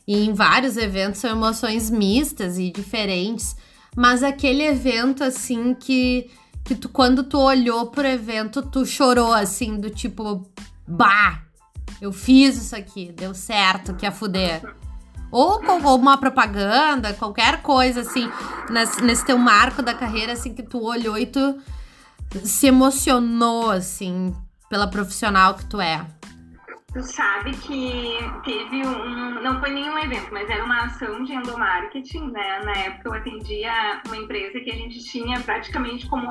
[0.07, 3.55] E em vários eventos são emoções mistas e diferentes.
[3.95, 6.29] Mas aquele evento, assim, que,
[6.63, 10.45] que tu, quando tu olhou pro evento, tu chorou, assim, do tipo,
[10.87, 11.42] bah,
[12.01, 14.61] eu fiz isso aqui, deu certo, que a fuder.
[15.31, 18.29] Ou, ou uma propaganda, qualquer coisa, assim,
[18.69, 21.59] nesse, nesse teu marco da carreira, assim, que tu olhou e tu
[22.43, 24.35] se emocionou, assim,
[24.69, 26.05] pela profissional que tu é?
[26.93, 29.41] Tu sabe que teve um.
[29.41, 32.59] Não foi nenhum evento, mas era uma ação de endomarketing, né?
[32.63, 36.27] Na época eu atendia uma empresa que a gente tinha praticamente como,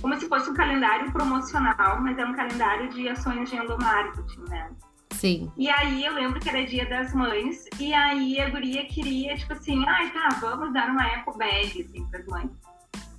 [0.00, 4.70] como se fosse um calendário promocional, mas é um calendário de ações de endomarketing, né?
[5.16, 5.50] Sim.
[5.56, 9.52] E aí eu lembro que era dia das mães, e aí a guria queria, tipo
[9.54, 12.50] assim, ai tá, vamos dar uma eco bag, assim, pras mães.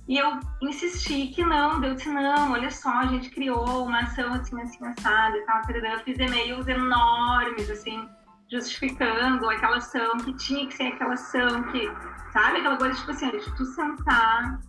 [0.06, 4.32] E eu insisti que não, deu disse, não, olha só, a gente criou uma ação
[4.32, 8.08] assim, assim, assada e tal, eu fiz e-mails enormes, assim,
[8.50, 11.90] justificando aquela ação, que tinha que ser aquela ação, que,
[12.32, 14.60] sabe, aquela coisa, tipo assim, de tu sentar,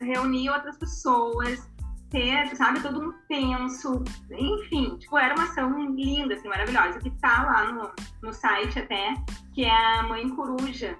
[0.00, 1.70] reunir outras pessoas,
[2.12, 7.42] ter, sabe, todo um penso, enfim, tipo, era uma ação linda, assim, maravilhosa, que tá
[7.42, 7.90] lá no,
[8.22, 9.14] no site até,
[9.54, 10.96] que é a Mãe Coruja,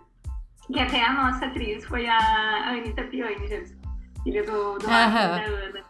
[0.66, 3.76] que até a nossa atriz foi a Anitta Piangers,
[4.24, 4.90] filha do, do uhum.
[4.90, 5.84] da Ana.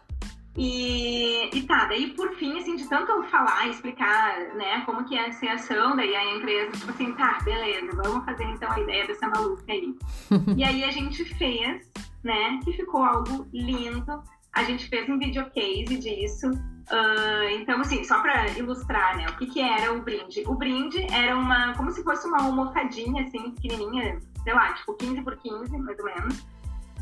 [0.55, 5.31] E, e tá, daí por fim, assim, de tanto falar, explicar, né, como que ia
[5.31, 9.27] ser ação, daí a empresa, tipo assim, tá, beleza, vamos fazer então a ideia dessa
[9.29, 9.95] maluca aí.
[10.55, 11.89] e aí a gente fez,
[12.23, 14.21] né, que ficou algo lindo.
[14.53, 16.49] A gente fez um videocase disso.
[16.49, 20.43] Uh, então, assim, só para ilustrar, né, o que que era o brinde.
[20.45, 25.21] O brinde era uma, como se fosse uma almofadinha, assim, pequenininha, sei lá, tipo 15
[25.21, 26.45] por 15, mais ou menos,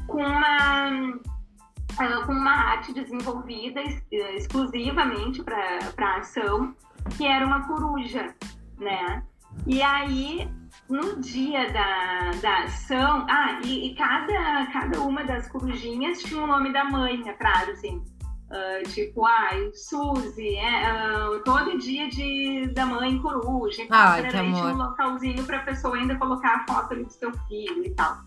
[0.08, 6.76] com uma, uh, com uma arte desenvolvida uh, exclusivamente para a ação,
[7.18, 8.34] que era uma coruja,
[8.78, 9.24] né?
[9.66, 10.48] E aí
[10.92, 16.48] no dia da, da ação, ah, e, e, cada, cada uma das corujinhas tinha o
[16.48, 18.04] nome da mãe atrás, assim.
[18.52, 23.84] Uh, tipo, ai, Suzy, é, uh, todo dia de, da mãe coruja.
[23.84, 24.28] Então, ai.
[24.28, 28.18] Tinha um localzinho pra pessoa ainda colocar a foto ali do seu filho e tal.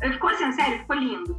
[0.00, 1.36] Ficou assim, sério, ficou lindo.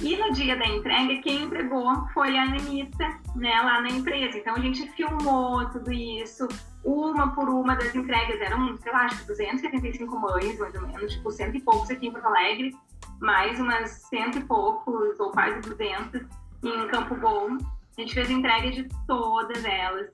[0.00, 4.38] E no dia da entrega, quem entregou foi a Anitta, né, lá na empresa.
[4.38, 6.46] Então a gente filmou tudo isso,
[6.84, 8.40] uma por uma das entregas.
[8.40, 12.06] Eram, sei lá, acho que 275 mães, mais ou menos, tipo, cento e poucos aqui
[12.06, 12.74] em Porto Alegre,
[13.20, 16.22] mais umas cento e poucos, ou quase 200
[16.62, 17.56] em Campo Bom.
[17.96, 20.08] A gente fez entrega de todas elas,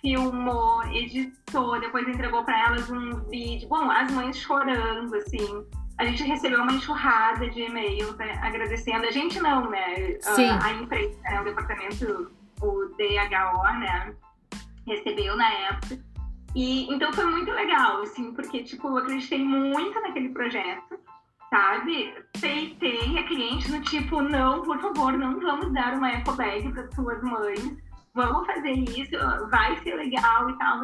[0.00, 3.68] filmou, editou, depois entregou para elas um vídeo.
[3.68, 5.64] Bom, as mães chorando, assim
[5.98, 9.06] a gente recebeu uma enxurrada de e-mails né, agradecendo.
[9.06, 10.16] A gente não, né?
[10.20, 10.48] Sim.
[10.48, 14.14] A, a empresa, né, o departamento, o DHO, né?
[14.86, 15.98] Recebeu na época.
[16.54, 20.98] E então foi muito legal, assim, porque, tipo, eu acreditei muito naquele projeto,
[21.48, 22.14] sabe?
[22.40, 26.90] Peitei a cliente no tipo, não, por favor, não vamos dar uma eco bag para
[26.92, 27.76] suas mães,
[28.14, 29.12] vamos fazer isso,
[29.50, 30.82] vai ser legal e tal.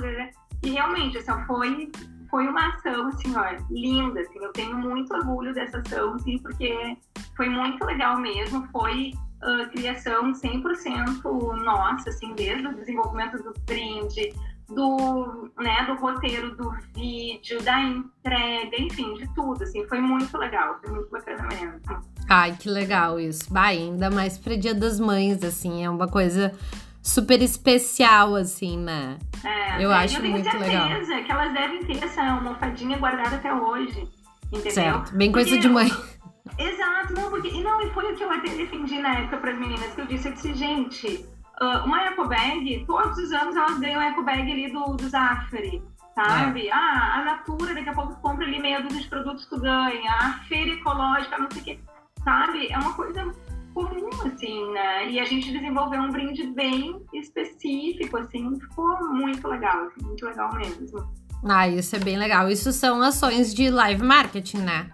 [0.63, 1.91] E realmente, só foi
[2.31, 6.97] foi uma ação, assim, ó, linda, assim, eu tenho muito orgulho dessa ação, assim, porque
[7.37, 9.13] foi muito legal mesmo, foi
[9.43, 11.23] uh, criação 100%
[11.65, 14.33] nossa, assim, desde o desenvolvimento do brinde,
[14.69, 20.79] do, né, do roteiro do vídeo, da entrega, enfim, de tudo, assim, foi muito legal,
[20.81, 21.81] foi muito bacana mesmo.
[22.29, 23.51] Ai, que legal isso.
[23.53, 26.55] Bah, ainda mais para Dia das Mães, assim, é uma coisa
[27.03, 29.19] super especial, assim, né?
[29.43, 30.89] É, eu é, acho eu muito legal.
[30.89, 34.07] certeza que elas devem ter essa almofadinha guardada até hoje.
[34.53, 34.73] Entendeu?
[34.73, 35.89] Certo, bem coisa porque, de mãe.
[36.57, 37.49] Exato, não, porque.
[37.49, 40.01] E não, e foi o que eu até defendi na época para as meninas, que
[40.01, 41.27] eu disse, eu disse, gente,
[41.61, 45.83] uh, uma eco bag, todos os anos elas ganham eco bag ali do, do Zafari.
[46.15, 46.67] Sabe?
[46.67, 46.73] É.
[46.73, 50.13] Ah, a Natura, daqui a pouco tu compra ali meia dúzia de produtos tu ganha,
[50.13, 51.81] a feira ecológica, não sei o quê.
[52.25, 52.67] Sabe?
[52.73, 53.33] É uma coisa
[53.73, 55.11] comum, assim, né?
[55.11, 60.53] E a gente desenvolveu um brinde bem específico, assim, ficou muito legal, assim, muito legal
[60.57, 61.09] mesmo.
[61.49, 62.51] Ah, isso é bem legal.
[62.51, 64.91] Isso são ações de live marketing, né?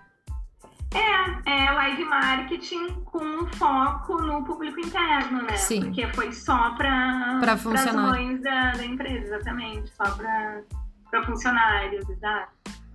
[0.95, 5.57] É, é live marketing com foco no público interno, né?
[5.57, 5.81] Sim.
[5.81, 12.53] Porque foi só para para funcionários da, da, empresa, exatamente, só para funcionários, exato.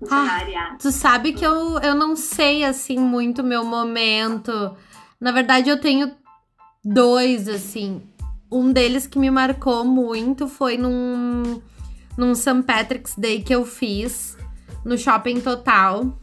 [0.10, 4.78] Ah, tu sabe que eu, eu não sei assim muito meu momento
[5.20, 6.16] na verdade, eu tenho
[6.84, 8.02] dois, assim.
[8.50, 11.62] Um deles que me marcou muito foi num,
[12.18, 12.64] num St.
[12.64, 14.38] Patrick's Day que eu fiz
[14.86, 16.18] no Shopping Total.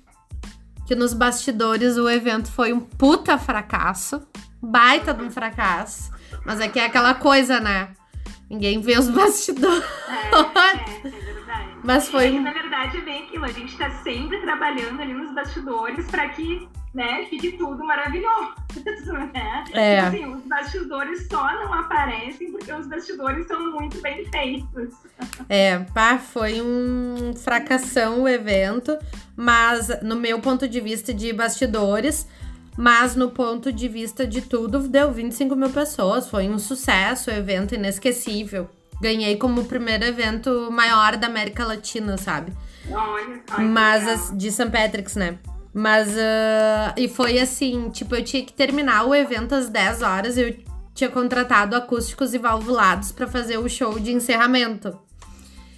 [0.86, 4.26] Que nos bastidores o evento foi um puta fracasso.
[4.62, 6.10] Baita de um fracasso.
[6.44, 7.88] Mas é que é aquela coisa, né?
[8.48, 9.84] Ninguém vê os bastidores.
[10.08, 11.70] É, é, é verdade.
[11.82, 12.36] Mas foi.
[12.36, 13.44] É na verdade, é bem aquilo.
[13.44, 18.54] A gente tá sempre trabalhando ali nos bastidores para que né, fique tudo maravilhoso,
[19.34, 19.64] né?
[19.72, 19.96] É.
[19.96, 24.94] Tipo assim, os bastidores só não aparecem porque os bastidores são muito bem feitos.
[25.46, 28.96] É, pá, foi um fracassão o evento,
[29.36, 32.26] mas no meu ponto de vista de bastidores,
[32.76, 37.74] mas no ponto de vista de tudo, deu 25 mil pessoas, foi um sucesso, evento
[37.74, 38.68] inesquecível.
[39.00, 42.52] Ganhei como o primeiro evento maior da América Latina, sabe?
[42.90, 44.70] Olha, Mas de St.
[44.70, 45.38] Patrick's, né?
[45.72, 50.38] Mas, uh, e foi assim, tipo, eu tinha que terminar o evento às 10 horas,
[50.38, 50.56] eu
[50.94, 54.98] tinha contratado acústicos e valvulados para fazer o show de encerramento.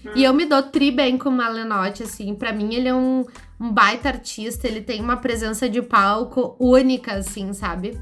[0.05, 0.11] Hum.
[0.15, 3.27] E eu me dou tri bem com o Malenotti, assim, para mim ele é um,
[3.61, 8.01] um baita artista, ele tem uma presença de palco única, assim, sabe?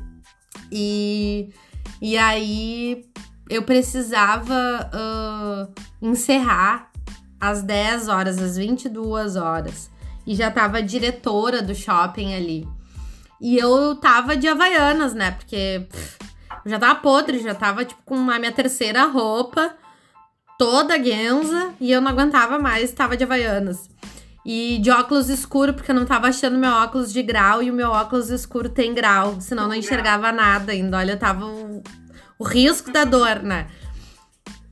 [0.71, 1.51] E,
[2.01, 3.05] e aí
[3.49, 5.73] eu precisava uh,
[6.03, 6.91] encerrar
[7.41, 9.91] às 10 horas, às 22 horas
[10.27, 12.69] e já tava diretora do shopping ali.
[13.41, 15.31] E eu tava de Havaianas, né?
[15.31, 16.19] Porque pff,
[16.65, 19.75] já tava podre, já tava tipo com a minha terceira roupa,
[20.59, 23.89] toda guenza, e eu não aguentava mais, tava de Havaianas.
[24.49, 27.75] E de óculos escuro, porque eu não tava achando meu óculos de grau e o
[27.75, 30.99] meu óculos escuro tem grau, senão eu não enxergava nada ainda.
[30.99, 31.83] Olha, tava o,
[32.39, 33.67] o risco da dor, né?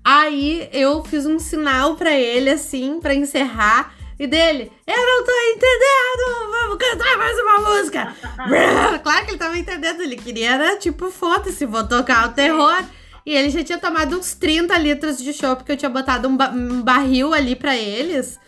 [0.04, 3.92] Aí eu fiz um sinal para ele assim, para encerrar.
[4.16, 8.14] E dele, eu não tô entendendo, vamos cantar mais uma música.
[9.02, 12.80] claro que ele tava entendendo, ele queria, era tipo, foda-se, vou tocar o terror.
[13.26, 16.36] E ele já tinha tomado uns 30 litros de chopp, porque eu tinha botado um,
[16.36, 18.38] ba um barril ali para eles.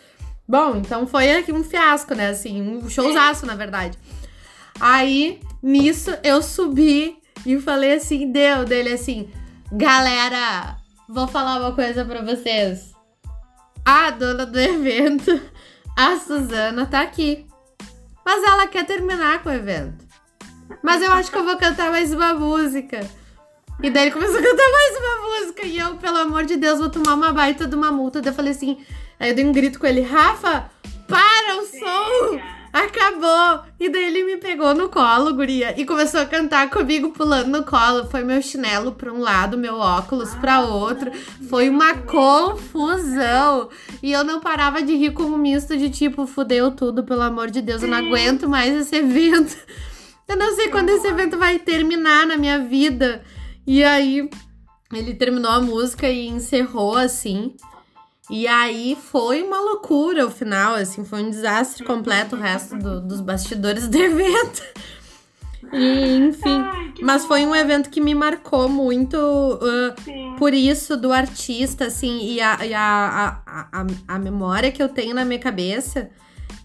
[0.47, 2.29] Bom, então foi aqui um fiasco, né?
[2.29, 3.97] Assim, um showzaço, na verdade.
[4.79, 9.29] Aí, nisso, eu subi e falei assim, deu dele assim,
[9.71, 10.77] galera,
[11.09, 12.93] vou falar uma coisa pra vocês.
[13.83, 15.39] A dona do evento
[15.97, 17.47] a Suzana tá aqui.
[18.23, 20.05] Mas ela quer terminar com o evento.
[20.83, 22.99] Mas eu acho que eu vou cantar mais uma música.
[23.81, 25.65] E daí ele começou a cantar mais uma música.
[25.65, 28.21] E eu, pelo amor de Deus, vou tomar uma baita de uma multa.
[28.21, 28.77] Daí eu falei assim.
[29.19, 30.69] Aí eu dei um grito com ele: Rafa,
[31.07, 32.39] para o som!
[32.71, 33.65] Acabou!
[33.79, 37.63] E daí ele me pegou no colo, guria, e começou a cantar comigo pulando no
[37.63, 38.05] colo.
[38.05, 41.11] Foi meu chinelo para um lado, meu óculos para outro.
[41.49, 43.69] Foi uma confusão.
[44.03, 47.61] E eu não parava de rir como misto de tipo, fudeu tudo, pelo amor de
[47.61, 49.57] Deus, eu não aguento mais esse evento.
[50.27, 53.23] Eu não sei quando esse evento vai terminar na minha vida.
[53.65, 54.29] E aí
[54.93, 57.55] ele terminou a música e encerrou assim.
[58.29, 62.99] E aí foi uma loucura o final, assim, foi um desastre completo o resto do,
[62.99, 64.63] dos bastidores do evento.
[65.71, 71.11] E, enfim, Ai, mas foi um evento que me marcou muito uh, por isso do
[71.11, 75.39] artista, assim, e, a, e a, a, a, a memória que eu tenho na minha
[75.39, 76.09] cabeça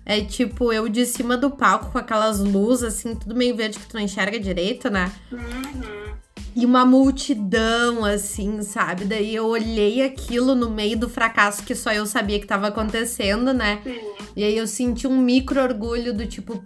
[0.04, 3.86] é tipo eu de cima do palco com aquelas luzes, assim, tudo meio verde que
[3.86, 5.10] tu não enxerga direito, né?
[5.30, 6.11] Uhum
[6.54, 9.04] e uma multidão, assim, sabe?
[9.04, 13.52] Daí eu olhei aquilo no meio do fracasso que só eu sabia que estava acontecendo,
[13.52, 13.80] né?
[13.82, 14.00] Sim.
[14.36, 16.62] E aí eu senti um micro orgulho do tipo,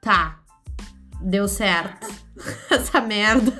[0.00, 0.40] tá,
[1.20, 2.08] deu certo.
[2.70, 3.52] Essa merda.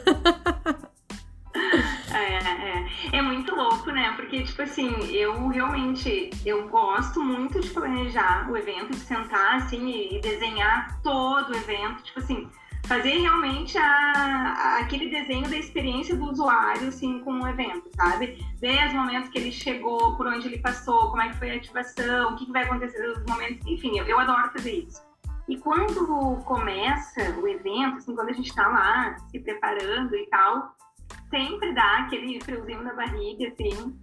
[2.13, 2.71] É, é.
[3.13, 4.13] É muito louco, né?
[4.17, 9.91] Porque, tipo assim, eu realmente eu gosto muito de planejar o evento, de sentar assim
[9.91, 12.03] e desenhar todo o evento.
[12.03, 12.49] Tipo assim,
[12.87, 18.45] fazer realmente a, aquele desenho da experiência do usuário, assim, com o evento, sabe?
[18.61, 21.57] Ver os momentos que ele chegou, por onde ele passou, como é que foi a
[21.57, 25.01] ativação, o que, que vai acontecer nos momentos, enfim, eu, eu adoro fazer isso.
[25.49, 30.77] E quando começa o evento, assim, quando a gente tá lá se preparando e tal,
[31.29, 33.99] sempre dá aquele friozinho na barriga, assim,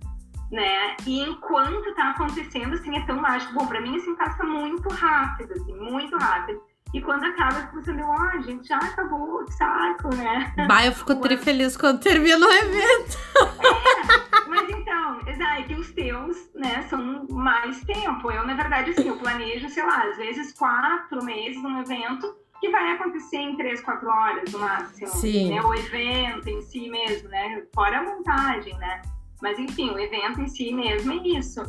[0.51, 0.95] né?
[1.05, 3.53] E enquanto tá acontecendo, assim, é tão mágico.
[3.53, 6.61] Bom, pra mim, assim, passa muito rápido, assim, muito rápido.
[6.93, 10.53] E quando acaba, você vê, ó, oh, gente, já acabou, que saco, né?
[10.67, 13.17] Bah, eu fico tri feliz quando termina o evento.
[13.37, 15.19] É, mas então,
[15.57, 18.31] é que os teus, né, são mais tempo.
[18.31, 22.69] Eu, na verdade, assim, eu planejo, sei lá, às vezes quatro meses um evento que
[22.69, 25.07] vai acontecer em três, quatro horas no máximo.
[25.07, 25.53] Sim.
[25.53, 25.61] Né?
[25.61, 27.63] O evento em si mesmo, né?
[27.73, 29.01] Fora a montagem, né?
[29.41, 31.61] Mas enfim, o evento em si mesmo é isso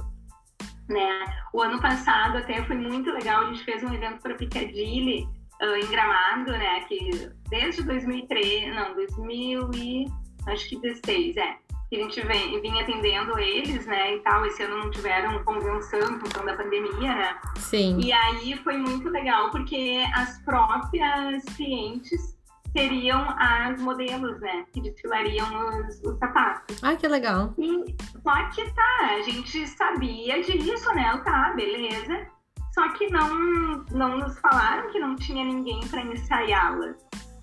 [0.88, 1.24] né?
[1.52, 5.26] O ano passado até foi muito legal, a gente fez um evento para Piccadilly
[5.62, 6.80] uh, em Gramado, né?
[6.88, 10.06] Que desde 2003, não, 2000 e
[10.46, 11.56] acho que 16, é.
[11.90, 14.44] Que a gente vem, vinha atendendo eles, né, e tal.
[14.44, 17.38] Esse ano não tiveram convenção em função da pandemia, né?
[17.56, 17.98] Sim.
[17.98, 22.37] E aí foi muito legal, porque as próprias clientes
[22.76, 24.64] seriam as modelos, né?
[24.72, 25.48] Que desfilariam
[25.80, 26.82] os, os sapatos.
[26.82, 27.54] Ah, que legal.
[27.58, 31.16] E, só que tá, a gente sabia disso, né?
[31.24, 32.26] Tá, beleza.
[32.72, 36.96] Só que não, não nos falaram que não tinha ninguém para ensaiá-las,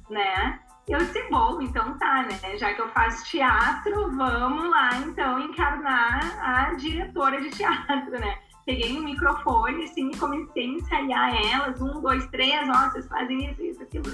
[0.09, 0.59] né?
[0.87, 2.57] Eu disse, bom, então tá, né?
[2.57, 8.37] Já que eu faço teatro, vamos lá então encarnar a diretora de teatro, né?
[8.65, 11.81] Peguei um microfone, assim, e comecei a ensaiar elas.
[11.81, 14.05] Um, dois, três, ó, vocês fazem isso, isso, aquilo.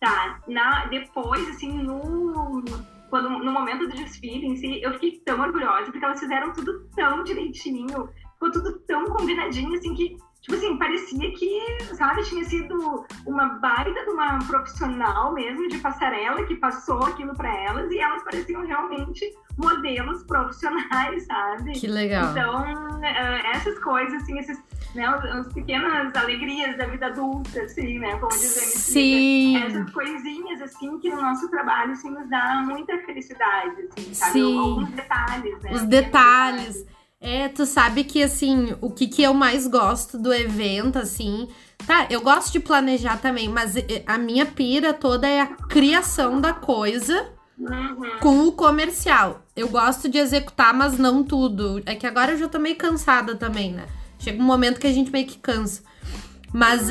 [0.00, 2.62] Tá, na, depois, assim, no,
[3.08, 6.86] quando, no momento do desfile em si, eu fiquei tão orgulhosa, porque elas fizeram tudo
[6.94, 10.16] tão direitinho, ficou tudo tão combinadinho, assim, que
[10.46, 16.44] Tipo assim, parecia que, sabe, tinha sido uma baita de uma profissional mesmo de passarela
[16.44, 19.28] que passou aquilo para elas e elas pareciam realmente
[19.58, 21.72] modelos profissionais, sabe?
[21.72, 22.30] Que legal.
[22.30, 24.62] Então, eh, essas coisas, assim, esses,
[24.96, 29.56] né, as pequenas alegrias da vida adulta, assim, né, como dizer Sim.
[29.58, 34.32] Essas coisinhas, assim, que no nosso trabalho, assim, nos dá muita felicidade, assim, sabe?
[34.32, 34.58] Sim.
[34.58, 35.72] Alguns detalhes, né?
[35.72, 36.86] Os detalhes.
[37.20, 41.48] É, tu sabe que, assim, o que, que eu mais gosto do evento, assim.
[41.86, 43.74] Tá, eu gosto de planejar também, mas
[44.06, 48.18] a minha pira toda é a criação da coisa uhum.
[48.20, 49.42] com o comercial.
[49.54, 51.82] Eu gosto de executar, mas não tudo.
[51.86, 53.86] É que agora eu já tô meio cansada também, né?
[54.18, 55.82] Chega um momento que a gente meio que cansa.
[56.52, 56.88] Mas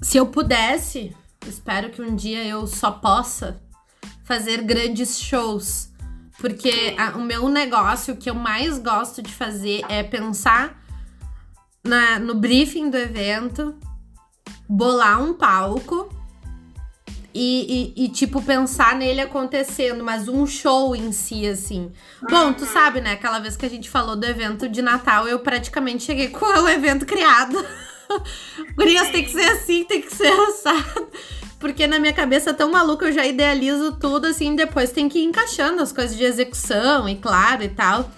[0.00, 1.14] se eu pudesse,
[1.46, 3.60] espero que um dia eu só possa
[4.24, 5.92] fazer grandes shows
[6.42, 10.82] porque a, o meu negócio, o que eu mais gosto de fazer é pensar
[11.84, 13.76] na, no briefing do evento,
[14.68, 16.08] bolar um palco
[17.34, 21.90] e, e, e, tipo, pensar nele acontecendo, mas um show em si, assim.
[22.28, 23.12] Bom, tu sabe, né?
[23.12, 26.68] Aquela vez que a gente falou do evento de Natal, eu praticamente cheguei com o
[26.68, 27.64] evento criado.
[28.76, 31.08] Gurias, tem que ser assim, tem que ser assado.
[31.58, 35.24] Porque na minha cabeça tão maluca eu já idealizo tudo assim, depois tem que ir
[35.24, 38.10] encaixando as coisas de execução, e claro, e tal.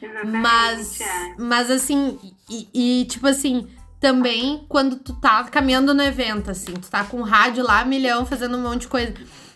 [0.00, 1.34] Exatamente, mas, é.
[1.36, 2.18] mas assim,
[2.48, 3.66] e, e, tipo assim,
[4.00, 8.26] também quando tu tá caminhando no evento, assim, tu tá com o rádio lá, milhão,
[8.26, 9.14] fazendo um monte de coisa.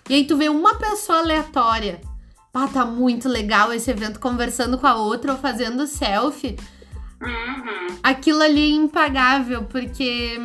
[0.09, 2.01] E aí tu vê uma pessoa aleatória.
[2.53, 6.57] Ah, tá muito legal esse evento, conversando com a outra ou fazendo selfie.
[7.23, 7.99] Uhum.
[8.03, 10.41] Aquilo ali é impagável, porque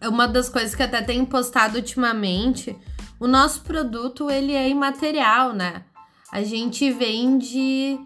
[0.00, 2.76] é uma das coisas que até tenho postado ultimamente.
[3.18, 5.84] O nosso produto, ele é imaterial, né?
[6.30, 7.98] A gente vende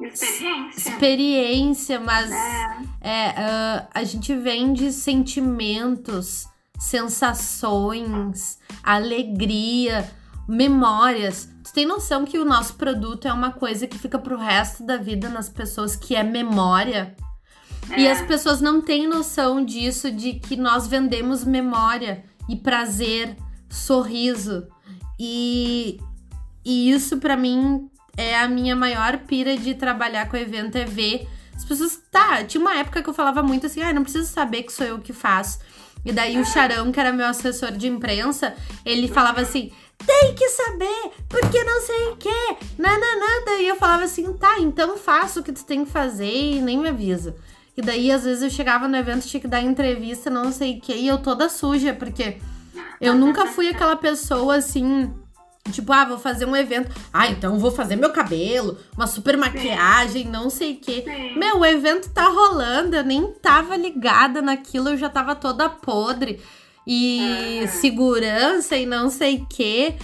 [0.00, 0.90] Experiência.
[0.90, 2.76] experiência, mas É.
[3.00, 6.46] é, ah, a gente vende sentimentos,
[6.78, 10.10] sensações, alegria,
[10.48, 11.48] memórias.
[11.64, 14.96] Tu tem noção que o nosso produto é uma coisa que fica pro resto da
[14.96, 17.16] vida nas pessoas, que é memória?
[17.96, 18.10] E É.
[18.12, 23.36] as pessoas não têm noção disso, de que nós vendemos memória e prazer,
[23.70, 24.66] sorriso.
[25.18, 25.98] E,
[26.64, 31.28] e isso pra mim é a minha maior pira de trabalhar com evento, é ver
[31.54, 32.00] as pessoas.
[32.10, 34.86] Tá, tinha uma época que eu falava muito assim, ah, não preciso saber que sou
[34.86, 35.58] eu que faço.
[36.04, 38.54] E daí o Charão, que era meu assessor de imprensa,
[38.84, 39.72] ele falava assim:
[40.06, 43.60] tem que saber, porque não sei o quê, nada.
[43.60, 46.78] E eu falava assim: tá, então faça o que tu tem que fazer e nem
[46.78, 47.34] me avisa.
[47.76, 50.80] E daí, às vezes, eu chegava no evento, tinha que dar entrevista, não sei o
[50.80, 52.36] quê, e eu toda suja, porque
[53.00, 55.12] eu nunca fui aquela pessoa assim.
[55.72, 56.94] Tipo, ah, vou fazer um evento.
[57.12, 61.02] Ah, então vou fazer meu cabelo, uma super maquiagem, não sei o quê.
[61.04, 61.38] Sim.
[61.38, 66.38] Meu, o evento tá rolando, eu nem tava ligada naquilo, eu já tava toda podre.
[66.86, 67.66] E Aham.
[67.68, 69.94] segurança e não sei o quê.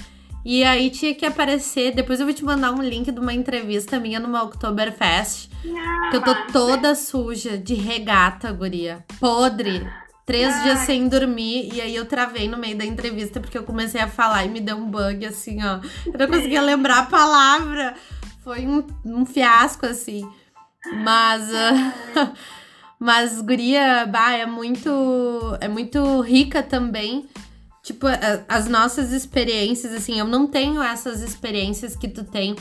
[0.43, 1.95] E aí tinha que aparecer.
[1.95, 5.51] Depois eu vou te mandar um link de uma entrevista minha numa Oktoberfest.
[5.67, 9.05] Ah, Que eu tô toda suja, de regata, guria.
[9.21, 9.87] Podre.
[10.31, 10.63] Três Ai.
[10.63, 11.75] dias sem dormir.
[11.75, 14.61] E aí eu travei no meio da entrevista porque eu comecei a falar e me
[14.61, 15.81] deu um bug assim, ó.
[16.07, 17.97] Eu não conseguia lembrar a palavra.
[18.45, 20.25] Foi um, um fiasco, assim.
[21.03, 21.51] Mas.
[21.53, 22.33] ah,
[22.97, 24.89] mas, guria, bah, é muito.
[25.61, 27.29] É muito rica também.
[27.83, 28.07] Tipo,
[28.49, 32.55] as nossas experiências, assim, eu não tenho essas experiências que tu tem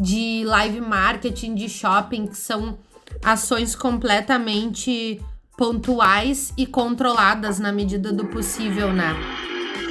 [0.00, 2.78] de live marketing, de shopping, que são
[3.22, 5.20] ações completamente
[5.56, 9.14] pontuais e controladas na medida do possível, né?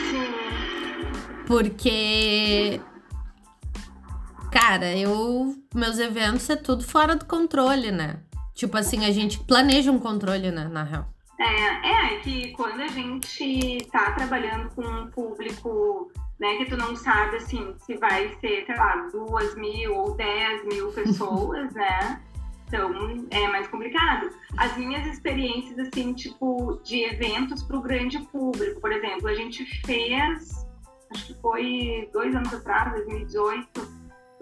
[0.09, 1.45] Sim.
[1.45, 2.81] Porque.
[4.51, 5.55] Cara, eu.
[5.73, 8.19] Meus eventos é tudo fora do controle, né?
[8.53, 10.67] Tipo assim, a gente planeja um controle, né?
[10.71, 11.13] Na real.
[11.39, 16.95] É, é que quando a gente tá trabalhando com um público, né, que tu não
[16.95, 22.21] sabe, assim, se vai ser, sei lá, duas mil ou dez mil pessoas, né?
[22.73, 22.91] Então,
[23.29, 24.31] é mais complicado.
[24.57, 30.65] As minhas experiências, assim, tipo, de eventos pro grande público, por exemplo, a gente fez,
[31.13, 33.87] acho que foi dois anos atrás, 2018,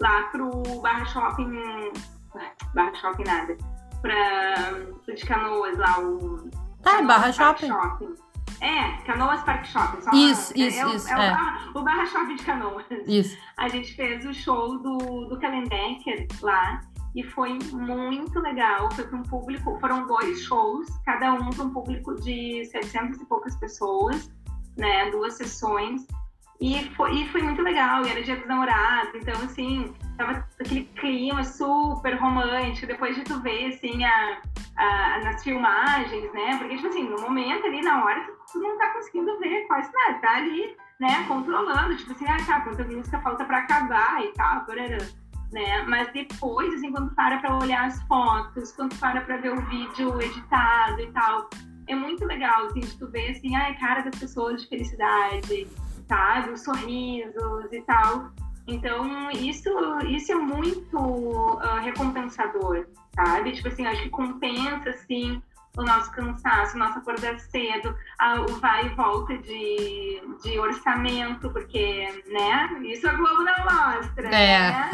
[0.00, 0.50] lá pro
[0.80, 1.52] Barra Shopping,
[2.74, 3.54] Barra Shopping nada,
[4.00, 4.54] pra,
[5.04, 6.48] pro de Canoas lá, o
[6.82, 7.66] Tá, Canoas Barra Shopping.
[7.68, 8.14] Shopping.
[8.62, 9.98] É, Canoas Park Shopping.
[10.30, 11.30] Isso, é, isso, é, o- isso, É, o, é.
[11.30, 12.86] Barra, o Barra Shopping de Canoas.
[13.06, 13.36] Isso.
[13.58, 16.80] A gente fez o show do, do Kalendecker lá
[17.14, 18.90] e foi muito legal.
[18.92, 23.26] Foi para um público, foram dois shows, cada um para um público de 700 e
[23.26, 24.30] poucas pessoas,
[24.76, 25.10] né?
[25.10, 26.06] Duas sessões.
[26.60, 30.84] E foi, e foi muito legal, e era dia dos namorados, então assim, tava aquele
[30.94, 34.40] clima super romântico, depois de tu ver assim a,
[34.76, 36.56] a- nas filmagens, né?
[36.58, 40.20] Porque, tipo assim, no momento ali, na hora, tu, não tá conseguindo ver quase nada,
[40.20, 44.64] tá ali, né, controlando, tipo assim, ah, tá, quanta música falta pra acabar e tal,
[44.64, 44.98] barará,
[45.52, 45.82] né?
[45.82, 50.20] Mas depois, assim, quando para pra olhar as fotos, quando para pra ver o vídeo
[50.20, 51.48] editado e tal,
[51.86, 55.68] é muito legal, assim, de tu ver, assim, a cara das pessoas de felicidade,
[56.08, 56.50] sabe?
[56.50, 58.32] Os sorrisos e tal.
[58.66, 59.68] Então, isso,
[60.08, 63.52] isso é muito ah, recompensador, sabe?
[63.52, 65.42] Tipo assim, acho que compensa, assim,
[65.76, 71.48] o nosso cansaço, o nosso acordar cedo, a- o vai e volta de, de orçamento,
[71.50, 72.68] porque, né?
[72.84, 74.70] Isso a Globo não mostra, É.
[74.70, 74.90] né?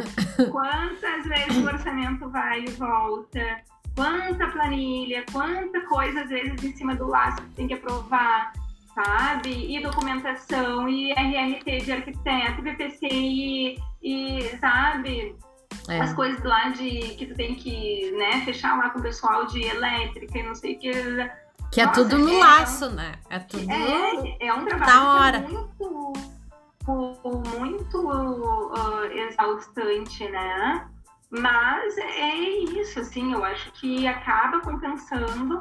[0.50, 3.56] Quantas vezes o orçamento vai e volta,
[3.96, 8.52] quanta planilha, quanta coisa, às vezes, em cima do laço que tem que aprovar,
[8.94, 9.74] sabe?
[9.76, 15.34] E documentação, e RRT de arquiteto, BPCI, e, sabe?
[15.88, 16.00] É.
[16.00, 19.62] as coisas lá de que tu tem que, né, fechar lá com o pessoal de
[19.62, 20.92] elétrica e não sei o que.
[21.72, 23.12] Que é Nossa, tudo no é- laço, né?
[23.28, 23.70] É tudo.
[23.70, 25.36] É, é um Da trabalho hora.
[25.38, 26.18] é muito,
[27.58, 28.10] muito
[28.74, 30.86] ah, exaustante, né?
[31.30, 35.60] Mas é isso, assim, eu acho que acaba compensando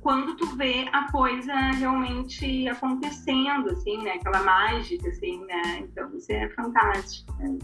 [0.00, 4.12] quando tu vê a coisa realmente acontecendo, assim, né?
[4.12, 5.80] Aquela mágica, assim, né?
[5.80, 7.32] Então isso é fantástico.
[7.34, 7.58] Né?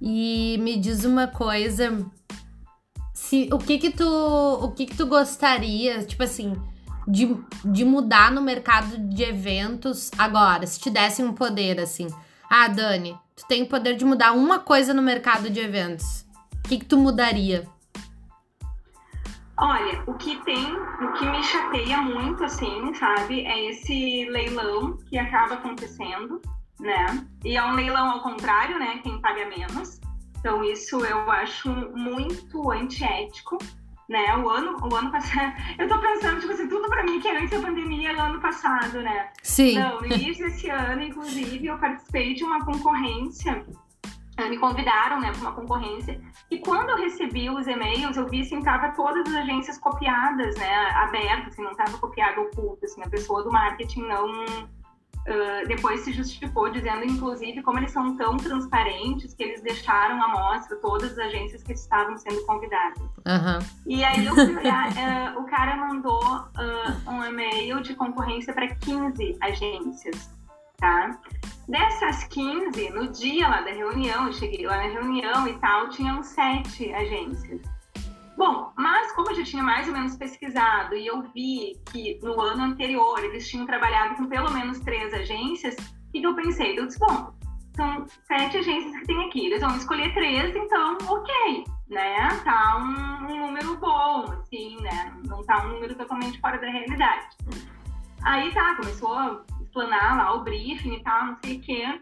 [0.00, 2.04] E me diz uma coisa,
[3.14, 6.54] se o que que tu, o que que tu gostaria, tipo assim,
[7.08, 10.66] de, de mudar no mercado de eventos agora?
[10.66, 12.08] Se te dessem um poder, assim.
[12.48, 16.26] Ah, Dani, tu tem o poder de mudar uma coisa no mercado de eventos.
[16.54, 17.66] O que, que tu mudaria?
[19.58, 25.16] Olha, o que tem, o que me chateia muito, assim, sabe, é esse leilão que
[25.16, 26.42] acaba acontecendo,
[26.80, 27.26] né?
[27.44, 29.00] E é um leilão ao contrário, né?
[29.02, 30.00] Quem paga menos.
[30.38, 33.58] Então, isso eu acho muito antiético,
[34.08, 34.36] né?
[34.36, 37.38] O ano, o ano passado, eu tô pensando, tipo assim, tudo pra mim que é
[37.38, 39.30] antes da pandemia no ano passado, né?
[39.42, 39.78] Sim.
[39.78, 43.64] Não, início desse ano, inclusive, eu participei de uma concorrência
[44.38, 46.20] eh, me convidaram, né, para uma concorrência.
[46.50, 50.74] E quando eu recebi os e-mails, eu vi assim, tava todas as agências copiadas, né,
[50.90, 54.28] abertas, assim, não tava copiado oculto, assim, a pessoa do marketing não
[55.26, 60.28] uh, depois se justificou dizendo, inclusive, como eles são tão transparentes que eles deixaram à
[60.28, 63.00] mostra todas as agências que estavam sendo convidadas.
[63.00, 63.58] Uhum.
[63.86, 64.88] E aí olhar,
[65.36, 70.30] uh, o cara mandou uh, um e-mail de concorrência para 15 agências,
[70.76, 71.18] tá?
[71.68, 76.22] Dessas 15, no dia lá da reunião, eu cheguei lá na reunião e tal, tinham
[76.22, 77.75] sete agências.
[78.36, 82.38] Bom, mas como eu já tinha mais ou menos pesquisado e eu vi que no
[82.40, 86.78] ano anterior eles tinham trabalhado com pelo menos três agências, o que, eu pensei?
[86.78, 87.32] Eu disse, bom,
[87.74, 92.28] são sete agências que tem aqui, eles vão escolher três, então ok, né?
[92.44, 95.14] Tá um, um número bom, assim, né?
[95.26, 97.28] Não tá um número totalmente fora da realidade.
[98.22, 102.00] Aí tá, começou a explanar lá o briefing e tal, não sei o quê.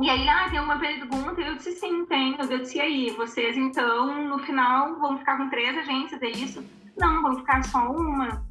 [0.00, 2.36] E aí, ah, tem uma pergunta, eu disse sim, tenho.
[2.40, 6.64] Eu disse, e aí, vocês então, no final, vão ficar com três agências, é isso?
[6.96, 8.44] Não, vão ficar só uma.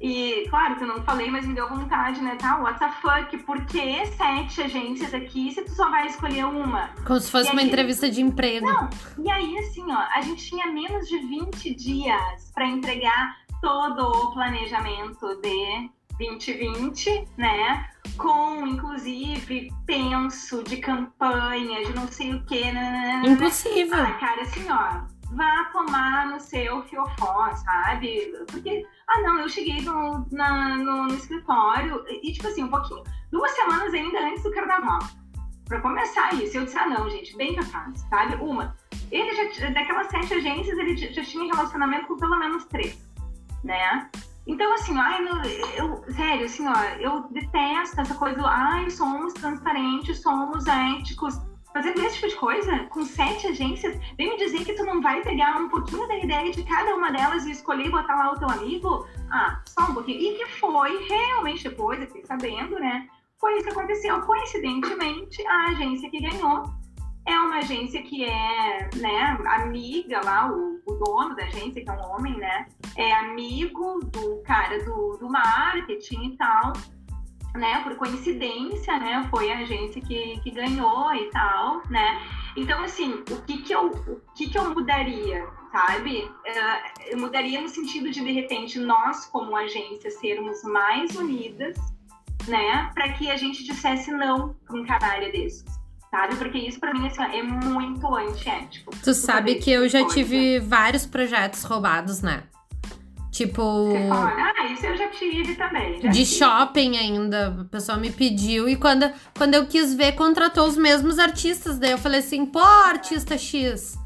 [0.00, 2.36] E, claro que eu não falei, mas me deu vontade, né?
[2.36, 3.36] Tá, what the fuck?
[3.38, 6.90] Por que sete agências aqui se tu só vai escolher uma?
[7.04, 8.66] Como se fosse uma entrevista de emprego.
[8.66, 8.88] Não,
[9.24, 14.32] e aí assim, ó, a gente tinha menos de 20 dias para entregar todo o
[14.32, 17.88] planejamento de 2020, né?
[18.16, 23.22] Com, inclusive, penso de campanha, de não sei o quê, né?
[23.24, 24.02] Impossível.
[24.02, 28.32] Ah, cara, assim, ó, vá tomar no seu fiofó, sabe?
[28.50, 33.04] Porque, ah, não, eu cheguei no, na- no, no escritório e, tipo assim, um pouquinho,
[33.30, 34.98] duas semanas ainda antes do carnaval.
[35.66, 38.34] Pra começar isso, eu disse, ah, não, gente, bem capaz, sabe?
[38.36, 38.74] Uma,
[39.12, 42.98] ele já, daquelas sete agências, ele já tinha relacionamento com pelo menos três,
[43.62, 44.08] né?
[44.48, 45.22] Então, assim, ai,
[45.76, 51.38] eu, sério, assim, ó, eu detesto essa coisa ai, somos transparentes, somos éticos.
[51.74, 55.20] Fazendo esse tipo de coisa, com sete agências, vem me dizer que tu não vai
[55.20, 58.48] pegar um pouquinho da ideia de cada uma delas e escolher botar lá o teu
[58.48, 59.06] amigo?
[59.30, 60.18] Ah, só um pouquinho.
[60.18, 63.06] E que foi, realmente, depois, eu fiquei sabendo, né?
[63.38, 64.18] Foi isso que aconteceu.
[64.22, 66.64] Coincidentemente, a agência que ganhou
[67.28, 71.92] é uma agência que é, né, amiga lá, o, o dono da agência, que é
[71.92, 72.66] um homem, né?
[72.96, 76.72] É amigo do cara do, do marketing e tal,
[77.54, 77.82] né?
[77.82, 79.28] Por coincidência, né?
[79.30, 82.18] Foi a agência que, que ganhou e tal, né?
[82.56, 86.30] Então, assim, o que que eu, o que que eu mudaria, sabe?
[86.46, 91.76] Eh, Eu mudaria no sentido de, de repente, nós, como agência, sermos mais unidas,
[92.48, 92.90] né?
[92.94, 95.77] Para que a gente dissesse não para um canalha desses,
[96.10, 96.36] sabe?
[96.36, 98.90] Porque isso, para mim, assim, é muito antiético.
[99.02, 100.14] Tu sabe que eu já coisa.
[100.14, 102.44] tive vários projetos roubados, né?
[103.30, 106.00] Tipo, Você fala, ah, isso eu já tive também.
[106.00, 106.38] já de tive.
[106.38, 107.56] shopping ainda.
[107.60, 111.78] A pessoa me pediu e quando, quando eu quis ver, contratou os mesmos artistas.
[111.78, 113.96] Daí eu falei assim, pô, artista X.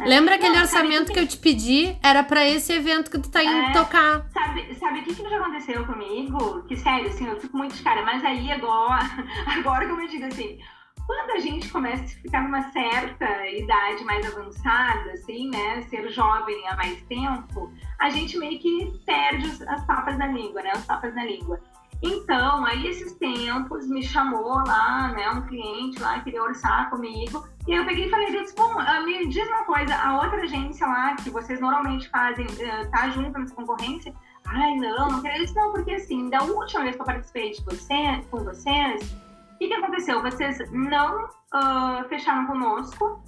[0.00, 0.56] Lembra aquele É.
[0.56, 1.96] Não, orçamento que- que eu te pedi?
[2.02, 3.72] Era pra esse evento que tu tá indo É.
[3.72, 4.26] tocar.
[4.32, 6.62] Sabe, sabe o que, que já aconteceu comigo?
[6.68, 8.98] Que sério, assim, eu fico muito de cara, mas aí agora,
[9.46, 10.58] agora como eu digo assim,
[11.08, 16.68] quando a gente começa a ficar numa certa idade mais avançada, assim, né, ser jovem
[16.68, 20.84] há mais tempo, a gente meio que perde os- as papas na língua, né, as
[20.84, 21.58] papas na língua.
[22.02, 27.72] Então, aí esses tempos me chamou lá, né, um cliente lá queria orçar comigo, e
[27.72, 31.16] eu peguei e falei, disse, bom, ah, me diz uma coisa, a outra agência lá
[31.16, 34.14] que vocês normalmente fazem, eh, tá junto nessa concorrência?
[34.46, 35.42] Ai, não, não quero.
[35.42, 39.27] Disse, não, porque assim, da última vez que eu participei de você, com vocês,
[39.58, 40.22] o que, que aconteceu?
[40.22, 43.20] Vocês não ah, fecharam conosco,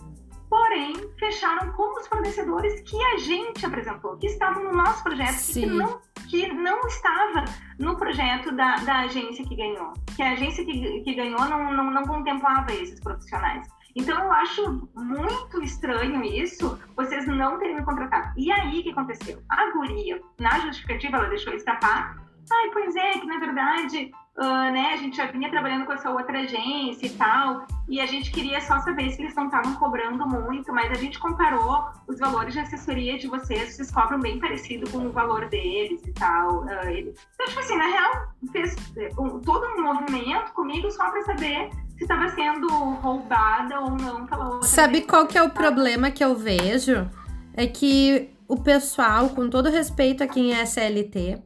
[0.48, 5.52] porém fecharam com os fornecedores que a gente apresentou, que estavam no nosso projeto, e
[5.52, 7.44] que não, que não estava
[7.80, 9.92] no projeto da, da agência que ganhou.
[10.14, 13.66] Que a agência que, que ganhou não, não, não contemplava esses profissionais.
[13.96, 18.32] Então eu acho muito estranho isso, vocês não terem me contratado.
[18.36, 19.42] E aí o que aconteceu?
[19.48, 24.92] A guria, na justificativa, ela deixou escapar ai, pois é, que na verdade uh, né,
[24.92, 28.60] a gente já vinha trabalhando com essa outra agência e tal, e a gente queria
[28.60, 32.60] só saber se eles não estavam cobrando muito, mas a gente comparou os valores de
[32.60, 36.64] assessoria de vocês, vocês cobram bem parecido com o valor deles e tal.
[36.64, 37.14] Uh, ele...
[37.34, 38.76] Então, tipo assim, na real, fez
[39.18, 44.44] um, todo um movimento comigo só para saber se estava sendo roubada ou não pela
[44.46, 44.68] outra.
[44.68, 47.08] Sabe qual que é o problema que eu vejo?
[47.54, 51.42] É que o pessoal, com todo respeito a quem é SLT,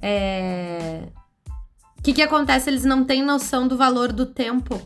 [0.00, 1.08] é,
[1.98, 2.70] o que, que acontece?
[2.70, 4.80] Eles não têm noção do valor do tempo.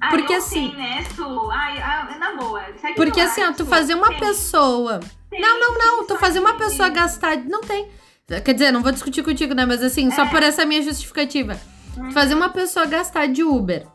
[0.00, 0.70] Ah, porque assim.
[0.70, 1.50] Sei, né, Su?
[1.50, 2.62] Ai, ai, na boa.
[2.96, 4.18] Porque assim, ó, tu fazer uma tem.
[4.18, 5.00] pessoa.
[5.30, 6.06] Tem, não, não, não.
[6.06, 7.36] Tu fazer uma pessoa gastar.
[7.38, 7.88] Não tem.
[8.26, 9.64] Quer dizer, não vou discutir contigo, né?
[9.64, 10.10] Mas assim, é.
[10.10, 11.58] só por essa minha justificativa.
[11.96, 12.10] Hum.
[12.10, 13.86] Fazer uma pessoa gastar de Uber.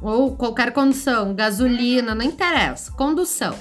[0.00, 2.90] Ou qualquer condução, gasolina, não interessa.
[2.92, 3.56] Condução.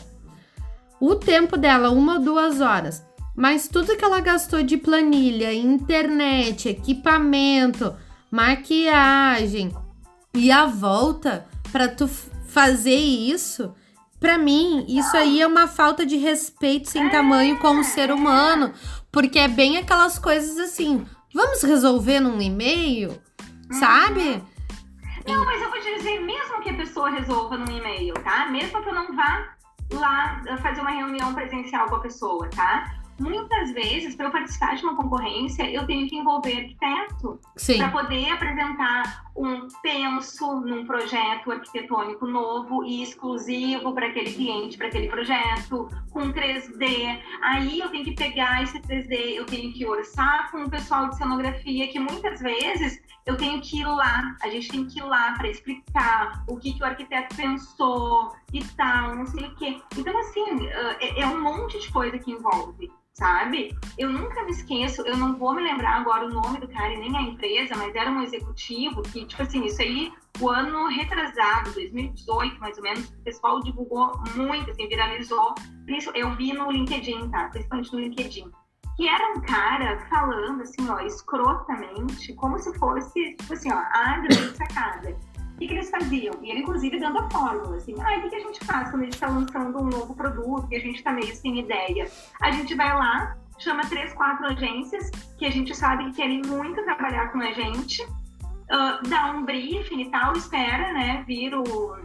[0.99, 3.03] O tempo dela, uma ou duas horas
[3.35, 7.95] mas tudo que ela gastou de planilha, internet, equipamento,
[8.29, 9.75] maquiagem
[10.33, 13.73] e a volta para tu fazer isso,
[14.19, 18.73] para mim, isso aí é uma falta de respeito sem tamanho com o ser humano,
[19.11, 23.19] porque é bem aquelas coisas assim, vamos resolver num e-mail,
[23.71, 24.43] sabe?
[25.27, 28.47] Não, mas eu vou te dizer, mesmo que a pessoa resolva num e-mail, tá?
[28.47, 29.55] Mesmo que eu não vá
[29.93, 33.01] lá fazer uma reunião presencial com a pessoa, tá?
[33.22, 37.39] Muitas vezes, para eu participar de uma concorrência, eu tenho que envolver arquiteto
[37.77, 44.88] para poder apresentar um penso num projeto arquitetônico novo e exclusivo para aquele cliente, para
[44.88, 47.19] aquele projeto, com 3D.
[47.41, 51.18] Aí eu tenho que pegar esse 3D, eu tenho que orçar com o pessoal de
[51.18, 55.34] cenografia, que muitas vezes eu tenho que ir lá, a gente tem que ir lá
[55.34, 59.80] para explicar o que, que o arquiteto pensou e tal, não sei o quê.
[59.95, 60.68] Então, assim,
[60.99, 62.91] é, é um monte de coisa que envolve
[63.22, 63.77] sabe?
[63.99, 66.98] Eu nunca me esqueço, eu não vou me lembrar agora o nome do cara e
[66.98, 71.72] nem a empresa, mas era um executivo que, tipo assim, isso aí, o ano retrasado,
[71.72, 75.53] 2018 mais ou menos, o pessoal divulgou muito, assim, viralizou.
[75.88, 77.49] Isso eu vi no LinkedIn, tá?
[77.49, 78.52] Principalmente no LinkedIn.
[78.98, 84.18] Que era um cara falando, assim, ó, escrotamente, como se fosse, tipo assim, ó, a
[84.18, 85.15] grande sacada
[85.61, 86.33] que, que eles faziam?
[86.41, 89.01] E ele, inclusive, dando a fórmula, assim, ah, o que, que a gente faz quando
[89.03, 92.09] a gente está lançando um novo produto e a gente está meio sem ideia?
[92.41, 96.83] A gente vai lá, chama três, quatro agências que a gente sabe que querem muito
[96.83, 101.95] trabalhar com a gente, uh, dá um briefing e tal, espera, né, vir o,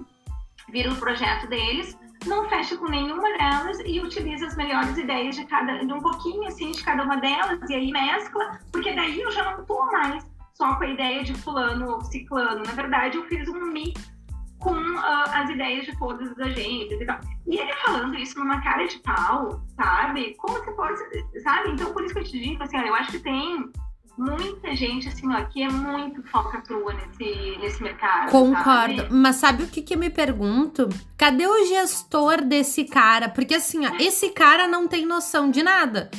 [0.69, 5.47] vir o projeto deles, não fecha com nenhuma delas e utiliza as melhores ideias de
[5.47, 9.31] cada, de um pouquinho assim de cada uma delas e aí mescla, porque daí eu
[9.33, 10.25] já não tô mais
[10.57, 12.63] só com a ideia de fulano ou ciclano.
[12.65, 14.17] Na verdade, eu fiz um mix
[14.59, 17.21] com uh, as ideias de todas as agências e tal.
[17.47, 20.35] E ele falando isso numa cara de pau, sabe?
[20.39, 21.71] Como se fosse, sabe?
[21.71, 23.71] Então, por isso que eu te digo, assim, ó, eu acho que tem
[24.17, 28.31] muita gente, assim, ó, que é muito foca crua nesse, nesse mercado.
[28.31, 28.97] Concordo.
[28.97, 29.09] Sabe?
[29.11, 30.89] Mas sabe o que, que eu me pergunto?
[31.19, 33.29] Cadê o gestor desse cara?
[33.29, 36.11] Porque, assim, ó, esse cara não tem noção de nada.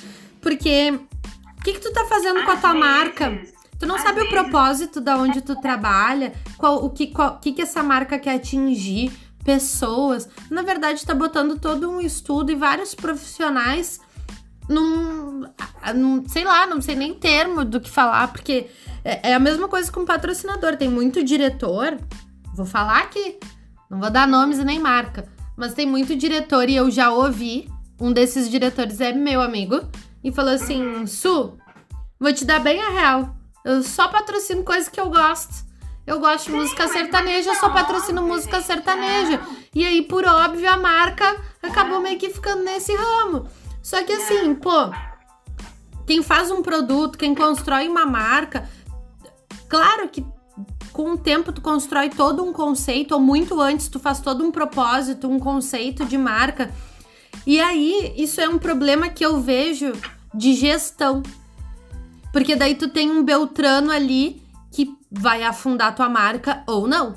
[0.41, 0.91] Porque
[1.59, 3.56] o que, que tu tá fazendo Às com a tua vezes, marca?
[3.80, 4.30] Tu não Às sabe vezes...
[4.30, 8.36] o propósito da onde tu trabalha, qual, o que, qual, que, que essa marca quer
[8.36, 9.12] atingir,
[9.44, 10.28] pessoas.
[10.49, 14.02] Na verdade, tá botando todo um estudo e vários profissionais
[14.68, 15.45] num,
[15.95, 18.68] num, sei lá, não sei nem termo do que falar, porque
[19.04, 20.76] é, é a mesma coisa com patrocinador.
[20.76, 21.98] Tem muito diretor,
[22.54, 23.40] vou falar aqui,
[23.90, 25.26] não vou dar nomes e nem marca,
[25.56, 29.82] mas tem muito diretor e eu já ouvi, um desses diretores é meu amigo,
[30.24, 31.58] e falou assim: Su,
[32.20, 33.36] vou te dar bem a real.
[33.68, 35.68] Eu só patrocino coisas que eu gosto.
[36.06, 39.41] Eu gosto de música sertaneja, eu só patrocino óbvio, música sertaneja.
[39.76, 43.45] E aí, por óbvio, a marca acabou meio que ficando nesse ramo.
[43.84, 44.89] Só que assim, pô,
[46.06, 48.69] quem faz um produto, quem constrói uma marca,
[49.68, 50.26] claro que
[50.94, 54.49] com o tempo tu constrói todo um conceito, ou muito antes tu faz todo um
[54.49, 56.73] propósito, um conceito de marca.
[57.45, 59.91] E aí, isso é um problema que eu vejo
[60.34, 61.22] de gestão.
[62.38, 67.15] Porque daí tu tem um Beltrano ali que vai afundar tua marca ou não.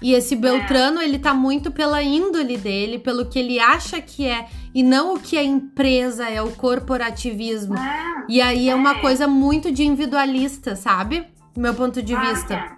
[0.00, 1.04] E esse Beltrano, é.
[1.04, 5.18] ele tá muito pela índole dele, pelo que ele acha que é, e não o
[5.18, 7.76] que a empresa é, o corporativismo.
[7.76, 8.26] É.
[8.28, 11.26] E aí é, é uma coisa muito de individualista, sabe?
[11.52, 12.46] Do meu ponto de claro vista.
[12.46, 12.76] Que é.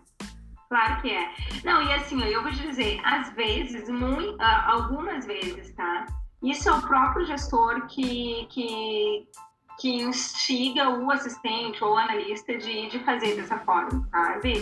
[0.71, 1.31] Claro que é.
[1.63, 6.07] Não, e assim, eu vou te dizer, às vezes, muito, algumas vezes, tá?
[6.43, 9.27] Isso é o próprio gestor que, que,
[9.79, 14.59] que instiga o assistente ou o analista de, de fazer dessa forma, sabe?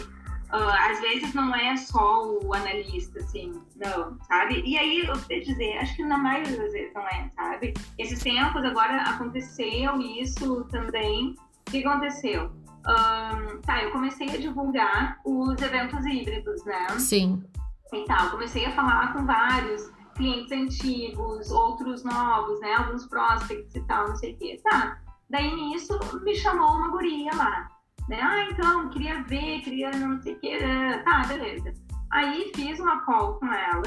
[0.52, 4.62] Uh, às vezes não é só o analista, assim, não, sabe?
[4.64, 7.74] E aí, eu vou dizer, acho que na maioria das vezes não é, sabe?
[7.98, 11.34] Esses tempos agora aconteceu isso também
[11.64, 12.52] que aconteceu?
[12.86, 16.88] Um, tá, eu comecei a divulgar os eventos híbridos, né?
[16.98, 17.42] Sim.
[17.92, 18.30] E tal.
[18.30, 22.74] Comecei a falar com vários clientes antigos, outros novos, né?
[22.74, 24.60] Alguns prospects e tal, não sei o quê.
[24.62, 25.00] Tá.
[25.30, 27.68] Daí nisso me chamou uma guria lá.
[28.08, 28.20] Né?
[28.20, 30.58] Ah, então, queria ver, queria não sei o quê.
[31.04, 31.72] Tá, beleza.
[32.10, 33.82] Aí fiz uma call com ela,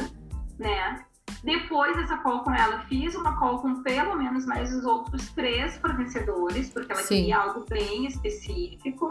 [0.58, 1.06] né?
[1.44, 5.78] Depois dessa call com ela, fiz uma call com pelo menos mais os outros três
[5.78, 7.16] fornecedores, porque ela Sim.
[7.16, 9.08] queria algo bem específico,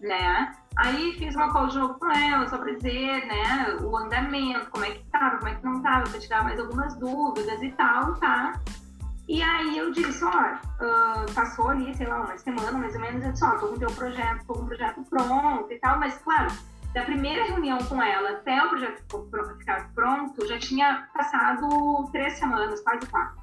[0.00, 0.52] né?
[0.76, 4.84] Aí fiz uma call de novo com ela, só para dizer, né, o andamento, como
[4.84, 8.14] é que tava, como é que não tava, para tirar mais algumas dúvidas e tal,
[8.16, 8.60] tá?
[9.30, 13.24] E aí eu disse, ó, uh, passou ali, sei lá, uma semana mais ou menos,
[13.24, 16.18] eu disse, ó, tô com teu projeto, tô com o projeto pronto e tal, mas
[16.18, 16.52] claro,
[16.92, 19.04] da primeira reunião com ela até o projeto
[19.56, 23.39] ficar pronto, já tinha passado três semanas, quase quatro.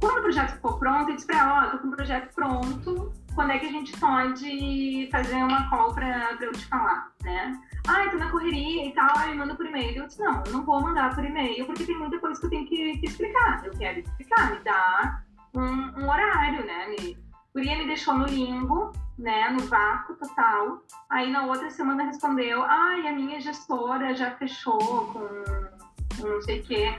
[0.00, 3.12] Quando o projeto ficou pronto, eu disse pra ela, ó, tô com o projeto pronto,
[3.34, 7.60] quando é que a gente pode fazer uma call pra eu te falar, né?
[7.86, 9.96] Ah, tô na correria e tal, aí manda por e-mail.
[9.96, 12.50] Eu disse, não, eu não vou mandar por e-mail, porque tem muita coisa que eu
[12.50, 13.64] tenho que, que explicar.
[13.64, 15.22] Eu quero explicar, me dá
[15.54, 16.88] um, um horário, né?
[16.88, 17.18] Me,
[17.52, 20.82] Guria me deixou no limbo, né, no vácuo total.
[21.10, 26.62] Aí na outra semana respondeu: ai, a minha gestora já fechou com não sei o
[26.62, 26.98] quê.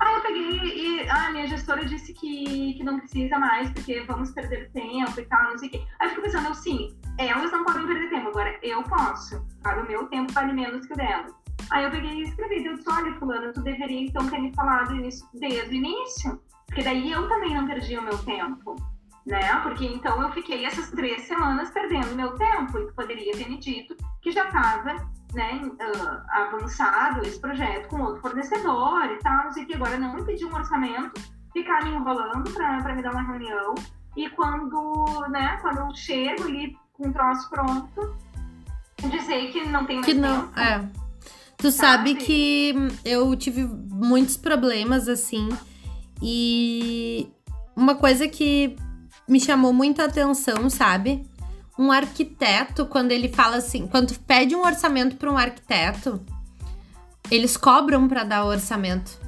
[0.00, 4.30] Aí eu peguei e a minha gestora disse que, que não precisa mais, porque vamos
[4.32, 5.82] perder tempo e tal, não sei o quê.
[5.98, 9.82] Aí eu fico pensando, eu sim, elas não podem perder tempo, agora eu posso, sabe?
[9.82, 11.26] O meu tempo vale menos que o dela.
[11.70, 14.94] Aí eu peguei e escrevi, eu disse, olha, fulano, tu deveria então ter me falado
[14.96, 18.76] isso desde o início, porque daí eu também não perdi o meu tempo
[19.26, 19.56] né?
[19.62, 23.96] Porque então eu fiquei essas três semanas perdendo meu tempo e poderia ter me dito
[24.20, 24.94] que já estava
[25.32, 30.14] né, uh, avançado esse projeto com outro fornecedor e tal, não sei que agora não
[30.14, 31.20] me pedir um orçamento,
[31.52, 33.74] ficar me enrolando para me dar uma reunião
[34.16, 38.16] e quando, né, quando eu chego ali com o troço pronto,
[39.10, 40.60] dizer que não tem mais que não, tempo.
[40.60, 40.88] É.
[41.56, 42.10] Tu sabe?
[42.10, 42.74] sabe que
[43.04, 45.48] eu tive muitos problemas assim
[46.22, 47.28] e
[47.74, 48.76] uma coisa que
[49.28, 51.24] me chamou muita atenção, sabe?
[51.78, 56.20] Um arquiteto, quando ele fala assim, quando pede um orçamento para um arquiteto,
[57.30, 59.18] eles cobram para dar o orçamento.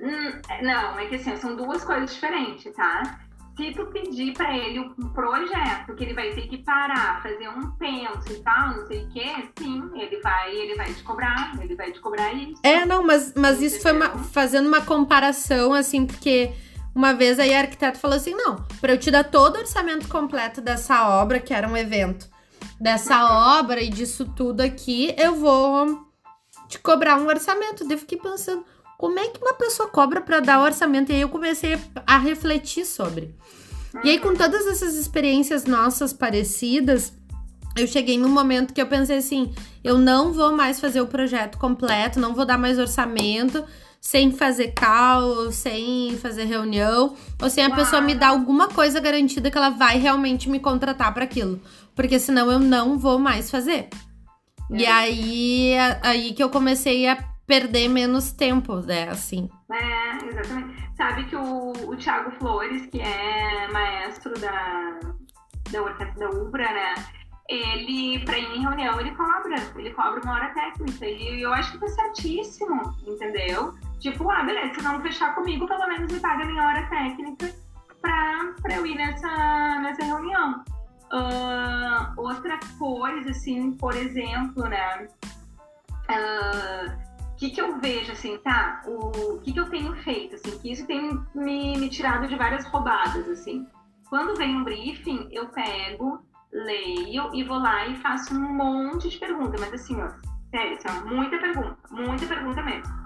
[0.00, 3.20] Hum, não, é que assim, são duas coisas diferentes, tá?
[3.56, 7.70] Se tu pedir para ele um projeto que ele vai ter que parar, fazer um
[7.72, 11.76] penso e tal, não sei o quê, sim, ele vai, ele vai te cobrar, ele
[11.76, 12.60] vai te cobrar isso.
[12.62, 16.52] É, não, mas, mas isso foi uma, fazendo uma comparação, assim, porque
[16.94, 20.08] uma vez aí a arquiteto falou assim: não, para eu te dar todo o orçamento
[20.08, 22.28] completo dessa obra, que era um evento,
[22.80, 26.06] dessa obra e disso tudo aqui, eu vou
[26.68, 27.84] te cobrar um orçamento.
[27.84, 28.64] Daí eu fiquei pensando,
[28.98, 31.10] como é que uma pessoa cobra para dar orçamento?
[31.10, 33.34] E aí eu comecei a refletir sobre.
[34.02, 37.12] E aí, com todas essas experiências nossas parecidas,
[37.76, 41.58] eu cheguei num momento que eu pensei assim: eu não vou mais fazer o projeto
[41.58, 43.64] completo, não vou dar mais orçamento
[44.02, 47.76] sem fazer call, sem fazer reunião, ou sem a Uau.
[47.76, 51.60] pessoa me dar alguma coisa garantida que ela vai realmente me contratar para aquilo.
[51.94, 53.88] Porque senão eu não vou mais fazer.
[54.72, 54.76] É.
[54.76, 57.16] E aí, aí que eu comecei a
[57.46, 59.08] perder menos tempo, né?
[59.08, 59.48] Assim.
[59.70, 60.82] É, exatamente.
[60.96, 64.98] Sabe que o, o Thiago Flores, que é maestro da,
[65.70, 66.94] da orquestra da Ubra, né?
[67.48, 71.06] ele, para ir em reunião, ele cobra, ele cobra uma hora técnica.
[71.06, 73.74] E eu acho que tá certíssimo, entendeu?
[74.02, 77.54] Tipo, ah, beleza, se não fechar comigo, pelo menos me paga minha hora técnica
[78.00, 79.28] pra, pra eu ir nessa,
[79.80, 80.64] nessa reunião.
[81.12, 85.06] Uh, outra coisa, assim, por exemplo, né?
[86.08, 88.82] O uh, que, que eu vejo, assim, tá?
[88.86, 92.66] O que, que eu tenho feito, assim, que isso tem me, me tirado de várias
[92.66, 93.64] roubadas, assim.
[94.10, 96.20] Quando vem um briefing, eu pego,
[96.52, 100.10] leio e vou lá e faço um monte de perguntas, mas assim, ó,
[100.50, 103.01] sério, assim, muita pergunta, muita pergunta mesmo.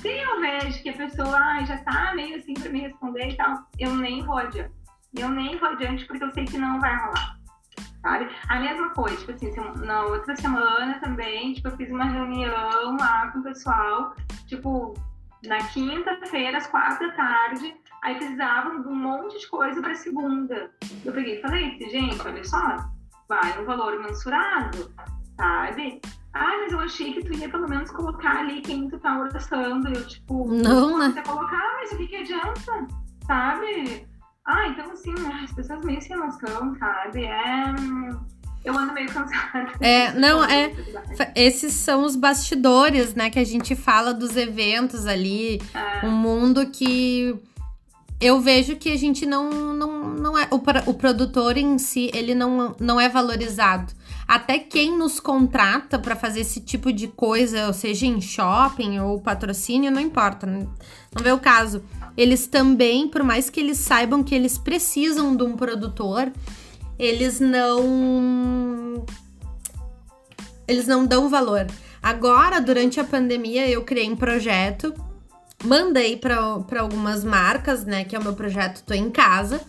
[0.00, 3.66] Se eu vejo que a pessoa já tá meio assim para me responder e tal,
[3.78, 4.72] eu nem vou adiante.
[5.16, 7.36] Eu nem vou adiante porque eu sei que não vai rolar.
[8.02, 8.28] Sabe?
[8.48, 9.50] A mesma coisa, tipo assim,
[9.84, 14.14] na outra semana também, tipo, eu fiz uma reunião lá com o pessoal,
[14.46, 14.94] tipo,
[15.44, 20.70] na quinta-feira, às quatro da tarde, aí precisavam de um monte de coisa para segunda.
[21.04, 22.76] Eu peguei e falei, gente, olha só,
[23.28, 24.94] vai um valor mensurado,
[25.36, 26.00] sabe?
[26.34, 29.88] Ah, mas eu achei que tu ia pelo menos colocar ali quem tu tá orçando.
[29.88, 31.10] Eu, tipo, não, né?
[31.10, 32.86] Você colocar, mas o que, que adianta?
[33.26, 34.06] Sabe?
[34.46, 37.24] Ah, então assim, as pessoas meio sem noção, sabe?
[37.24, 37.74] É.
[38.64, 39.72] Eu ando meio cansada.
[39.80, 40.72] É, não, é.
[41.34, 43.30] Esses são os bastidores, né?
[43.30, 45.60] Que a gente fala dos eventos ali.
[45.74, 46.06] É.
[46.06, 47.34] Um mundo que
[48.20, 50.48] eu vejo que a gente não, não, não é.
[50.50, 53.92] O, o produtor em si, ele não, não é valorizado.
[54.28, 59.18] Até quem nos contrata para fazer esse tipo de coisa, ou seja, em shopping ou
[59.18, 60.70] patrocínio, não importa, não,
[61.14, 61.82] não vê o caso.
[62.14, 66.30] Eles também, por mais que eles saibam que eles precisam de um produtor,
[66.98, 69.06] eles não.
[70.66, 71.66] Eles não dão valor.
[72.02, 74.92] Agora, durante a pandemia, eu criei um projeto
[75.64, 78.04] mandei para algumas marcas, né?
[78.04, 79.60] Que é o meu projeto Tô em Casa.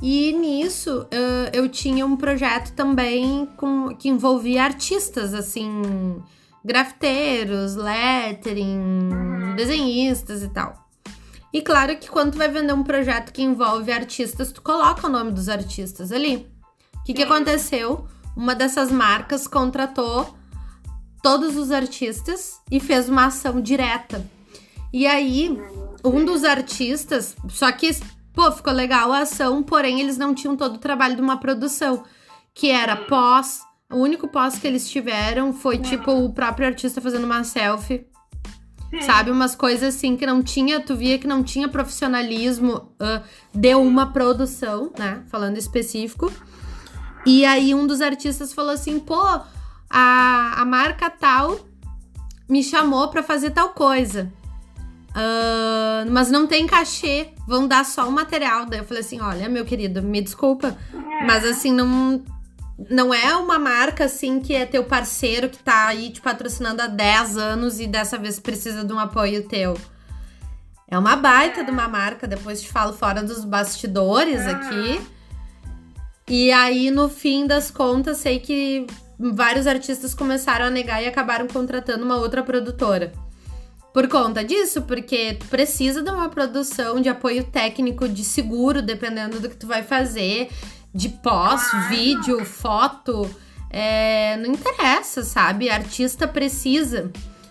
[0.00, 6.22] E nisso uh, eu tinha um projeto também com, que envolvia artistas, assim,
[6.64, 10.88] grafiteiros, lettering, desenhistas e tal.
[11.52, 15.10] E claro que quando tu vai vender um projeto que envolve artistas, tu coloca o
[15.10, 16.46] nome dos artistas ali.
[16.96, 18.06] O que, que aconteceu?
[18.36, 20.36] Uma dessas marcas contratou
[21.22, 24.24] todos os artistas e fez uma ação direta
[24.92, 25.58] e aí,
[26.02, 27.90] um dos artistas, só que,
[28.38, 32.04] pô, ficou legal a ação, porém eles não tinham todo o trabalho de uma produção,
[32.54, 33.62] que era pós.
[33.90, 38.06] O único pós que eles tiveram foi, tipo, o próprio artista fazendo uma selfie.
[39.00, 39.32] Sabe?
[39.32, 43.20] Umas coisas assim que não tinha, tu via que não tinha profissionalismo uh,
[43.52, 45.24] de uma produção, né?
[45.26, 46.32] Falando específico.
[47.26, 49.20] E aí um dos artistas falou assim: pô,
[49.90, 51.58] a, a marca tal
[52.48, 54.32] me chamou para fazer tal coisa.
[55.10, 58.66] Uh, mas não tem cachê, vão dar só o material.
[58.66, 61.24] Daí eu falei assim: olha, meu querido, me desculpa, é.
[61.24, 62.22] mas assim, não,
[62.90, 66.86] não é uma marca assim que é teu parceiro que tá aí te patrocinando há
[66.86, 69.76] 10 anos e dessa vez precisa de um apoio teu.
[70.86, 71.64] É uma baita é.
[71.64, 74.50] de uma marca, depois te falo fora dos bastidores é.
[74.50, 75.00] aqui.
[76.28, 78.86] E aí, no fim das contas, sei que
[79.18, 83.12] vários artistas começaram a negar e acabaram contratando uma outra produtora
[83.92, 89.40] por conta disso, porque tu precisa de uma produção de apoio técnico, de seguro, dependendo
[89.40, 90.50] do que tu vai fazer,
[90.94, 93.28] de pós, vídeo, foto.
[93.70, 95.68] É, não interessa, sabe?
[95.68, 97.10] Artista precisa.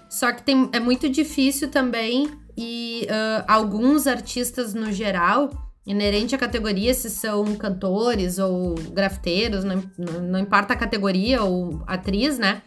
[0.09, 5.51] Só que tem, é muito difícil também, e uh, alguns artistas no geral,
[5.85, 9.84] inerente à categoria, se são cantores ou grafiteiros, não,
[10.23, 12.64] não importa a categoria ou atriz, né?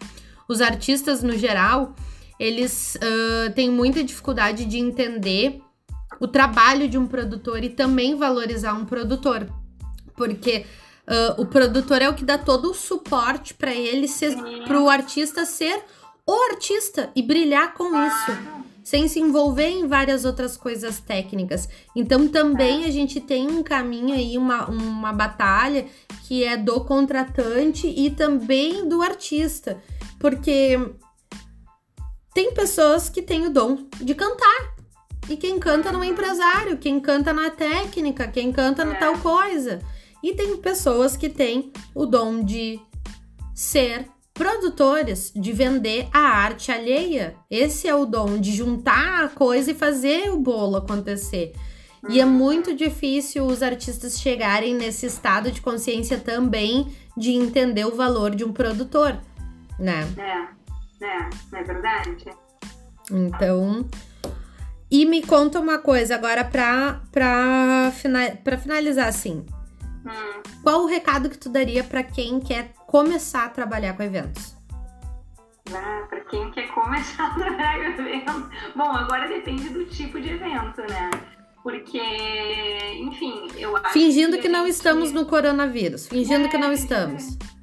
[0.49, 1.95] Os artistas no geral
[2.41, 5.61] eles uh, têm muita dificuldade de entender
[6.19, 9.47] o trabalho de um produtor e também valorizar um produtor.
[10.17, 10.65] Porque
[11.07, 14.35] uh, o produtor é o que dá todo o suporte para ele ser,
[14.67, 15.85] para o artista ser
[16.27, 18.39] o artista e brilhar com isso,
[18.85, 21.69] sem se envolver em várias outras coisas técnicas.
[21.95, 25.87] Então também a gente tem um caminho aí, uma, uma batalha
[26.27, 29.83] que é do contratante e também do artista.
[30.21, 30.79] Porque
[32.35, 34.75] tem pessoas que têm o dom de cantar.
[35.29, 39.81] E quem canta não é empresário, quem canta na técnica, quem canta na tal coisa.
[40.23, 42.81] E tem pessoas que têm o dom de
[43.55, 47.37] ser produtores, de vender a arte alheia.
[47.51, 51.53] Esse é o dom de juntar a coisa e fazer o bolo acontecer.
[52.09, 57.95] E é muito difícil os artistas chegarem nesse estado de consciência também de entender o
[57.95, 59.21] valor de um produtor,
[59.79, 60.09] né?
[60.17, 60.60] É.
[61.01, 62.17] É, não é verdade?
[63.11, 63.89] Então.
[64.91, 69.47] E me conta uma coisa agora pra, pra, fina, pra finalizar assim.
[70.05, 70.43] Hum.
[70.63, 74.57] Qual o recado que tu daria para quem quer começar a trabalhar com eventos?
[75.73, 78.49] Ah, para quem quer começar a trabalhar com eventos.
[78.75, 81.11] Bom, agora depende do tipo de evento, né?
[81.63, 82.01] Porque,
[83.01, 83.93] enfim, eu acho.
[83.93, 86.09] Fingindo que, que não estamos no coronavírus.
[86.09, 87.35] Fingindo é, que não estamos.
[87.35, 87.60] É,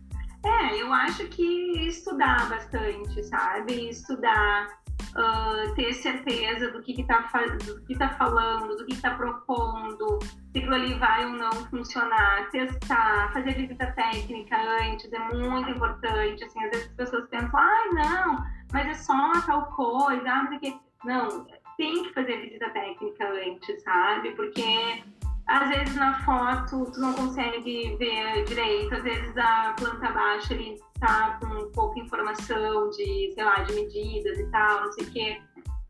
[0.88, 3.89] eu acho que estudar bastante, sabe?
[3.89, 4.68] Estudar,
[5.15, 7.30] uh, ter certeza do que, que, tá,
[7.65, 12.49] do que tá falando, do que está propondo, se aquilo ali vai ou não funcionar,
[12.51, 16.43] testar, fazer visita técnica antes é muito importante.
[16.43, 20.43] Assim, às vezes as pessoas pensam, ai, ah, não, mas é só tal coisa, ah,
[20.43, 20.77] não sei o quê.
[21.03, 21.47] Não,
[21.77, 24.31] tem que fazer visita técnica antes, sabe?
[24.31, 25.03] Porque
[25.48, 30.78] às vezes na foto tu não consegue ver direito, às vezes a planta baixa ele
[30.99, 35.41] tá com pouca informação de, sei lá, de medidas e tal, não sei o quê.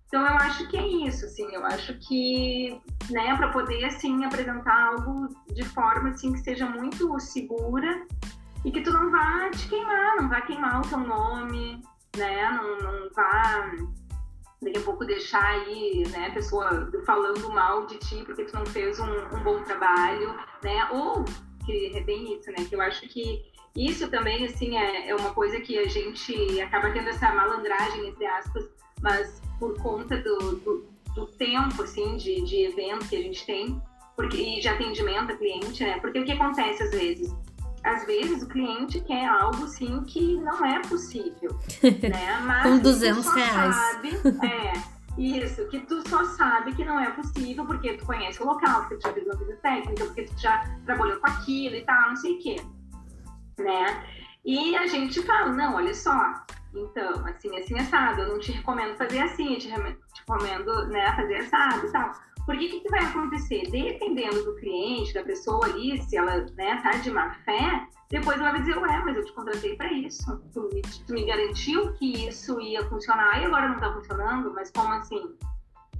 [0.07, 2.79] Então eu acho que é isso, assim, eu acho que,
[3.09, 8.05] né, para poder assim apresentar algo de forma assim que seja muito segura
[8.63, 11.81] e que tu não vá te queimar, não vá queimar o teu nome,
[12.15, 13.71] né, não, não vá
[14.61, 18.65] daqui a pouco deixar aí, né, a pessoa falando mal de ti porque tu não
[18.65, 21.23] fez um, um bom trabalho, né, ou
[21.65, 23.45] que é bem isso, né, que eu acho que
[23.77, 28.25] isso também, assim, é, é uma coisa que a gente acaba tendo essa malandragem, entre
[28.25, 28.67] aspas,
[29.01, 33.79] mas por conta do, do, do tempo, assim, de, de evento que a gente tem,
[34.15, 35.99] porque, e de atendimento a cliente, né?
[35.99, 37.31] Porque o que acontece às vezes?
[37.87, 42.39] Às vezes o cliente quer algo sim que não é possível, né?
[42.41, 43.75] Mas Com 200 reais.
[43.75, 44.09] Sabe,
[44.45, 44.73] é,
[45.17, 48.97] isso, que tu só sabe que não é possível porque tu conhece o local, porque
[48.97, 52.15] tu já fez uma visita técnica, porque tu já trabalhou com aquilo e tal, não
[52.15, 52.55] sei o quê,
[53.57, 54.03] né?
[54.45, 58.95] E a gente fala, não, olha só, então, assim, assim, assado, eu não te recomendo
[58.95, 62.11] fazer assim, eu te, recomendo, né, fazer assado e tal.
[62.47, 63.69] Porque o que, que vai acontecer?
[63.69, 68.51] Dependendo do cliente, da pessoa ali, se ela, né, tá de má fé, depois ela
[68.51, 70.41] vai dizer, ué, mas eu te contratei para isso.
[70.53, 74.71] Tu me, tu me garantiu que isso ia funcionar e agora não tá funcionando, mas
[74.71, 75.35] como assim?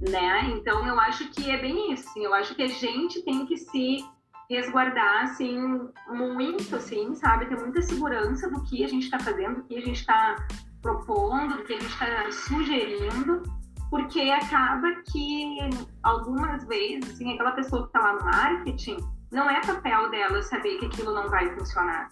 [0.00, 0.44] Né?
[0.54, 3.58] Então eu acho que é bem isso, assim, eu acho que a gente tem que
[3.58, 4.02] se
[4.48, 5.60] resguardar, assim,
[6.08, 7.44] muito, assim, sabe?
[7.44, 10.46] Ter muita segurança do que a gente está fazendo, do que a gente está
[10.80, 13.42] propondo, do que a gente está sugerindo,
[13.90, 15.58] porque acaba que
[16.02, 18.96] algumas vezes, assim, aquela pessoa que está lá no marketing,
[19.30, 22.10] não é papel dela saber que aquilo não vai funcionar,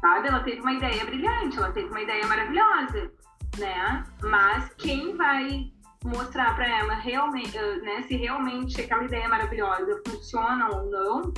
[0.00, 0.28] sabe?
[0.28, 3.12] Ela teve uma ideia brilhante, ela teve uma ideia maravilhosa,
[3.58, 4.04] né?
[4.22, 5.72] Mas quem vai
[6.04, 11.34] mostrar para ela realmente, né, se realmente aquela ideia maravilhosa funciona ou não,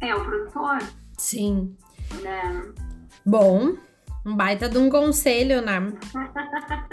[0.00, 0.78] é o produtor.
[1.16, 1.76] Sim.
[2.22, 2.72] Né?
[3.24, 3.76] Bom,
[4.24, 5.92] um baita de um conselho, né?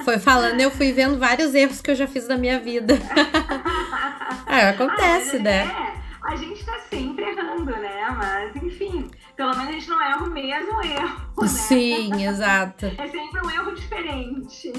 [0.03, 2.95] Foi falando, eu fui vendo vários erros que eu já fiz na minha vida.
[4.47, 5.59] é, acontece, ah, né?
[5.63, 8.09] É, a gente tá sempre errando, né?
[8.17, 11.21] Mas, enfim, pelo menos a gente não erra o mesmo erro.
[11.41, 11.47] Né?
[11.47, 12.85] Sim, exato.
[12.85, 14.73] É sempre um erro diferente.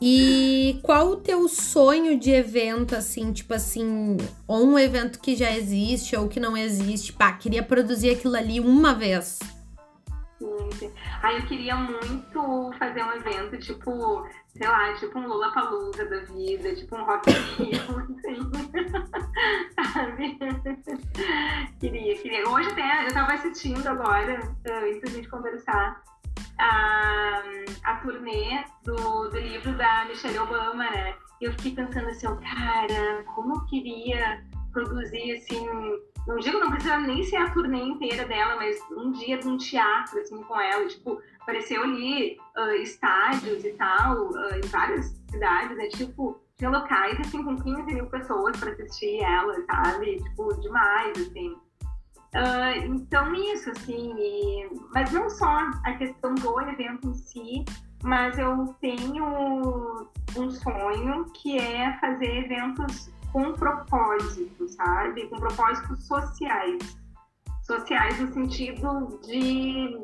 [0.00, 4.16] E qual o teu sonho de evento, assim, tipo assim,
[4.46, 7.12] ou um evento que já existe ou que não existe?
[7.12, 9.38] Pá, queria produzir aquilo ali uma vez.
[11.22, 16.20] Aí eu queria muito fazer um evento, tipo, sei lá, tipo um Lula Palusa da
[16.20, 18.50] vida, tipo um Rock Rio, assim.
[19.92, 20.38] Sabe?
[21.78, 22.48] queria, queria.
[22.48, 26.02] Hoje até eu tava assistindo agora, antes da gente conversar,
[26.58, 27.42] a,
[27.84, 31.14] a turnê do, do livro da Michelle Obama, né?
[31.40, 35.66] E eu fiquei pensando assim, cara, como eu queria produzir, assim,
[36.26, 39.56] não digo, não precisa nem ser a turnê inteira dela, mas um dia de um
[39.56, 45.76] teatro, assim, com ela, tipo, apareceu ali uh, estádios e tal, uh, em várias cidades,
[45.76, 51.18] né, tipo, tinha locais, assim, com 15 mil pessoas para assistir ela, sabe, tipo, demais,
[51.18, 51.56] assim.
[52.32, 54.68] Uh, então, isso, assim, e...
[54.94, 55.48] mas não só
[55.84, 57.64] a questão do evento em si,
[58.04, 60.06] mas eu tenho
[60.36, 65.26] um sonho que é fazer eventos com propósito, sabe?
[65.28, 66.98] Com propósitos sociais.
[67.62, 69.96] Sociais no sentido de.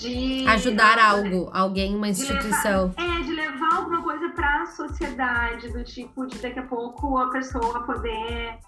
[0.00, 2.94] de Ajudar algo, alguém, uma instituição.
[2.96, 7.18] Levar, é, de levar alguma coisa para a sociedade, do tipo de daqui a pouco
[7.18, 8.58] a pessoa poder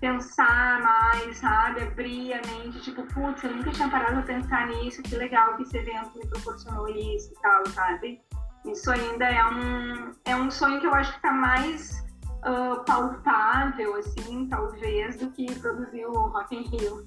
[0.00, 1.82] pensar mais, sabe?
[1.82, 5.64] Abrir a mente, tipo, putz, eu nunca tinha parado pra pensar nisso, que legal que
[5.64, 8.20] esse evento me proporcionou isso e tal, sabe?
[8.64, 12.07] Isso ainda é um, é um sonho que eu acho que tá mais
[12.38, 17.04] uh, palpável, assim, talvez, do que produzir o Rock in Rio.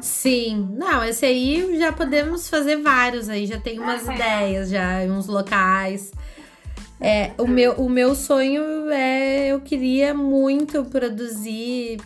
[0.00, 5.00] Sim, não, esse aí já podemos fazer vários aí, já tem umas é, ideias, já,
[5.08, 6.12] uns locais.
[7.00, 12.00] É, o meu, o meu sonho é, eu queria muito produzir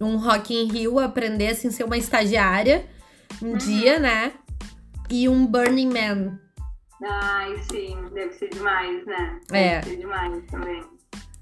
[0.00, 2.86] um Rock in Rio, aprender assim, ser uma estagiária
[3.42, 3.56] um uhum.
[3.56, 4.32] dia, né?
[5.10, 6.38] E um Burning Man.
[7.02, 9.40] Ai, sim, deve ser demais, né?
[9.48, 9.82] Deve é.
[9.82, 10.82] ser demais também.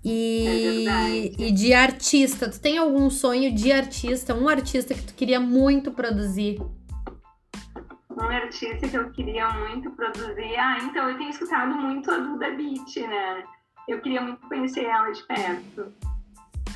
[0.04, 5.14] E, é e de artista, tu tem algum sonho de artista, um artista que tu
[5.14, 6.60] queria muito produzir?
[8.10, 10.56] Um artista que eu queria muito produzir.
[10.56, 13.44] Ah, então eu tenho escutado muito a Duda Beat, né?
[13.88, 15.92] Eu queria muito conhecer ela de perto.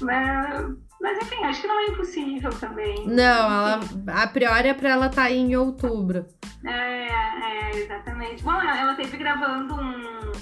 [0.00, 3.06] Mas, mas enfim, acho que não é impossível também.
[3.06, 6.26] Não, ela, a priori é pra ela estar tá em outubro.
[6.64, 8.42] É, é, exatamente.
[8.42, 10.32] Bom, ela teve gravando um,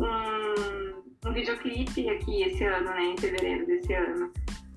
[0.00, 3.02] um, um videoclipe aqui esse ano, né?
[3.02, 4.32] Em fevereiro desse ano.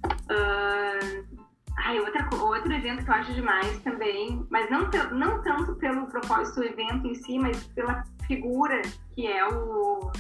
[0.06, 1.42] Uh,
[1.84, 6.60] Ai, outra, outro evento que eu acho demais também, mas não, não tanto pelo propósito
[6.60, 8.82] do evento em si, mas pela figura
[9.14, 10.12] que é o.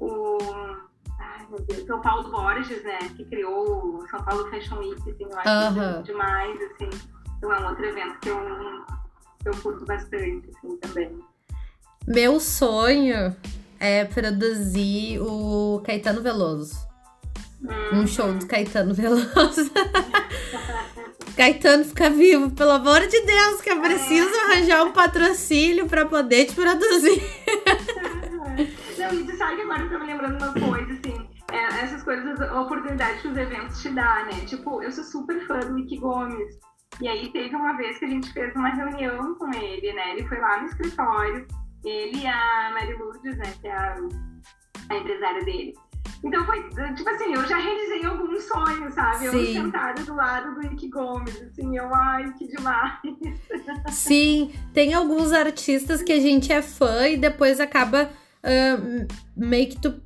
[0.00, 0.38] o
[1.18, 2.98] ai, meu Deus, o Paulo Borges, né?
[3.16, 6.02] Que criou o São Paulo Fashion Week, assim, eu acho uhum.
[6.02, 6.90] demais, assim.
[7.38, 8.84] Então é um outro evento que eu,
[9.44, 11.18] eu curto bastante, assim, também.
[12.06, 13.34] Meu sonho
[13.78, 16.74] é produzir o Caetano Veloso.
[17.92, 19.70] Um show do Caetano Veloso.
[21.36, 26.46] Caetano fica vivo, pelo amor de Deus, que eu preciso arranjar um patrocínio para poder
[26.46, 27.22] te produzir.
[28.98, 31.28] Não, e tu sabe que agora eu tô me lembrando uma coisa, assim.
[31.52, 34.40] É, essas coisas, a oportunidade que os eventos te dão, né?
[34.46, 36.58] Tipo, eu sou super fã do Nick Gomes.
[37.00, 40.12] E aí teve uma vez que a gente fez uma reunião com ele, né?
[40.12, 41.46] Ele foi lá no escritório,
[41.88, 43.52] ele e a Mary Lourdes, né?
[43.60, 43.96] Que é a,
[44.90, 45.74] a empresária dele.
[46.24, 46.62] Então foi,
[46.94, 49.28] tipo assim, eu já realizei alguns sonhos, sabe?
[49.28, 49.56] Sim.
[49.56, 52.98] Eu sentada do lado do Nick Gomes, assim, eu, ai, que demais.
[53.90, 58.10] Sim, tem alguns artistas que a gente é fã e depois acaba
[58.42, 59.06] uh,
[59.36, 60.00] meio que tu.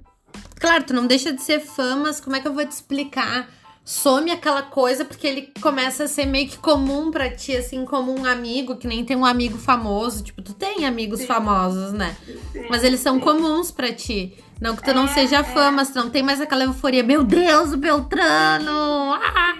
[0.59, 3.49] Claro, tu não deixa de ser fã, mas como é que eu vou te explicar?
[3.91, 8.17] Some aquela coisa porque ele começa a ser meio que comum para ti, assim, como
[8.17, 10.23] um amigo, que nem tem um amigo famoso.
[10.23, 11.27] Tipo, tu tem amigos sim.
[11.27, 12.17] famosos, né?
[12.53, 14.39] Sim, mas eles são comuns para ti.
[14.61, 15.43] Não que tu é, não seja é.
[15.43, 17.03] fã, mas tu não tem mais aquela euforia.
[17.03, 19.15] Meu Deus, o Beltrano!
[19.15, 19.55] Ah!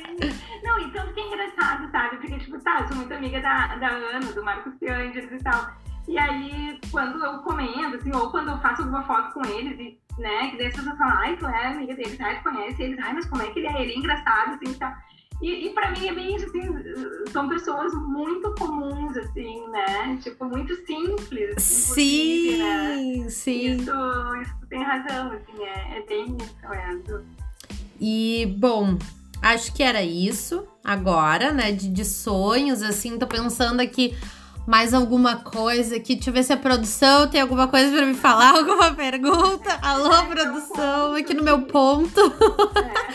[0.63, 2.17] Não, então fica engraçado, sabe?
[2.19, 5.73] Porque, tipo, tá, eu sou muito amiga da, da Ana, do Marcos Pianges e tal.
[6.09, 9.99] E aí, quando eu comendo, assim, ou quando eu faço alguma foto com eles, e,
[10.21, 12.99] né, que daí as pessoas falam, ai, tu é amiga deles, ai, tu conhece eles,
[12.99, 13.83] ai, mas como é que ele é?
[13.83, 15.03] Ele é engraçado, assim, tá.
[15.41, 16.61] E, e pra mim é bem isso, assim,
[17.33, 20.19] são pessoas muito comuns, assim, né?
[20.23, 21.63] Tipo, muito simples.
[21.63, 23.29] Sim, né?
[23.31, 23.77] sim.
[23.77, 23.91] Isso,
[24.43, 27.23] isso tem razão, assim, é, é bem isso, é.
[27.99, 28.99] E, bom,
[29.41, 31.73] acho que era isso agora, né?
[31.73, 34.15] De, de sonhos, assim, tô pensando aqui
[34.71, 36.15] mais alguma coisa aqui.
[36.15, 39.77] Deixa eu ver se a produção tem alguma coisa para me falar, alguma pergunta.
[39.83, 42.21] Alô, produção, aqui no meu ponto.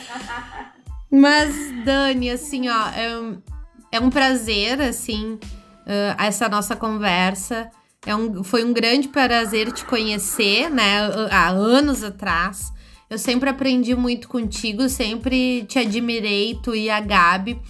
[1.10, 1.56] Mas,
[1.86, 3.42] Dani, assim, ó, é um,
[3.90, 7.72] é um prazer, assim, uh, essa nossa conversa.
[8.06, 12.70] É um, foi um grande prazer te conhecer, né, há anos atrás.
[13.10, 17.62] Eu sempre aprendi muito contigo, sempre te admirei, tu e a Gabi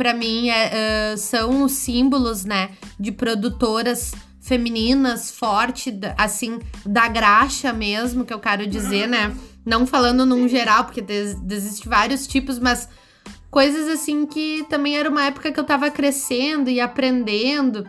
[0.00, 7.70] para mim é, uh, são os símbolos, né, de produtoras femininas forte, assim, da graxa
[7.70, 9.36] mesmo, que eu quero dizer, né?
[9.62, 12.88] Não falando num geral, porque existem vários tipos, mas
[13.50, 17.86] coisas assim que também era uma época que eu tava crescendo e aprendendo.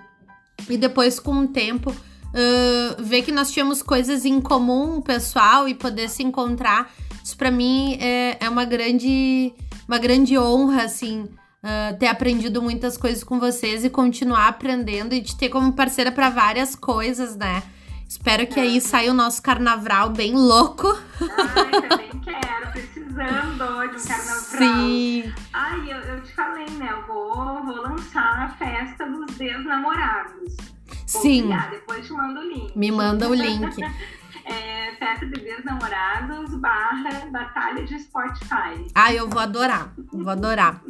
[0.70, 5.74] E depois, com o tempo, uh, ver que nós tínhamos coisas em comum, pessoal, e
[5.74, 6.94] poder se encontrar.
[7.24, 9.54] Isso para mim é, é uma grande,
[9.88, 11.30] uma grande honra, assim,
[11.64, 16.12] uh, ter aprendido muitas coisas com vocês e continuar aprendendo e te ter como parceira
[16.12, 17.64] para várias coisas, né?
[18.08, 20.86] Espero que aí saia o nosso carnaval bem louco.
[21.22, 24.84] Ai, também quero, precisando de um carnaval.
[24.84, 25.34] Sim.
[25.54, 26.90] Ai, eu, eu te falei, né?
[26.92, 30.58] Eu vou, vou lançar a festa dos desnamorados.
[31.06, 31.44] Sim.
[31.44, 32.78] Criar, depois te mando o link.
[32.78, 33.82] Me manda o link.
[34.44, 38.88] é, festa de desnamorados barra batalha de Spotify.
[38.94, 39.94] Ah, eu vou adorar.
[40.12, 40.82] Vou adorar.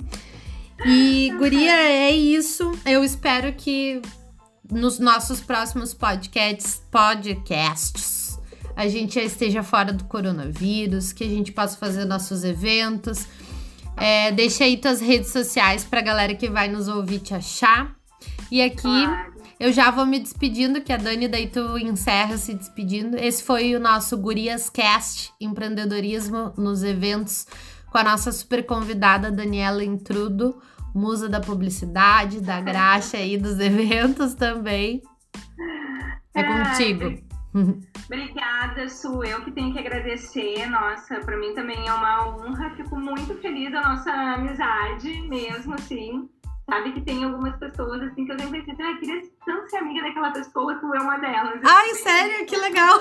[0.86, 2.72] E, Guria, é isso.
[2.86, 4.02] Eu espero que
[4.72, 8.22] nos nossos próximos podcasts, podcasts
[8.76, 13.28] a gente já esteja fora do coronavírus, que a gente possa fazer nossos eventos.
[13.98, 17.94] É, deixa aí tuas redes sociais pra galera que vai nos ouvir te achar.
[18.50, 19.34] E aqui claro.
[19.60, 23.18] eu já vou me despedindo, que a Dani daí tu encerra se despedindo.
[23.18, 27.46] Esse foi o nosso Gurias Cast, empreendedorismo nos eventos,
[27.92, 30.62] com a nossa super convidada Daniela Intrudo
[30.94, 35.02] musa da publicidade, da graxa aí dos eventos também.
[36.34, 37.22] É contigo.
[38.06, 39.24] Obrigada, Su.
[39.24, 40.66] Eu que tenho que agradecer.
[40.68, 42.70] Nossa, para mim também é uma honra.
[42.76, 46.30] Fico muito feliz da nossa amizade, mesmo assim.
[46.70, 50.02] Sabe que tem algumas pessoas assim que eu sempre pensei, ah, queria tanto ser amiga
[50.04, 51.60] daquela pessoa, tu é uma delas.
[51.64, 52.46] Ai, assim, sério?
[52.46, 53.00] Que legal!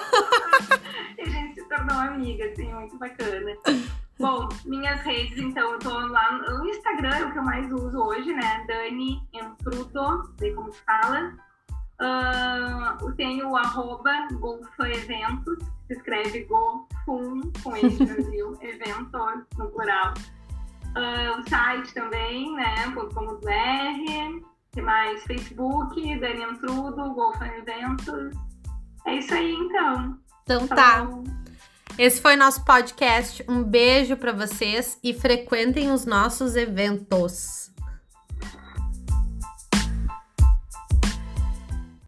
[1.18, 3.56] e a gente se tornou amiga, assim, muito bacana.
[4.18, 7.98] Bom, minhas redes, então, eu tô lá no Instagram, é o que eu mais uso
[7.98, 8.64] hoje, né?
[8.66, 11.32] Dani Enfruto, sei como se fala.
[12.00, 14.26] Uh, eu tenho o arroba
[14.80, 20.14] Eventos, se escreve GoFum, com ele no Brasil, eventos no plural.
[20.96, 22.90] Uh, o site também, né?
[22.94, 24.46] .com.br.
[24.72, 25.22] que mais?
[25.24, 28.36] Facebook, Dani Entrudo, Golfan Eventos.
[29.06, 30.18] É isso aí, então.
[30.42, 31.06] Então tá.
[31.98, 33.44] Esse foi nosso podcast.
[33.48, 37.59] Um beijo para vocês e frequentem os nossos eventos.